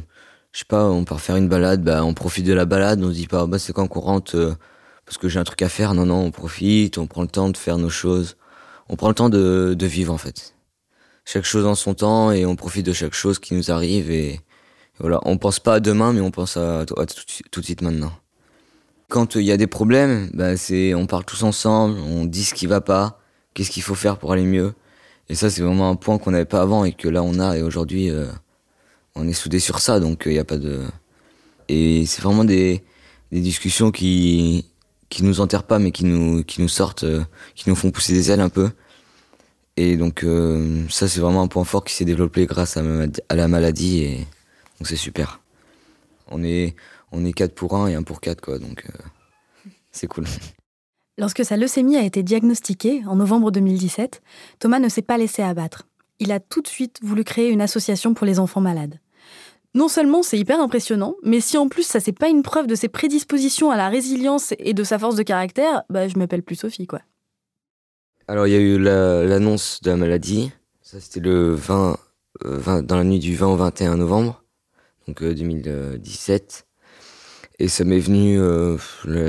je 0.52 0.60
sais 0.60 0.66
pas, 0.66 0.90
on 0.90 1.06
part 1.06 1.22
faire 1.22 1.38
une 1.38 1.48
balade, 1.48 1.82
bah, 1.82 2.04
on 2.04 2.14
profite 2.14 2.46
de 2.46 2.54
la 2.54 2.66
balade, 2.66 3.02
on 3.02 3.10
se 3.10 3.14
dit 3.14 3.28
pas, 3.28 3.46
bah, 3.46 3.58
c'est 3.58 3.72
quand 3.72 3.88
qu'on 3.88 4.02
rentre 4.02 4.36
euh, 4.36 4.54
parce 5.06 5.18
que 5.18 5.30
j'ai 5.30 5.40
un 5.40 5.46
truc 5.46 5.62
à 5.62 5.70
faire. 5.70 5.94
Non, 5.94 6.06
non, 6.06 6.20
on 6.26 6.32
profite, 6.32 6.98
on 6.98 7.08
prend 7.08 7.22
le 7.22 7.28
temps 7.30 7.50
de 7.50 7.58
faire 7.58 7.78
nos 7.78 7.90
choses. 7.90 8.36
On 8.90 8.98
prend 8.98 9.08
le 9.08 9.16
temps 9.16 9.30
de, 9.30 9.76
de 9.78 9.86
vivre, 9.86 10.14
en 10.14 10.18
fait. 10.18 10.56
Chaque 11.26 11.46
chose 11.46 11.66
en 11.66 11.76
son 11.76 11.94
temps 11.94 12.32
et 12.32 12.46
on 12.46 12.56
profite 12.56 12.86
de 12.86 12.94
chaque 12.94 13.14
chose 13.14 13.40
qui 13.40 13.54
nous 13.56 13.72
arrive 13.72 14.12
et, 14.12 14.42
voilà. 15.00 15.20
On 15.26 15.38
pense 15.38 15.60
pas 15.60 15.76
à 15.76 15.80
demain, 15.80 16.14
mais 16.14 16.22
on 16.22 16.32
pense 16.32 16.58
à, 16.58 16.86
tout, 16.86 16.96
tout, 17.52 17.60
de 17.62 17.66
suite 17.66 17.82
maintenant. 17.82 18.12
Quand 19.10 19.36
il 19.36 19.44
y 19.44 19.52
a 19.52 19.58
des 19.58 19.68
problèmes, 19.68 20.30
bah, 20.34 20.58
c'est, 20.58 20.94
on 20.94 21.06
parle 21.06 21.26
tous 21.26 21.44
ensemble, 21.44 22.00
on 22.00 22.26
dit 22.26 22.44
ce 22.44 22.54
qui 22.54 22.66
va 22.66 22.82
pas, 22.82 23.20
qu'est-ce 23.54 23.70
qu'il 23.70 23.84
faut 23.84 23.96
faire 23.96 24.18
pour 24.18 24.32
aller 24.34 24.46
mieux. 24.46 24.74
Et 25.30 25.36
ça, 25.36 25.50
c'est 25.50 25.62
vraiment 25.62 25.90
un 25.90 25.96
point 25.96 26.18
qu'on 26.18 26.32
n'avait 26.32 26.46
pas 26.46 26.62
avant 26.62 26.86
et 26.86 26.94
que 26.94 27.08
là, 27.08 27.24
on 27.24 27.40
a. 27.40 27.58
Et 27.58 27.62
aujourd'hui, 27.62 28.10
euh, 28.10 28.28
on 29.16 29.28
est 29.28 29.34
soudés 29.34 29.60
sur 29.60 29.80
ça, 29.80 30.00
donc 30.00 30.24
il 30.26 30.30
euh, 30.30 30.34
n'y 30.34 30.40
a 30.40 30.46
pas 30.46 30.58
de. 30.58 30.82
Et 31.68 32.06
c'est 32.06 32.22
vraiment 32.22 32.44
des, 32.44 32.84
des 33.32 33.42
discussions 33.42 33.92
qui 33.92 34.66
qui 35.10 35.24
nous 35.24 35.40
enterrent 35.40 35.64
pas, 35.64 35.80
mais 35.80 35.92
qui 35.92 36.06
nous 36.06 36.44
qui 36.44 36.62
nous 36.62 36.68
sortent, 36.70 37.04
euh, 37.04 37.24
qui 37.56 37.70
nous 37.70 37.76
font 37.76 37.92
pousser 37.92 38.14
des 38.14 38.32
ailes 38.32 38.42
un 38.42 38.50
peu. 38.50 38.72
Et 39.78 39.98
donc 39.98 40.26
ça, 40.90 41.08
c'est 41.10 41.20
vraiment 41.20 41.42
un 41.42 41.48
point 41.48 41.66
fort 41.66 41.84
qui 41.84 41.94
s'est 41.94 42.06
développé 42.06 42.46
grâce 42.46 42.78
à, 42.78 42.82
à, 43.30 43.36
la 43.36 43.48
maladie, 43.50 44.04
et 44.04 44.18
donc 44.80 44.88
c'est 44.88 44.96
super. 44.96 45.42
On 46.30 46.44
est 46.46 46.76
on 47.12 47.26
est 47.26 47.34
4 47.34 47.54
pour 47.54 47.76
1 47.76 47.88
et 47.88 47.96
1 47.96 48.04
pour 48.04 48.22
4, 48.22 48.42
quoi, 48.42 48.60
donc 48.60 48.86
c'est 49.92 50.08
cool. 50.08 50.26
Lorsque 51.18 51.46
sa 51.46 51.56
leucémie 51.56 51.96
a 51.96 52.04
été 52.04 52.24
diagnostiquée 52.24 53.04
en 53.08 53.16
novembre 53.16 53.50
2017, 53.52 54.22
Thomas 54.60 54.80
ne 54.80 54.90
s'est 54.90 55.02
pas 55.02 55.18
laissé 55.18 55.42
abattre. 55.42 55.88
Il 56.20 56.32
a 56.32 56.42
tout 56.42 56.62
de 56.62 56.68
suite 56.68 57.00
voulu 57.02 57.24
créer 57.24 57.50
une 57.50 57.62
association 57.62 58.14
pour 58.14 58.26
les 58.26 58.40
enfants 58.40 58.62
malades. 58.62 59.00
Non 59.74 59.88
seulement 59.88 60.24
c'est 60.24 60.38
hyper 60.38 60.60
impressionnant, 60.60 61.16
mais 61.24 61.42
si 61.42 61.58
en 61.58 61.68
plus 61.68 61.84
ça 61.84 62.00
c'est 62.00 62.18
pas 62.18 62.30
une 62.30 62.44
preuve 62.44 62.68
de 62.68 62.76
ses 62.76 62.88
prédispositions 62.88 63.72
à 63.72 63.78
la 63.78 63.90
résilience 63.90 64.54
et 64.60 64.74
de 64.74 64.84
sa 64.84 64.98
force 64.98 65.16
de 65.16 65.24
caractère, 65.24 65.84
bah 65.90 66.08
je 66.08 66.18
m'appelle 66.18 66.44
plus 66.44 66.56
Sophie 66.56 66.88
quoi. 66.88 67.02
Alors 68.28 68.48
il 68.48 68.54
y 68.54 68.56
a 68.56 68.60
eu 68.60 68.80
l'annonce 68.80 69.82
de 69.82 69.92
la 69.92 69.98
maladie, 69.98 70.52
ça 70.82 71.00
c'était 71.00 71.20
le 71.20 71.54
20, 71.54 71.98
euh, 72.46 72.82
dans 72.82 72.96
la 72.96 73.04
nuit 73.04 73.20
du 73.20 73.36
20 73.36 73.48
au 73.48 73.56
21 73.58 73.98
novembre, 73.98 74.44
donc 75.08 75.22
2017, 75.22 76.65
euh, 76.65 76.65
et 77.60 77.68
ça 77.68 77.84
m'est 77.84 78.00
venu 78.00 78.40
euh, 78.40 78.78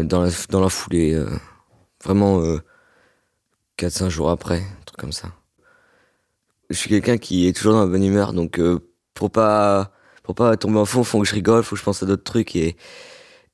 dans, 0.04 0.22
la, 0.22 0.68
foulée, 0.68 1.22
vraiment 2.04 2.42
4-5 3.78 4.08
jours 4.08 4.30
après, 4.30 4.58
un 4.58 4.84
truc 4.84 4.98
comme 4.98 5.12
ça. 5.12 5.28
Je 6.70 6.76
suis 6.76 6.88
quelqu'un 6.88 7.18
qui 7.18 7.46
est 7.46 7.52
toujours 7.56 7.74
dans 7.74 7.80
la 7.80 7.86
bonne 7.86 8.04
humeur, 8.04 8.32
donc 8.32 8.60
pour 9.14 9.30
pas 9.30 9.92
pour 10.22 10.34
pas 10.34 10.56
tomber 10.56 10.78
en 10.78 10.84
fond, 10.84 11.04
faut 11.04 11.20
que 11.20 11.26
je 11.26 11.34
rigole, 11.34 11.62
faut 11.62 11.76
que 11.76 11.78
je 11.78 11.84
pense 11.84 12.02
à 12.02 12.06
d'autres 12.06 12.24
trucs 12.24 12.56
et 12.56 12.76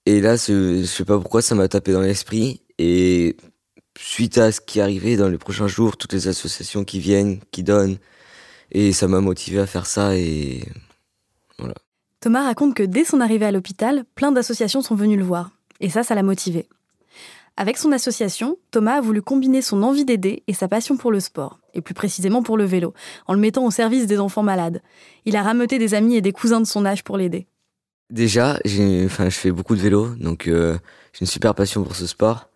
et 0.06 0.20
là 0.20 0.36
je 0.36 0.84
sais 0.84 1.04
pas 1.04 1.18
pourquoi 1.18 1.42
ça 1.42 1.54
m'a 1.54 1.68
tapé 1.68 1.92
dans 1.92 2.00
l'esprit 2.00 2.62
et 2.78 3.36
suite 3.98 4.38
à 4.38 4.52
ce 4.52 4.60
qui 4.60 4.78
est 4.78 4.82
arrivé 4.82 5.16
dans 5.16 5.28
les 5.28 5.38
prochains 5.38 5.68
jours, 5.68 5.96
toutes 5.96 6.12
les 6.14 6.28
associations 6.28 6.84
qui 6.84 6.98
viennent, 7.00 7.40
qui 7.52 7.62
donnent 7.62 7.98
et 8.72 8.92
ça 8.92 9.08
m'a 9.08 9.20
motivé 9.20 9.60
à 9.60 9.66
faire 9.66 9.86
ça 9.86 10.16
et 10.16 10.64
voilà. 11.58 11.74
Thomas 12.22 12.44
raconte 12.44 12.74
que 12.74 12.84
dès 12.84 13.04
son 13.04 13.20
arrivée 13.20 13.46
à 13.46 13.50
l'hôpital, 13.50 14.04
plein 14.14 14.30
d'associations 14.30 14.80
sont 14.80 14.94
venues 14.94 15.16
le 15.16 15.24
voir 15.24 15.50
et 15.80 15.90
ça 15.90 16.04
ça 16.04 16.14
l'a 16.14 16.22
motivé. 16.22 16.68
Avec 17.56 17.76
son 17.76 17.90
association, 17.90 18.58
Thomas 18.70 18.98
a 18.98 19.00
voulu 19.00 19.22
combiner 19.22 19.60
son 19.60 19.82
envie 19.82 20.04
d'aider 20.04 20.44
et 20.46 20.54
sa 20.54 20.68
passion 20.68 20.96
pour 20.96 21.10
le 21.10 21.18
sport, 21.18 21.58
et 21.74 21.80
plus 21.80 21.94
précisément 21.94 22.44
pour 22.44 22.56
le 22.56 22.64
vélo, 22.64 22.94
en 23.26 23.34
le 23.34 23.40
mettant 23.40 23.66
au 23.66 23.72
service 23.72 24.06
des 24.06 24.20
enfants 24.20 24.44
malades. 24.44 24.82
Il 25.24 25.34
a 25.34 25.42
rameuté 25.42 25.80
des 25.80 25.94
amis 25.94 26.14
et 26.14 26.20
des 26.20 26.30
cousins 26.30 26.60
de 26.60 26.66
son 26.66 26.86
âge 26.86 27.02
pour 27.02 27.16
l'aider. 27.16 27.48
Déjà, 28.08 28.60
je 28.64 29.08
fais 29.30 29.50
beaucoup 29.50 29.74
de 29.74 29.80
vélo, 29.80 30.14
donc 30.14 30.46
euh, 30.46 30.78
j'ai 31.12 31.22
une 31.22 31.26
super 31.26 31.56
passion 31.56 31.82
pour 31.82 31.96
ce 31.96 32.06
sport. 32.06 32.50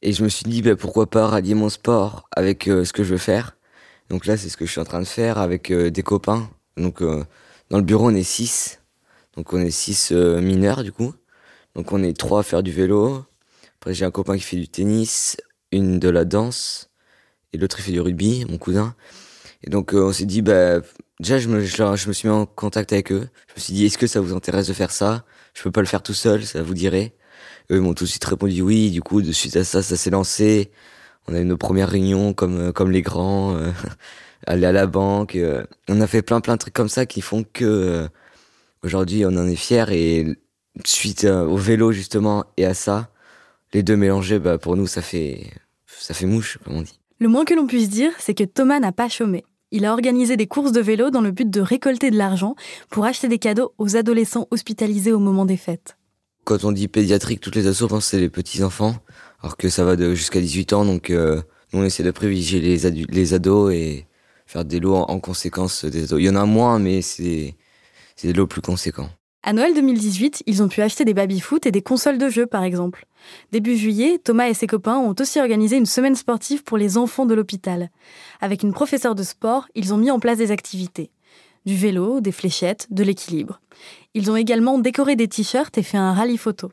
Et 0.00 0.14
je 0.14 0.24
me 0.24 0.30
suis 0.30 0.44
dit, 0.44 0.62
bah, 0.62 0.76
pourquoi 0.76 1.10
pas 1.10 1.26
rallier 1.26 1.54
mon 1.54 1.68
sport 1.68 2.26
avec 2.34 2.68
euh, 2.68 2.86
ce 2.86 2.94
que 2.94 3.04
je 3.04 3.10
veux 3.10 3.18
faire. 3.18 3.54
Donc 4.08 4.24
là, 4.24 4.38
c'est 4.38 4.48
ce 4.48 4.56
que 4.56 4.64
je 4.64 4.70
suis 4.70 4.80
en 4.80 4.84
train 4.84 5.00
de 5.00 5.06
faire 5.06 5.36
avec 5.36 5.70
euh, 5.70 5.90
des 5.90 6.02
copains. 6.02 6.48
Donc 6.78 7.02
dans 7.02 7.78
le 7.78 7.84
bureau, 7.84 8.10
on 8.10 8.14
est 8.14 8.22
six. 8.22 8.80
Donc 9.36 9.52
on 9.52 9.60
est 9.60 9.70
six 9.70 10.12
mineurs 10.12 10.82
du 10.82 10.92
coup. 10.92 11.14
Donc 11.74 11.92
on 11.92 12.02
est 12.02 12.16
trois 12.16 12.40
à 12.40 12.42
faire 12.42 12.62
du 12.62 12.72
vélo, 12.72 13.24
après, 13.84 13.92
j'ai 13.92 14.06
un 14.06 14.10
copain 14.10 14.38
qui 14.38 14.42
fait 14.42 14.56
du 14.56 14.66
tennis, 14.66 15.36
une 15.70 15.98
de 15.98 16.08
la 16.08 16.24
danse, 16.24 16.88
et 17.52 17.58
l'autre 17.58 17.80
il 17.80 17.82
fait 17.82 17.92
du 17.92 18.00
rugby, 18.00 18.46
mon 18.48 18.56
cousin. 18.56 18.94
Et 19.62 19.68
donc 19.68 19.92
euh, 19.92 20.06
on 20.06 20.10
s'est 20.10 20.24
dit, 20.24 20.40
bah, 20.40 20.80
déjà 21.20 21.38
je 21.38 21.50
me, 21.50 21.60
je, 21.60 22.08
me 22.08 22.12
suis 22.14 22.26
mis 22.26 22.34
en 22.34 22.46
contact 22.46 22.94
avec 22.94 23.12
eux. 23.12 23.28
Je 23.48 23.54
me 23.56 23.60
suis 23.60 23.74
dit, 23.74 23.84
est-ce 23.84 23.98
que 23.98 24.06
ça 24.06 24.22
vous 24.22 24.34
intéresse 24.34 24.68
de 24.68 24.72
faire 24.72 24.90
ça? 24.90 25.26
Je 25.52 25.62
peux 25.62 25.70
pas 25.70 25.82
le 25.82 25.86
faire 25.86 26.02
tout 26.02 26.14
seul, 26.14 26.46
ça 26.46 26.62
vous 26.62 26.72
dirait? 26.72 27.12
Eux 27.70 27.78
m'ont 27.78 27.92
tout 27.92 28.04
de 28.04 28.08
suite 28.08 28.24
répondu 28.24 28.62
oui. 28.62 28.90
Du 28.90 29.02
coup, 29.02 29.20
de 29.20 29.32
suite 29.32 29.56
à 29.56 29.64
ça, 29.64 29.82
ça 29.82 29.98
s'est 29.98 30.08
lancé. 30.08 30.70
On 31.28 31.34
a 31.34 31.40
eu 31.40 31.44
nos 31.44 31.58
premières 31.58 31.90
réunions 31.90 32.32
comme 32.32 32.58
euh, 32.58 32.72
comme 32.72 32.90
les 32.90 33.02
grands, 33.02 33.54
euh, 33.54 33.70
aller 34.46 34.64
à 34.64 34.72
la 34.72 34.86
banque. 34.86 35.36
on 35.90 36.00
a 36.00 36.06
fait 36.06 36.22
plein 36.22 36.40
plein 36.40 36.54
de 36.54 36.58
trucs 36.58 36.74
comme 36.74 36.88
ça 36.88 37.04
qui 37.04 37.20
font 37.20 37.44
que 37.52 38.08
aujourd'hui 38.84 39.24
on 39.26 39.36
en 39.36 39.46
est 39.48 39.56
fier 39.56 39.90
et 39.90 40.26
suite 40.84 41.24
au 41.24 41.56
vélo 41.56 41.92
justement 41.92 42.44
et 42.56 42.64
à 42.64 42.74
ça, 42.74 43.10
les 43.74 43.82
deux 43.82 43.96
mélangés, 43.96 44.38
bah, 44.38 44.56
pour 44.56 44.76
nous, 44.76 44.86
ça 44.86 45.02
fait, 45.02 45.50
ça 45.86 46.14
fait 46.14 46.26
mouche, 46.26 46.58
comme 46.64 46.76
on 46.76 46.82
dit. 46.82 47.00
Le 47.18 47.28
moins 47.28 47.44
que 47.44 47.54
l'on 47.54 47.66
puisse 47.66 47.90
dire, 47.90 48.12
c'est 48.18 48.34
que 48.34 48.44
Thomas 48.44 48.78
n'a 48.78 48.92
pas 48.92 49.08
chômé. 49.08 49.44
Il 49.72 49.84
a 49.84 49.92
organisé 49.92 50.36
des 50.36 50.46
courses 50.46 50.72
de 50.72 50.80
vélo 50.80 51.10
dans 51.10 51.20
le 51.20 51.32
but 51.32 51.50
de 51.50 51.60
récolter 51.60 52.10
de 52.10 52.16
l'argent 52.16 52.54
pour 52.88 53.04
acheter 53.04 53.28
des 53.28 53.38
cadeaux 53.38 53.74
aux 53.78 53.96
adolescents 53.96 54.46
hospitalisés 54.52 55.12
au 55.12 55.18
moment 55.18 55.44
des 55.44 55.56
fêtes. 55.56 55.96
Quand 56.44 56.62
on 56.64 56.72
dit 56.72 56.86
pédiatrique, 56.86 57.40
toutes 57.40 57.56
les 57.56 57.66
assos 57.66 57.88
pensent 57.88 58.04
que 58.04 58.10
c'est 58.10 58.20
les 58.20 58.30
petits-enfants, 58.30 58.96
alors 59.42 59.56
que 59.56 59.68
ça 59.68 59.84
va 59.84 59.96
jusqu'à 60.14 60.40
18 60.40 60.72
ans, 60.74 60.84
donc 60.84 61.10
euh, 61.10 61.42
nous 61.72 61.80
on 61.80 61.84
essaie 61.84 62.02
de 62.02 62.10
privilégier 62.10 62.60
les, 62.60 62.90
les 62.90 63.34
ados 63.34 63.72
et 63.72 64.06
faire 64.46 64.64
des 64.64 64.78
lots 64.78 64.94
en, 64.94 65.18
conséquence 65.18 65.84
des 65.84 66.04
ados. 66.04 66.20
Il 66.20 66.26
y 66.26 66.30
en 66.30 66.36
a 66.36 66.44
moins, 66.44 66.78
mais 66.78 67.02
c'est 67.02 67.56
des 68.22 68.32
lots 68.32 68.46
plus 68.46 68.60
conséquents. 68.60 69.10
À 69.46 69.52
Noël 69.52 69.74
2018, 69.74 70.42
ils 70.46 70.62
ont 70.62 70.68
pu 70.68 70.80
acheter 70.80 71.04
des 71.04 71.12
baby-foot 71.12 71.66
et 71.66 71.70
des 71.70 71.82
consoles 71.82 72.16
de 72.16 72.30
jeux, 72.30 72.46
par 72.46 72.62
exemple. 72.62 73.04
Début 73.52 73.76
juillet, 73.76 74.18
Thomas 74.18 74.48
et 74.48 74.54
ses 74.54 74.66
copains 74.66 74.96
ont 74.96 75.14
aussi 75.20 75.38
organisé 75.38 75.76
une 75.76 75.84
semaine 75.84 76.14
sportive 76.14 76.64
pour 76.64 76.78
les 76.78 76.96
enfants 76.96 77.26
de 77.26 77.34
l'hôpital. 77.34 77.90
Avec 78.40 78.62
une 78.62 78.72
professeure 78.72 79.14
de 79.14 79.22
sport, 79.22 79.68
ils 79.74 79.92
ont 79.92 79.98
mis 79.98 80.10
en 80.10 80.18
place 80.18 80.38
des 80.38 80.50
activités. 80.50 81.10
Du 81.66 81.76
vélo, 81.76 82.22
des 82.22 82.32
fléchettes, 82.32 82.86
de 82.90 83.02
l'équilibre. 83.02 83.60
Ils 84.14 84.30
ont 84.30 84.36
également 84.36 84.78
décoré 84.78 85.14
des 85.14 85.28
t-shirts 85.28 85.76
et 85.76 85.82
fait 85.82 85.98
un 85.98 86.14
rallye 86.14 86.38
photo. 86.38 86.72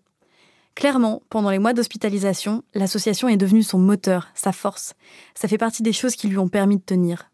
Clairement, 0.75 1.21
pendant 1.30 1.49
les 1.49 1.60
mois 1.60 1.73
d'hospitalisation, 1.73 2.63
l'association 2.73 3.27
est 3.27 3.38
devenue 3.38 3.63
son 3.63 3.80
moteur, 3.80 4.30
sa 4.34 4.54
force. 4.54 4.93
Ça 5.36 5.49
fait 5.49 5.58
partie 5.58 5.84
des 5.84 5.93
choses 5.93 6.15
qui 6.15 6.30
lui 6.30 6.38
ont 6.38 6.47
permis 6.47 6.77
de 6.77 6.84
tenir. 6.84 7.30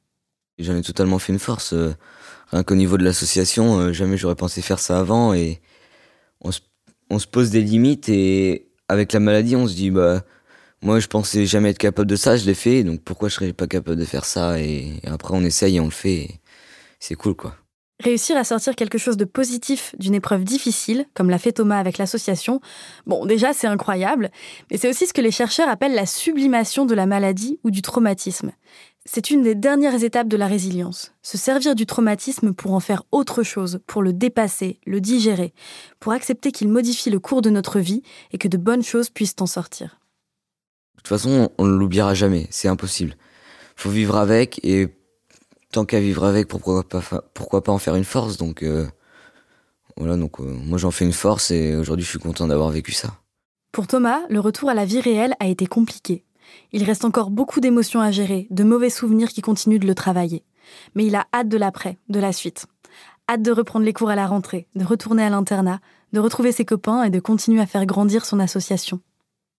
J'en 0.60 0.76
ai 0.76 0.82
totalement 0.82 1.20
fait 1.20 1.34
une 1.34 1.40
force. 1.40 1.74
Euh, 1.74 1.94
rien 2.52 2.64
qu'au 2.64 2.76
niveau 2.76 2.98
de 2.98 3.04
l'association, 3.04 3.80
euh, 3.80 3.94
jamais 3.94 4.18
j'aurais 4.18 4.36
pensé 4.36 4.62
faire 4.62 4.80
ça 4.80 5.00
avant. 5.00 5.34
Et 5.34 5.62
on 6.42 6.52
se, 6.52 7.28
pose 7.28 7.52
des 7.52 7.62
limites. 7.62 8.10
Et 8.10 8.68
avec 8.88 9.14
la 9.14 9.20
maladie, 9.20 9.56
on 9.56 9.68
se 9.68 9.76
dit, 9.76 9.92
bah, 9.92 10.24
moi, 10.82 11.00
je 11.00 11.08
pensais 11.08 11.46
jamais 11.46 11.70
être 11.70 11.78
capable 11.78 12.10
de 12.10 12.16
ça, 12.16 12.38
je 12.38 12.46
l'ai 12.46 12.56
fait. 12.56 12.84
Donc 12.84 13.02
pourquoi 13.02 13.30
je 13.30 13.36
serais 13.36 13.54
pas 13.54 13.68
capable 13.68 13.98
de 13.98 14.06
faire 14.06 14.26
ça 14.26 14.60
et, 14.60 15.00
après, 15.06 15.36
on 15.36 15.44
essaye 15.44 15.78
et 15.78 15.80
on 15.80 15.86
le 15.86 15.92
fait. 15.92 16.40
C'est 17.00 17.16
cool, 17.16 17.36
quoi. 17.36 17.56
Réussir 18.04 18.38
à 18.38 18.44
sortir 18.44 18.76
quelque 18.76 19.00
chose 19.00 19.18
de 19.18 19.26
positif 19.26 19.96
d'une 19.98 20.14
épreuve 20.14 20.44
difficile, 20.44 21.06
comme 21.16 21.32
l'a 21.32 21.40
fait 21.40 21.54
Thomas 21.54 21.80
avec 21.80 21.98
l'association, 21.98 22.62
bon, 23.08 23.26
déjà, 23.26 23.54
c'est 23.54 23.66
incroyable, 23.66 24.30
mais 24.70 24.78
c'est 24.78 24.88
aussi 24.88 25.08
ce 25.08 25.14
que 25.14 25.22
les 25.22 25.32
chercheurs 25.32 25.68
appellent 25.68 25.96
la 25.96 26.06
sublimation 26.06 26.86
de 26.86 26.94
la 26.94 27.08
maladie 27.08 27.60
ou 27.64 27.72
du 27.72 27.82
traumatisme. 27.82 28.52
C'est 29.10 29.30
une 29.30 29.42
des 29.42 29.56
dernières 29.56 30.04
étapes 30.04 30.28
de 30.28 30.36
la 30.36 30.48
résilience. 30.48 31.14
Se 31.22 31.38
servir 31.38 31.76
du 31.76 31.86
traumatisme 31.86 32.52
pour 32.54 32.74
en 32.74 32.82
faire 32.82 33.04
autre 33.14 33.42
chose, 33.42 33.80
pour 33.88 34.04
le 34.04 34.12
dépasser, 34.12 34.82
le 34.86 35.00
digérer, 35.00 35.54
pour 36.02 36.12
accepter 36.12 36.52
qu'il 36.52 36.68
modifie 36.68 37.10
le 37.10 37.22
cours 37.22 37.42
de 37.42 37.50
notre 37.50 37.80
vie 37.80 38.04
et 38.34 38.38
que 38.38 38.50
de 38.50 38.58
bonnes 38.58 38.84
choses 38.84 39.10
puissent 39.10 39.38
en 39.40 39.46
sortir. 39.46 39.98
De 40.98 40.98
toute 40.98 41.08
façon, 41.08 41.50
on 41.58 41.66
ne 41.66 41.78
l'oubliera 41.78 42.14
jamais, 42.16 42.48
c'est 42.50 42.68
impossible. 42.68 43.16
Faut 43.78 43.90
vivre 43.90 44.18
avec 44.18 44.60
et 44.66 44.90
tant 45.72 45.86
qu'à 45.86 46.02
vivre 46.02 46.26
avec, 46.26 46.50
pourquoi 46.50 46.84
pas, 46.84 47.02
pourquoi 47.34 47.64
pas 47.64 47.72
en 47.72 47.78
faire 47.78 47.96
une 47.96 48.04
force? 48.04 48.36
Donc 48.36 48.62
euh, 48.62 48.88
voilà, 49.96 50.18
donc 50.18 50.42
euh, 50.42 50.44
moi 50.44 50.78
j'en 50.78 50.92
fais 50.92 51.06
une 51.06 51.14
force 51.14 51.50
et 51.52 51.78
aujourd'hui 51.78 52.04
je 52.04 52.10
suis 52.10 52.20
content 52.20 52.46
d'avoir 52.46 52.72
vécu 52.72 52.92
ça. 52.92 53.14
Pour 53.72 53.88
Thomas, 53.88 54.20
le 54.30 54.42
retour 54.42 54.70
à 54.70 54.74
la 54.74 54.84
vie 54.84 55.00
réelle 55.00 55.36
a 55.40 55.48
été 55.48 55.66
compliqué. 55.66 56.26
Il 56.72 56.84
reste 56.84 57.06
encore 57.06 57.30
beaucoup 57.30 57.60
d'émotions 57.60 58.02
à 58.02 58.12
gérer, 58.12 58.48
de 58.50 58.64
mauvais 58.64 58.90
souvenirs 58.90 59.30
qui 59.30 59.42
continuent 59.42 59.80
de 59.80 59.88
le 59.88 59.96
travailler. 59.96 60.44
Mais 60.96 61.06
il 61.06 61.16
a 61.16 61.28
hâte 61.34 61.50
de 61.50 61.58
l'après, 61.58 61.98
de 62.10 62.20
la 62.20 62.34
suite. 62.34 62.66
Hâte 63.30 63.42
de 63.42 63.52
reprendre 63.52 63.86
les 63.86 63.94
cours 63.94 64.10
à 64.10 64.16
la 64.16 64.28
rentrée, 64.28 64.68
de 64.76 64.86
retourner 64.86 65.24
à 65.24 65.30
l'internat, 65.30 65.80
de 66.14 66.20
retrouver 66.20 66.52
ses 66.52 66.66
copains 66.66 67.04
et 67.04 67.10
de 67.10 67.20
continuer 67.20 67.62
à 67.62 67.66
faire 67.66 67.86
grandir 67.86 68.26
son 68.26 68.40
association. 68.40 69.02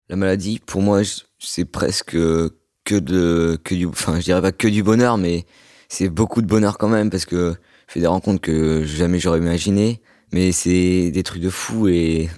La 0.09 0.17
maladie, 0.17 0.59
pour 0.59 0.81
moi, 0.81 1.03
c'est 1.39 1.67
presque 1.67 2.13
que 2.13 2.99
de, 2.99 3.59
que 3.63 3.75
du, 3.75 3.87
enfin, 3.87 4.19
je 4.19 4.25
dirais 4.25 4.41
pas 4.41 4.53
que 4.53 4.69
du 4.69 4.83
bonheur, 4.83 5.19
mais 5.19 5.45
c'est 5.89 6.09
beaucoup 6.09 6.41
de 6.41 6.47
bonheur 6.47 6.79
quand 6.79 6.89
même 6.89 7.11
parce 7.11 7.27
que 7.27 7.55
je 7.87 7.93
fais 7.93 8.01
des 8.01 8.07
rencontres 8.07 8.41
que 8.41 8.85
jamais 8.85 9.19
j'aurais 9.19 9.39
imaginé, 9.39 10.01
Mais 10.33 10.53
c'est 10.53 11.11
des 11.11 11.23
trucs 11.23 11.43
de 11.43 11.51
fou 11.51 11.89
et, 11.89 12.29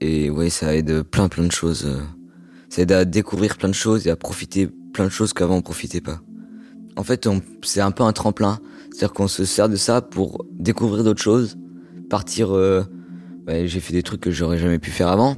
et 0.00 0.30
ça 0.50 0.74
aide 0.74 1.02
plein 1.02 1.28
plein 1.28 1.44
de 1.44 1.52
choses. 1.52 1.86
Aide 2.76 2.92
à 2.92 3.04
découvrir 3.04 3.56
plein 3.56 3.68
de 3.68 3.74
choses 3.74 4.06
et 4.06 4.10
à 4.10 4.16
profiter 4.16 4.68
plein 4.92 5.04
de 5.04 5.10
choses 5.10 5.32
qu'avant 5.32 5.56
on 5.56 5.62
profitait 5.62 6.00
pas. 6.00 6.20
En 6.96 7.02
fait, 7.02 7.28
c'est 7.62 7.80
un 7.80 7.90
peu 7.90 8.04
un 8.04 8.12
tremplin. 8.12 8.58
C'est-à-dire 8.90 9.12
qu'on 9.12 9.28
se 9.28 9.44
sert 9.44 9.68
de 9.68 9.76
ça 9.76 10.00
pour 10.00 10.44
découvrir 10.52 11.04
d'autres 11.04 11.22
choses, 11.22 11.56
partir. 12.08 12.54
Euh, 12.54 12.84
bah, 13.44 13.66
j'ai 13.66 13.80
fait 13.80 13.92
des 13.92 14.02
trucs 14.02 14.20
que 14.20 14.30
j'aurais 14.30 14.58
jamais 14.58 14.78
pu 14.78 14.90
faire 14.90 15.08
avant. 15.08 15.36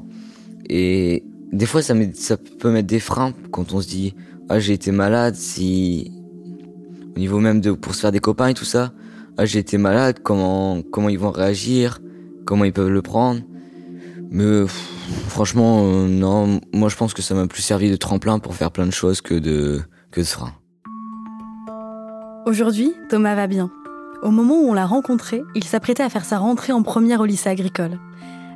Et 0.68 1.24
des 1.52 1.66
fois, 1.66 1.82
ça, 1.82 1.94
met, 1.94 2.12
ça 2.14 2.36
peut 2.36 2.70
mettre 2.70 2.86
des 2.86 3.00
freins 3.00 3.32
quand 3.50 3.72
on 3.72 3.80
se 3.80 3.88
dit 3.88 4.14
ah 4.48 4.58
j'ai 4.58 4.74
été 4.74 4.92
malade. 4.92 5.34
Si 5.34 6.12
au 7.14 7.18
niveau 7.18 7.38
même 7.40 7.60
de 7.60 7.72
pour 7.72 7.94
se 7.94 8.00
faire 8.00 8.12
des 8.12 8.20
copains 8.20 8.48
et 8.48 8.54
tout 8.54 8.64
ça, 8.64 8.92
ah 9.38 9.46
j'ai 9.46 9.58
été 9.58 9.78
malade. 9.78 10.18
Comment 10.22 10.82
comment 10.82 11.08
ils 11.08 11.18
vont 11.18 11.30
réagir 11.30 12.00
Comment 12.44 12.64
ils 12.64 12.72
peuvent 12.72 12.90
le 12.90 13.02
prendre 13.02 13.40
Mais 14.30 14.64
franchement, 15.28 15.84
euh, 15.84 16.08
non. 16.08 16.60
Moi, 16.72 16.88
je 16.88 16.96
pense 16.96 17.14
que 17.14 17.22
ça 17.22 17.34
m'a 17.34 17.46
plus 17.46 17.62
servi 17.62 17.90
de 17.90 17.96
tremplin 17.96 18.38
pour 18.38 18.54
faire 18.54 18.70
plein 18.70 18.86
de 18.86 18.92
choses 18.92 19.20
que 19.20 19.34
de 19.34 19.80
que 20.10 20.20
de 20.20 20.26
frein. 20.26 20.52
Aujourd'hui, 22.46 22.92
Thomas 23.08 23.34
va 23.34 23.46
bien. 23.46 23.70
Au 24.22 24.30
moment 24.30 24.60
où 24.60 24.70
on 24.70 24.74
l'a 24.74 24.86
rencontré, 24.86 25.42
il 25.54 25.64
s'apprêtait 25.64 26.02
à 26.02 26.08
faire 26.08 26.24
sa 26.24 26.38
rentrée 26.38 26.72
en 26.72 26.82
première 26.82 27.20
au 27.20 27.26
lycée 27.26 27.48
agricole, 27.48 27.98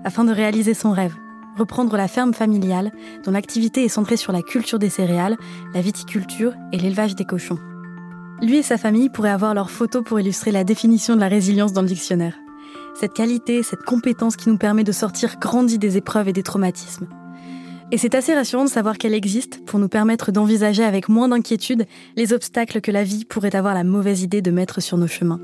afin 0.05 0.25
de 0.25 0.33
réaliser 0.33 0.75
son 0.75 0.93
rêve, 0.93 1.15
reprendre 1.59 1.97
la 1.97 2.09
ferme 2.09 2.33
familiale, 2.33 2.93
dont 3.25 3.33
l'activité 3.33 3.85
est 3.85 3.89
centrée 3.89 4.17
sur 4.17 4.33
la 4.33 4.43
culture 4.43 4.79
des 4.79 4.89
céréales, 4.89 5.37
la 5.75 5.81
viticulture 5.81 6.55
et 6.73 6.79
l'élevage 6.79 7.15
des 7.15 7.25
cochons. 7.25 7.59
Lui 8.43 8.57
et 8.57 8.63
sa 8.63 8.79
famille 8.79 9.11
pourraient 9.11 9.31
avoir 9.31 9.53
leurs 9.53 9.71
photos 9.71 10.03
pour 10.03 10.19
illustrer 10.19 10.51
la 10.51 10.65
définition 10.65 11.15
de 11.15 11.21
la 11.21 11.29
résilience 11.29 11.73
dans 11.73 11.83
le 11.83 11.89
dictionnaire. 11.89 12.39
Cette 12.95 13.15
qualité, 13.15 13.63
cette 13.63 13.83
compétence 13.83 14.37
qui 14.37 14.49
nous 14.49 14.59
permet 14.59 14.85
de 14.85 14.93
sortir 14.93 15.39
grandi 15.39 15.79
des 15.79 15.97
épreuves 15.97 16.29
et 16.29 16.33
des 16.33 16.43
traumatismes. 16.43 17.09
Et 17.93 17.99
c'est 17.99 18.15
assez 18.15 18.35
rassurant 18.35 18.65
de 18.65 18.71
savoir 18.71 18.99
qu'elle 18.99 19.15
existe 19.15 19.65
pour 19.65 19.79
nous 19.79 19.89
permettre 19.89 20.31
d'envisager 20.33 20.85
avec 20.85 21.09
moins 21.09 21.29
d'inquiétude 21.29 21.87
les 22.17 22.33
obstacles 22.33 22.81
que 22.81 22.91
la 22.91 23.03
vie 23.03 23.25
pourrait 23.25 23.57
avoir 23.57 23.75
la 23.75 23.85
mauvaise 23.85 24.23
idée 24.23 24.43
de 24.43 24.51
mettre 24.51 24.81
sur 24.81 24.97
nos 24.97 25.09
chemins. 25.09 25.41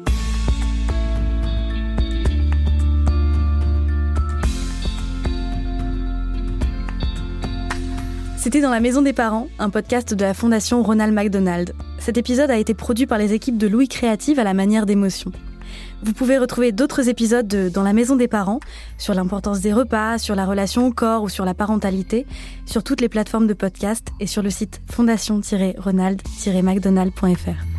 C'était 8.37 8.61
dans 8.61 8.71
la 8.71 8.79
maison 8.79 9.03
des 9.03 9.13
parents, 9.13 9.49
un 9.59 9.71
podcast 9.71 10.15
de 10.15 10.23
la 10.23 10.33
fondation 10.33 10.81
Ronald 10.85 11.13
McDonald. 11.13 11.75
Cet 11.99 12.17
épisode 12.17 12.51
a 12.51 12.59
été 12.59 12.75
produit 12.75 13.07
par 13.07 13.19
les 13.19 13.33
équipes 13.33 13.59
de 13.59 13.67
Louis 13.67 13.89
Créative 13.89 14.39
à 14.39 14.45
la 14.45 14.55
manière 14.55 14.87
d'émotion. 14.87 15.33
Vous 16.03 16.13
pouvez 16.13 16.37
retrouver 16.39 16.73
d'autres 16.73 17.09
épisodes 17.09 17.49
de 17.49 17.69
Dans 17.69 17.83
la 17.83 17.93
maison 17.93 18.15
des 18.17 18.29
parents 18.29 18.61
sur 18.99 19.15
l'importance 19.15 19.61
des 19.61 19.73
repas, 19.73 20.19
sur 20.19 20.35
la 20.35 20.45
relation 20.47 20.87
au 20.87 20.93
corps 20.93 21.23
ou 21.23 21.29
sur 21.29 21.45
la 21.45 21.55
parentalité, 21.55 22.27
sur 22.65 22.83
toutes 22.85 23.01
les 23.01 23.09
plateformes 23.09 23.47
de 23.47 23.55
podcast 23.55 24.09
et 24.21 24.27
sur 24.27 24.43
le 24.43 24.51
site 24.51 24.83
fondation-ronald-mcdonald.fr. 24.91 27.76